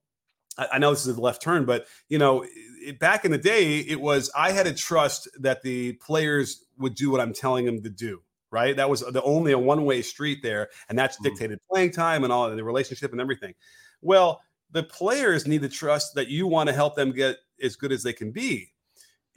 I 0.57 0.79
know 0.79 0.91
this 0.91 1.07
is 1.07 1.17
a 1.17 1.21
left 1.21 1.41
turn, 1.41 1.63
but 1.63 1.87
you 2.09 2.17
know, 2.17 2.45
it, 2.81 2.99
back 2.99 3.25
in 3.25 3.31
the 3.31 3.37
day, 3.37 3.79
it 3.79 4.01
was 4.01 4.31
I 4.35 4.51
had 4.51 4.65
to 4.65 4.73
trust 4.73 5.29
that 5.39 5.61
the 5.61 5.93
players 5.93 6.65
would 6.77 6.95
do 6.95 7.11
what 7.11 7.21
I'm 7.21 7.33
telling 7.33 7.65
them 7.65 7.81
to 7.83 7.89
do. 7.89 8.21
Right, 8.49 8.75
that 8.75 8.89
was 8.89 8.99
the 8.99 9.23
only 9.23 9.53
a 9.53 9.59
one 9.59 9.85
way 9.85 10.01
street 10.01 10.39
there, 10.43 10.69
and 10.89 10.99
that's 10.99 11.15
mm-hmm. 11.15 11.23
dictated 11.23 11.59
playing 11.71 11.91
time 11.91 12.25
and 12.25 12.33
all 12.33 12.53
the 12.53 12.63
relationship 12.63 13.13
and 13.13 13.21
everything. 13.21 13.53
Well, 14.01 14.41
the 14.71 14.83
players 14.83 15.47
need 15.47 15.61
to 15.61 15.69
trust 15.69 16.15
that 16.15 16.27
you 16.27 16.47
want 16.47 16.67
to 16.67 16.75
help 16.75 16.95
them 16.95 17.11
get 17.11 17.37
as 17.63 17.75
good 17.75 17.91
as 17.91 18.03
they 18.03 18.13
can 18.13 18.31
be. 18.31 18.70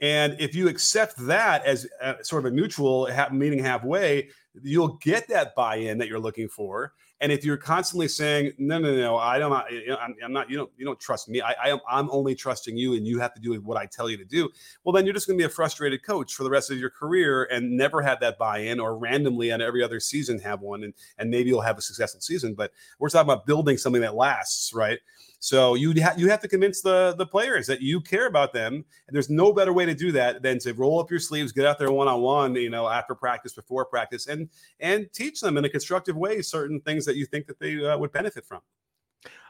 And 0.01 0.35
if 0.39 0.53
you 0.53 0.67
accept 0.67 1.15
that 1.25 1.65
as 1.65 1.87
a, 2.01 2.23
sort 2.23 2.45
of 2.45 2.51
a 2.51 2.55
neutral 2.55 3.09
meeting 3.31 3.59
halfway, 3.59 4.29
you'll 4.61 4.97
get 5.01 5.27
that 5.29 5.55
buy-in 5.55 5.97
that 5.97 6.07
you're 6.07 6.19
looking 6.19 6.49
for. 6.49 6.93
And 7.21 7.31
if 7.31 7.45
you're 7.45 7.57
constantly 7.57 8.09
saying, 8.09 8.51
no, 8.57 8.77
no, 8.77 8.93
no, 8.93 9.15
I 9.15 9.39
don't, 9.39 9.53
I'm, 9.53 10.15
I'm 10.21 10.33
not, 10.33 10.49
you 10.49 10.57
don't, 10.57 10.69
you 10.77 10.85
don't 10.85 10.99
trust 10.99 11.29
me. 11.29 11.41
I, 11.41 11.53
I 11.63 11.69
am, 11.69 11.79
I'm 11.89 12.09
only 12.11 12.35
trusting 12.35 12.75
you 12.75 12.95
and 12.95 13.07
you 13.07 13.19
have 13.19 13.33
to 13.35 13.39
do 13.39 13.53
what 13.61 13.77
I 13.77 13.85
tell 13.85 14.09
you 14.09 14.17
to 14.17 14.25
do. 14.25 14.49
Well, 14.83 14.91
then 14.91 15.05
you're 15.05 15.13
just 15.13 15.25
going 15.25 15.39
to 15.39 15.41
be 15.41 15.45
a 15.45 15.49
frustrated 15.49 16.03
coach 16.03 16.35
for 16.35 16.43
the 16.43 16.49
rest 16.49 16.71
of 16.71 16.77
your 16.77 16.89
career 16.89 17.45
and 17.45 17.71
never 17.71 18.01
have 18.01 18.19
that 18.19 18.37
buy-in 18.37 18.81
or 18.81 18.97
randomly 18.97 19.53
on 19.53 19.61
every 19.61 19.81
other 19.81 20.01
season 20.01 20.39
have 20.39 20.59
one. 20.59 20.83
And, 20.83 20.93
and 21.17 21.29
maybe 21.29 21.49
you'll 21.49 21.61
have 21.61 21.77
a 21.77 21.81
successful 21.81 22.19
season, 22.19 22.53
but 22.53 22.73
we're 22.99 23.09
talking 23.09 23.31
about 23.31 23.45
building 23.45 23.77
something 23.77 24.01
that 24.01 24.15
lasts, 24.15 24.73
right? 24.73 24.99
So 25.45 25.75
you 25.75 25.93
ha- 26.01 26.15
you 26.17 26.27
have 26.27 26.39
to 26.39 26.47
convince 26.47 26.81
the 26.81 27.13
the 27.19 27.25
players 27.27 27.67
that 27.67 27.79
you 27.79 28.01
care 28.01 28.25
about 28.25 28.51
them, 28.51 28.73
and 28.73 29.15
there's 29.15 29.29
no 29.29 29.53
better 29.53 29.73
way 29.73 29.85
to 29.85 29.93
do 29.93 30.11
that 30.11 30.41
than 30.41 30.57
to 30.57 30.73
roll 30.73 30.99
up 30.99 31.11
your 31.11 31.19
sleeves, 31.19 31.51
get 31.51 31.67
out 31.67 31.77
there 31.77 31.91
one 31.91 32.07
on 32.07 32.21
one, 32.21 32.55
you 32.55 32.71
know, 32.71 32.87
after 32.87 33.13
practice, 33.13 33.53
before 33.53 33.85
practice, 33.85 34.25
and 34.25 34.49
and 34.79 35.07
teach 35.13 35.41
them 35.41 35.57
in 35.57 35.65
a 35.65 35.69
constructive 35.69 36.17
way 36.17 36.41
certain 36.41 36.81
things 36.81 37.05
that 37.05 37.15
you 37.15 37.27
think 37.27 37.45
that 37.45 37.59
they 37.59 37.85
uh, 37.85 37.95
would 37.95 38.11
benefit 38.11 38.43
from. 38.43 38.59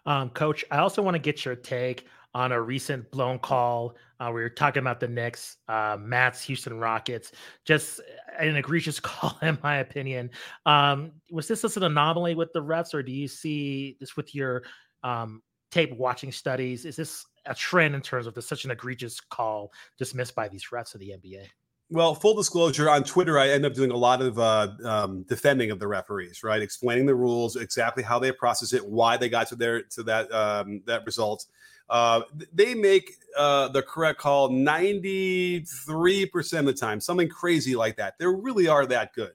Um, 0.05 0.31
Coach, 0.31 0.65
I 0.69 0.79
also 0.79 1.01
want 1.01 1.15
to 1.15 1.19
get 1.19 1.45
your 1.45 1.55
take 1.55 2.07
on 2.33 2.51
a 2.51 2.61
recent 2.61 3.09
blown 3.09 3.39
call. 3.39 3.95
Uh, 4.19 4.31
we 4.35 4.41
were 4.41 4.49
talking 4.49 4.81
about 4.81 4.99
the 4.99 5.07
Knicks, 5.07 5.55
uh, 5.69 5.95
Matt's 5.97 6.43
Houston 6.43 6.77
Rockets. 6.77 7.31
Just 7.63 8.01
an 8.37 8.57
egregious 8.57 8.99
call, 8.99 9.37
in 9.41 9.57
my 9.63 9.77
opinion. 9.77 10.29
Um, 10.65 11.13
was 11.31 11.47
this 11.47 11.61
just 11.61 11.77
an 11.77 11.83
anomaly 11.83 12.35
with 12.35 12.51
the 12.51 12.61
refs, 12.61 12.93
or 12.93 13.01
do 13.01 13.13
you 13.13 13.29
see 13.29 13.95
this 14.01 14.17
with 14.17 14.35
your 14.35 14.63
um, 15.01 15.41
tape 15.75 15.95
watching 15.97 16.31
studies? 16.31 16.85
Is 16.85 16.95
this 16.95 17.25
a 17.45 17.53
trend 17.53 17.93
in 17.95 18.01
terms 18.01 18.27
of 18.27 18.33
this, 18.33 18.47
such 18.47 18.63
an 18.63 18.71
egregious 18.71 19.19
call 19.19 19.73
dismissed 19.97 20.33
by 20.33 20.47
these 20.47 20.67
refs 20.71 20.93
of 20.93 21.01
the 21.01 21.09
NBA? 21.09 21.47
Well, 21.91 22.15
full 22.15 22.33
disclosure 22.33 22.89
on 22.89 23.03
Twitter, 23.03 23.37
I 23.37 23.49
end 23.49 23.65
up 23.65 23.73
doing 23.73 23.91
a 23.91 23.97
lot 23.97 24.21
of 24.21 24.39
uh, 24.39 24.69
um, 24.85 25.23
defending 25.23 25.71
of 25.71 25.79
the 25.79 25.87
referees, 25.87 26.43
right? 26.43 26.61
Explaining 26.61 27.05
the 27.05 27.13
rules, 27.13 27.57
exactly 27.57 28.03
how 28.03 28.19
they 28.19 28.31
process 28.31 28.71
it, 28.73 28.87
why 28.87 29.17
they 29.17 29.27
got 29.29 29.47
to 29.49 29.55
their 29.55 29.83
to 29.83 30.03
that 30.03 30.31
um, 30.31 30.81
that 30.85 31.05
result. 31.05 31.45
Uh, 31.87 32.21
they 32.51 32.73
make 32.73 33.11
uh, 33.37 33.67
the 33.67 33.83
correct 33.83 34.19
call 34.19 34.49
93% 34.49 36.59
of 36.59 36.65
the 36.65 36.73
time, 36.73 36.99
something 36.99 37.29
crazy 37.29 37.75
like 37.75 37.97
that. 37.97 38.17
They 38.17 38.25
really 38.25 38.67
are 38.67 38.87
that 38.87 39.13
good. 39.13 39.33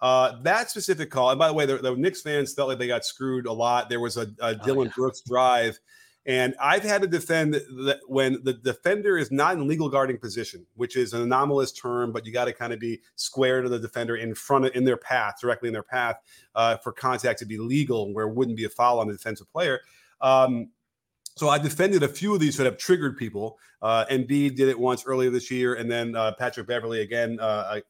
Uh, 0.00 0.40
that 0.42 0.70
specific 0.70 1.10
call, 1.10 1.30
and 1.30 1.38
by 1.38 1.48
the 1.48 1.54
way, 1.54 1.66
the, 1.66 1.78
the, 1.78 1.94
Knicks 1.96 2.22
fans 2.22 2.54
felt 2.54 2.68
like 2.68 2.78
they 2.78 2.86
got 2.86 3.04
screwed 3.04 3.46
a 3.46 3.52
lot. 3.52 3.88
There 3.88 3.98
was 3.98 4.16
a, 4.16 4.30
a 4.40 4.56
oh, 4.62 4.82
yeah. 4.82 4.90
Brooks 4.94 5.22
drive, 5.22 5.78
and 6.24 6.54
I've 6.60 6.84
had 6.84 7.02
to 7.02 7.08
defend 7.08 7.54
that 7.54 8.00
when 8.06 8.38
the 8.44 8.52
defender 8.52 9.18
is 9.18 9.32
not 9.32 9.54
in 9.54 9.66
legal 9.66 9.88
guarding 9.88 10.18
position, 10.18 10.64
which 10.76 10.94
is 10.96 11.14
an 11.14 11.22
anomalous 11.22 11.72
term, 11.72 12.12
but 12.12 12.24
you 12.24 12.32
got 12.32 12.44
to 12.44 12.52
kind 12.52 12.72
of 12.72 12.78
be 12.78 13.00
square 13.16 13.60
to 13.60 13.68
the 13.68 13.78
defender 13.78 14.16
in 14.16 14.34
front 14.34 14.66
of 14.66 14.76
in 14.76 14.84
their 14.84 14.96
path, 14.96 15.36
directly 15.40 15.68
in 15.68 15.72
their 15.72 15.82
path, 15.82 16.16
uh, 16.54 16.76
for 16.76 16.92
contact 16.92 17.40
to 17.40 17.46
be 17.46 17.58
legal, 17.58 18.12
where 18.14 18.28
it 18.28 18.34
wouldn't 18.34 18.56
be 18.56 18.66
a 18.66 18.68
foul 18.68 19.00
on 19.00 19.08
the 19.08 19.14
defensive 19.14 19.50
player. 19.50 19.80
Um, 20.20 20.70
so 21.34 21.48
I 21.48 21.58
defended 21.58 22.02
a 22.02 22.08
few 22.08 22.34
of 22.34 22.40
these 22.40 22.56
that 22.56 22.64
have 22.64 22.78
triggered 22.78 23.16
people. 23.16 23.58
Uh, 23.80 24.04
Embiid 24.10 24.54
did 24.54 24.68
it 24.68 24.78
once 24.78 25.06
earlier 25.06 25.30
this 25.30 25.50
year, 25.50 25.74
and 25.74 25.90
then 25.90 26.14
uh, 26.14 26.32
Patrick 26.38 26.66
Beverley 26.66 27.00
again, 27.00 27.38
uh, 27.40 27.80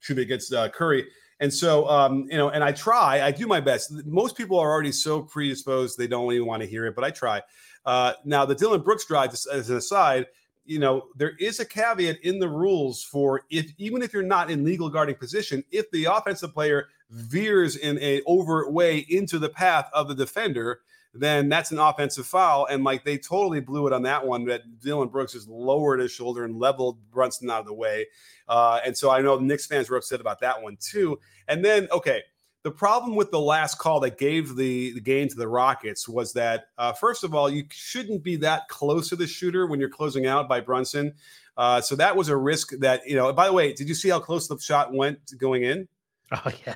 should 0.00 0.16
be 0.16 0.22
against 0.22 0.52
uh, 0.52 0.68
Curry. 0.68 1.06
And 1.40 1.52
so, 1.52 1.88
um, 1.88 2.26
you 2.30 2.36
know, 2.36 2.48
and 2.48 2.64
I 2.64 2.72
try, 2.72 3.22
I 3.22 3.30
do 3.30 3.46
my 3.46 3.60
best. 3.60 3.92
Most 4.04 4.36
people 4.36 4.58
are 4.58 4.70
already 4.70 4.92
so 4.92 5.22
predisposed, 5.22 5.96
they 5.96 6.08
don't 6.08 6.32
even 6.32 6.46
want 6.46 6.62
to 6.62 6.68
hear 6.68 6.86
it, 6.86 6.94
but 6.94 7.04
I 7.04 7.10
try. 7.10 7.42
Uh, 7.86 8.14
now, 8.24 8.44
the 8.44 8.54
Dillon 8.54 8.80
Brooks 8.80 9.06
drive, 9.06 9.32
as 9.32 9.70
an 9.70 9.76
aside, 9.76 10.26
you 10.64 10.78
know, 10.78 11.06
there 11.16 11.32
is 11.38 11.60
a 11.60 11.64
caveat 11.64 12.18
in 12.22 12.38
the 12.38 12.48
rules 12.48 13.02
for 13.02 13.42
if 13.50 13.72
even 13.78 14.02
if 14.02 14.12
you're 14.12 14.22
not 14.22 14.50
in 14.50 14.64
legal 14.64 14.90
guarding 14.90 15.14
position, 15.14 15.64
if 15.70 15.90
the 15.92 16.04
offensive 16.04 16.52
player 16.52 16.88
veers 17.10 17.76
in 17.76 17.98
a 18.00 18.20
overt 18.26 18.70
way 18.72 18.98
into 19.08 19.38
the 19.38 19.48
path 19.48 19.88
of 19.94 20.08
the 20.08 20.14
defender, 20.14 20.80
then 21.20 21.48
that's 21.48 21.70
an 21.70 21.78
offensive 21.78 22.26
foul. 22.26 22.66
And 22.66 22.84
like 22.84 23.04
they 23.04 23.18
totally 23.18 23.60
blew 23.60 23.86
it 23.86 23.92
on 23.92 24.02
that 24.02 24.26
one. 24.26 24.44
That 24.46 24.80
Dillon 24.80 25.08
Brooks 25.08 25.32
just 25.32 25.48
lowered 25.48 26.00
his 26.00 26.12
shoulder 26.12 26.44
and 26.44 26.58
leveled 26.58 26.98
Brunson 27.10 27.50
out 27.50 27.60
of 27.60 27.66
the 27.66 27.74
way. 27.74 28.06
Uh, 28.48 28.80
and 28.84 28.96
so 28.96 29.10
I 29.10 29.20
know 29.20 29.36
the 29.36 29.44
Knicks 29.44 29.66
fans 29.66 29.90
were 29.90 29.96
upset 29.96 30.20
about 30.20 30.40
that 30.40 30.62
one 30.62 30.76
too. 30.80 31.18
And 31.48 31.64
then, 31.64 31.88
okay, 31.92 32.22
the 32.62 32.70
problem 32.70 33.14
with 33.14 33.30
the 33.30 33.40
last 33.40 33.78
call 33.78 34.00
that 34.00 34.18
gave 34.18 34.56
the, 34.56 34.92
the 34.92 35.00
game 35.00 35.28
to 35.28 35.36
the 35.36 35.48
Rockets 35.48 36.08
was 36.08 36.32
that, 36.32 36.66
uh, 36.76 36.92
first 36.92 37.24
of 37.24 37.34
all, 37.34 37.48
you 37.48 37.64
shouldn't 37.70 38.22
be 38.22 38.36
that 38.36 38.68
close 38.68 39.08
to 39.10 39.16
the 39.16 39.26
shooter 39.26 39.66
when 39.66 39.80
you're 39.80 39.88
closing 39.88 40.26
out 40.26 40.48
by 40.48 40.60
Brunson. 40.60 41.14
Uh, 41.56 41.80
so 41.80 41.96
that 41.96 42.14
was 42.14 42.28
a 42.28 42.36
risk 42.36 42.70
that, 42.78 43.06
you 43.06 43.16
know, 43.16 43.32
by 43.32 43.46
the 43.46 43.52
way, 43.52 43.72
did 43.72 43.88
you 43.88 43.94
see 43.94 44.08
how 44.08 44.20
close 44.20 44.48
the 44.48 44.58
shot 44.58 44.92
went 44.92 45.18
going 45.38 45.64
in? 45.64 45.88
Oh, 46.30 46.50
yeah. 46.66 46.74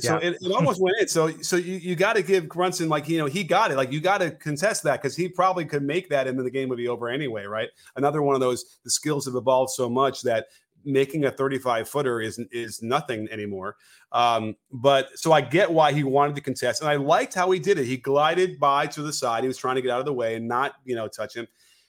So 0.00 0.18
yeah. 0.20 0.28
it, 0.28 0.38
it, 0.40 0.52
almost 0.52 0.80
went 0.80 0.96
in. 1.00 1.08
So 1.08 1.30
so 1.40 1.56
you, 1.56 1.74
you 1.74 1.94
got 1.94 2.16
to 2.16 2.22
give 2.22 2.48
Brunson 2.48 2.88
like 2.88 3.08
you 3.08 3.18
know 3.18 3.26
he 3.26 3.44
got 3.44 3.70
it. 3.70 3.76
Like 3.76 3.92
you 3.92 4.00
got 4.00 4.18
to 4.18 4.30
contest 4.32 4.82
that 4.84 5.00
because 5.00 5.16
he 5.16 5.28
probably 5.28 5.64
could 5.64 5.82
make 5.82 6.08
that, 6.08 6.26
and 6.26 6.38
then 6.38 6.44
the 6.44 6.50
game 6.50 6.68
would 6.68 6.78
be 6.78 6.88
over 6.88 7.08
anyway, 7.08 7.44
right? 7.44 7.68
Another 7.96 8.22
one 8.22 8.34
of 8.34 8.40
those 8.40 8.78
the 8.84 8.90
skills 8.90 9.26
have 9.26 9.36
evolved 9.36 9.70
so 9.70 9.88
much 9.88 10.22
that 10.22 10.46
making 10.84 11.24
a 11.24 11.30
35 11.30 11.88
footer 11.88 12.20
is 12.20 12.38
is 12.50 12.82
nothing 12.82 13.28
anymore. 13.30 13.76
Um, 14.12 14.56
but 14.72 15.08
so 15.18 15.32
I 15.32 15.40
get 15.40 15.70
why 15.70 15.92
he 15.92 16.04
wanted 16.04 16.36
to 16.36 16.42
contest, 16.42 16.80
and 16.80 16.90
I 16.90 16.96
liked 16.96 17.34
how 17.34 17.50
he 17.50 17.58
did 17.58 17.78
it. 17.78 17.86
He 17.86 17.96
glided 17.96 18.58
by 18.58 18.86
to 18.88 19.02
the 19.02 19.12
side. 19.12 19.44
He 19.44 19.48
was 19.48 19.58
trying 19.58 19.76
to 19.76 19.82
get 19.82 19.90
out 19.90 20.00
of 20.00 20.06
the 20.06 20.12
way 20.12 20.36
and 20.36 20.48
not 20.48 20.74
you 20.84 20.94
know 20.94 21.08
touch 21.08 21.36
him. 21.36 21.46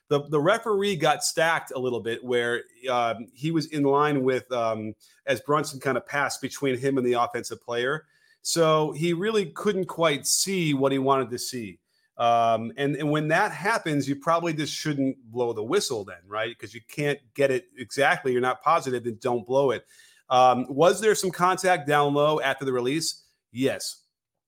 The 0.07 0.21
the 0.29 0.39
referee 0.39 0.97
got 0.97 1.23
stacked 1.23 1.71
a 1.71 1.79
little 1.79 1.99
bit 1.99 2.23
where 2.23 2.63
um, 2.89 3.27
he 3.33 3.51
was 3.51 3.67
in 3.67 3.83
line 3.83 4.23
with 4.23 4.51
um, 4.51 4.93
as 5.25 5.41
Brunson 5.41 5.79
kind 5.79 5.97
of 5.97 6.05
passed 6.05 6.41
between 6.41 6.77
him 6.77 6.97
and 6.97 7.05
the 7.05 7.13
offensive 7.13 7.61
player. 7.61 8.05
So 8.41 8.91
he 8.91 9.13
really 9.13 9.47
couldn't 9.47 9.85
quite 9.85 10.27
see 10.27 10.75
what 10.75 10.91
he 10.91 10.99
wanted 10.99 11.31
to 11.31 11.39
see. 11.39 11.79
Um, 12.17 12.71
and, 12.77 12.95
and 12.95 13.09
when 13.09 13.27
that 13.29 13.51
happens, 13.51 14.07
you 14.07 14.15
probably 14.15 14.53
just 14.53 14.73
shouldn't 14.73 15.17
blow 15.31 15.51
the 15.51 15.63
whistle 15.63 16.05
then, 16.05 16.19
right? 16.27 16.49
Because 16.49 16.73
you 16.73 16.81
can't 16.87 17.19
get 17.33 17.51
it 17.51 17.65
exactly. 17.77 18.31
You're 18.31 18.41
not 18.41 18.61
positive, 18.61 19.03
then 19.03 19.17
don't 19.19 19.45
blow 19.45 19.71
it. 19.71 19.85
Um, 20.29 20.65
was 20.69 21.01
there 21.01 21.15
some 21.15 21.31
contact 21.31 21.87
down 21.87 22.13
low 22.13 22.39
after 22.39 22.65
the 22.65 22.71
release? 22.71 23.23
Yes. 23.51 24.03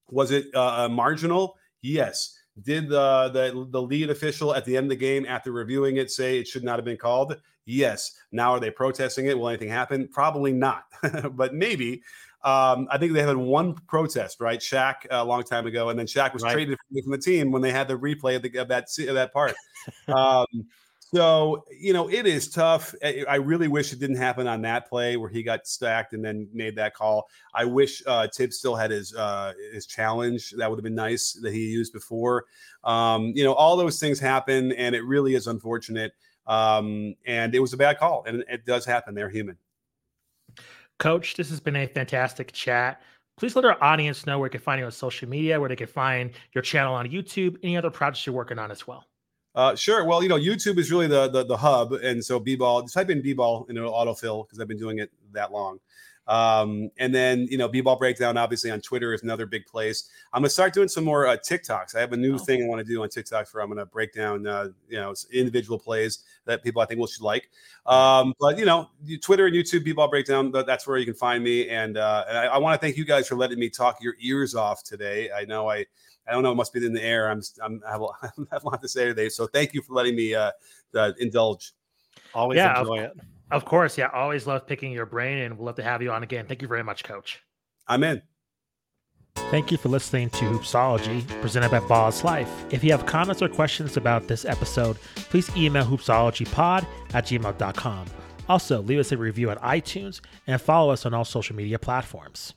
Was 0.10 0.32
it 0.32 0.46
uh, 0.54 0.86
uh, 0.86 0.89
marginal? 0.89 1.58
Yes. 1.82 2.37
Did 2.62 2.89
the, 2.89 3.30
the 3.30 3.67
the 3.70 3.82
lead 3.82 4.10
official 4.10 4.56
at 4.56 4.65
the 4.65 4.78
end 4.78 4.86
of 4.86 4.89
the 4.89 4.96
game, 4.96 5.26
after 5.28 5.52
reviewing 5.52 5.98
it, 5.98 6.10
say 6.12 6.39
it 6.39 6.48
should 6.48 6.63
not 6.63 6.78
have 6.78 6.86
been 6.86 6.98
called? 6.98 7.38
Yes. 7.65 8.13
Now 8.32 8.54
are 8.54 8.60
they 8.60 8.72
protesting 8.72 9.28
it? 9.28 9.38
Will 9.38 9.50
anything 9.50 9.70
happen? 9.70 10.08
Probably 10.08 10.54
not, 10.54 10.86
but 11.32 11.54
maybe. 11.54 12.02
Um, 12.43 12.88
I 12.89 12.98
think 12.98 13.13
they 13.13 13.22
had 13.22 13.36
one 13.36 13.74
protest, 13.74 14.39
right? 14.39 14.60
Shaq 14.60 15.06
uh, 15.12 15.17
a 15.17 15.26
long 15.26 15.43
time 15.43 15.67
ago, 15.67 15.89
and 15.89 16.00
then 16.00 16.06
Shaq 16.06 16.34
was 16.34 16.43
right. 16.43 16.54
traded 16.54 16.78
from 17.04 17.12
the 17.12 17.17
team 17.17 17.52
when 17.52 17.62
they 17.62 17.72
had 17.72 17.88
the 17.88 17.98
replay 17.98 18.36
of, 18.36 18.41
the, 18.41 18.58
of 18.58 18.67
that 18.70 18.88
of 19.00 19.15
that 19.15 19.34
part. 19.34 19.54
um, 20.08 20.46
so 21.13 21.63
you 21.72 21.93
know 21.93 22.10
it 22.10 22.26
is 22.26 22.50
tough. 22.50 22.93
I 23.04 23.36
really 23.36 23.67
wish 23.67 23.93
it 23.93 24.00
didn't 24.00 24.17
happen 24.17 24.46
on 24.46 24.62
that 24.63 24.89
play 24.89 25.15
where 25.15 25.30
he 25.30 25.41
got 25.41 25.65
stacked 25.65 26.13
and 26.13 26.24
then 26.24 26.50
made 26.54 26.76
that 26.76 26.93
call. 26.93 27.30
I 27.54 27.63
wish 27.65 28.04
uh, 28.06 28.28
Thibs 28.34 28.58
still 28.58 28.76
had 28.76 28.91
his 28.91 29.15
uh, 29.15 29.54
his 29.72 29.86
challenge. 29.86 30.52
That 30.58 30.70
would 30.70 30.78
have 30.78 30.84
been 30.84 30.96
nice 30.96 31.34
that 31.41 31.54
he 31.54 31.67
used 31.67 31.93
before. 31.93 32.46
Um, 32.84 33.32
you 33.36 33.43
know, 33.43 33.54
all 33.54 33.78
those 33.78 34.00
things 34.00 34.20
happen, 34.20 34.74
and 34.74 34.93
it 34.96 35.02
really 35.02 35.36
is 35.36 35.48
unfortunate. 35.48 36.13
Um, 36.46 37.15
and 37.26 37.56
it 37.56 37.60
was 37.60 37.74
a 37.74 37.78
bad 37.78 38.00
call, 38.00 38.24
and 38.26 38.43
it 38.50 38.65
does 38.65 38.86
happen. 38.86 39.15
They're 39.15 39.30
human. 39.30 39.58
Coach, 41.00 41.36
this 41.36 41.50
has 41.50 41.60
been 41.60 41.76
a 41.76 41.88
fantastic 41.88 42.52
chat. 42.52 43.02
Please 43.38 43.56
let 43.56 43.65
our 43.65 43.82
audience 43.84 44.26
know 44.26 44.39
where 44.39 44.50
they 44.50 44.54
can 44.54 44.62
find 44.62 44.80
you 44.80 44.86
on 44.86 44.91
social 44.91 45.30
media, 45.30 45.60
where 45.60 45.70
they 45.70 45.76
can 45.76 45.88
find 45.88 46.32
your 46.54 46.63
channel 46.63 46.96
on 46.96 47.08
YouTube, 47.08 47.58
any 47.63 47.78
other 47.78 47.91
projects 47.91 48.26
you're 48.26 48.36
working 48.36 48.58
on 48.58 48.72
as 48.72 48.88
well. 48.88 49.06
Uh, 49.58 49.76
sure. 49.76 50.06
Well, 50.06 50.22
you 50.22 50.30
know, 50.30 50.38
YouTube 50.38 50.78
is 50.78 50.91
really 50.91 51.08
the 51.08 51.28
the, 51.28 51.43
the 51.43 51.58
hub, 51.58 51.91
and 51.91 52.24
so 52.24 52.39
b-ball. 52.39 52.84
Just 52.84 52.93
type 52.93 53.10
in 53.10 53.24
b-ball 53.24 53.65
and 53.67 53.78
it'll 53.78 53.91
autofill 53.91 54.46
because 54.46 54.60
I've 54.60 54.67
been 54.67 54.78
doing 54.78 55.00
it 55.00 55.12
that 55.34 55.52
long. 55.52 55.80
Um, 56.28 56.91
and 56.98 57.15
then, 57.15 57.48
you 57.50 57.58
know, 57.58 57.70
B 57.70 57.80
ball 57.80 57.96
breakdown, 57.96 58.38
obviously 58.38 58.70
on 58.70 58.82
Twitter 58.82 59.13
is 59.13 59.24
another 59.24 59.46
big 59.46 59.65
place. 59.65 60.10
I'm 60.34 60.41
going 60.41 60.48
to 60.48 60.54
start 60.54 60.74
doing 60.74 60.89
some 60.89 61.06
more 61.06 61.26
uh, 61.26 61.38
TikToks. 61.38 61.96
I 61.96 62.02
have 62.02 62.12
a 62.12 62.17
new 62.17 62.36
oh. 62.36 62.38
thing 62.38 62.63
I 62.63 62.67
want 62.67 62.86
to 62.86 62.93
do 62.93 63.02
on 63.02 63.10
TikTok 63.10 63.48
for 63.48 63.62
I'm 63.62 63.67
going 63.67 63.78
to 63.78 63.86
break 63.86 64.13
down, 64.13 64.46
uh, 64.46 64.67
you 64.89 64.98
know, 64.98 65.13
individual 65.32 65.80
plays 65.80 66.20
that 66.43 66.63
people 66.63 66.82
I 66.82 66.86
think 66.86 67.00
will 67.00 67.08
should 67.08 67.22
like. 67.22 67.50
Um, 67.86 68.34
but, 68.41 68.60
you 68.60 68.65
know, 68.65 68.89
Twitter 69.22 69.46
and 69.46 69.56
YouTube, 69.56 69.86
B 69.86 69.93
ball 69.93 70.10
breakdown, 70.10 70.52
that's 70.52 70.86
where 70.86 70.98
you 70.98 71.06
can 71.06 71.13
find 71.13 71.43
me. 71.43 71.70
And, 71.70 71.98
uh, 71.98 72.26
and 72.28 72.38
I, 72.38 72.46
I 72.48 72.58
want 72.58 72.80
to 72.80 72.86
thank 72.86 72.98
you 72.98 73.06
guys 73.06 73.26
for 73.26 73.36
letting 73.36 73.58
me 73.58 73.70
talk 73.70 74.02
your 74.02 74.15
ears 74.20 74.54
off 74.54 74.84
today. 74.84 75.30
I 75.32 75.46
know 75.46 75.70
I, 75.70 75.86
I 76.28 76.34
don't 76.34 76.44
know, 76.44 76.52
it 76.52 76.56
must 76.56 76.74
be 76.74 76.86
in 76.86 76.94
the 76.94 77.04
air. 77.04 77.30
I'm, 77.30 77.42
I'm 77.63 77.82
I 77.88 77.92
have, 77.92 78.02
a, 78.02 78.06
I 78.24 78.30
have 78.52 78.63
a 78.63 78.68
lot 78.68 78.82
to 78.82 78.88
say 78.88 79.06
today. 79.06 79.30
So 79.30 79.48
thank 79.48 79.74
you 79.74 79.82
for 79.82 79.94
letting 79.94 80.16
me 80.16 80.36
uh, 80.36 80.52
uh 80.96 81.12
indulge. 81.20 81.74
Always 82.34 82.58
yeah, 82.58 82.80
enjoy 82.80 83.00
it. 83.00 83.13
Of 83.52 83.66
course, 83.66 83.98
yeah. 83.98 84.10
Always 84.13 84.46
love 84.46 84.68
picking 84.68 84.92
your 84.92 85.06
brain, 85.06 85.40
and 85.40 85.58
we'll 85.58 85.68
love 85.68 85.76
to 85.76 85.84
have 85.84 86.02
you 86.02 86.12
on 86.12 86.24
again. 86.24 86.46
Thank 86.48 86.62
you 86.62 86.68
very 86.68 86.84
much, 86.84 87.04
Coach. 87.04 87.42
I'm 87.88 88.04
in. 88.04 88.22
Thank 89.50 89.72
you 89.72 89.78
for 89.78 89.88
listening 89.88 90.30
to 90.32 90.46
Hoopsology, 90.46 91.26
presented 91.40 91.72
by 91.72 91.80
Ballislife. 91.80 92.50
If 92.74 92.84
you 92.84 92.92
have 92.92 93.06
comments 93.06 93.42
or 93.42 93.48
questions 93.48 93.96
about 93.96 94.28
this 94.28 94.44
episode, 94.44 94.98
please 95.16 95.50
email 95.56 95.86
hoopsologypod 95.86 96.86
at 97.13 97.26
gmail.com. 97.26 98.08
Also, 98.50 98.82
leave 98.82 99.00
us 99.00 99.12
a 99.13 99.18
review 99.18 99.50
on 99.50 99.58
iTunes 99.58 100.20
and 100.48 100.60
follow 100.60 100.92
us 100.92 101.06
on 101.06 101.13
all 101.13 101.24
social 101.24 101.56
media 101.56 101.80
platforms. 101.80 102.56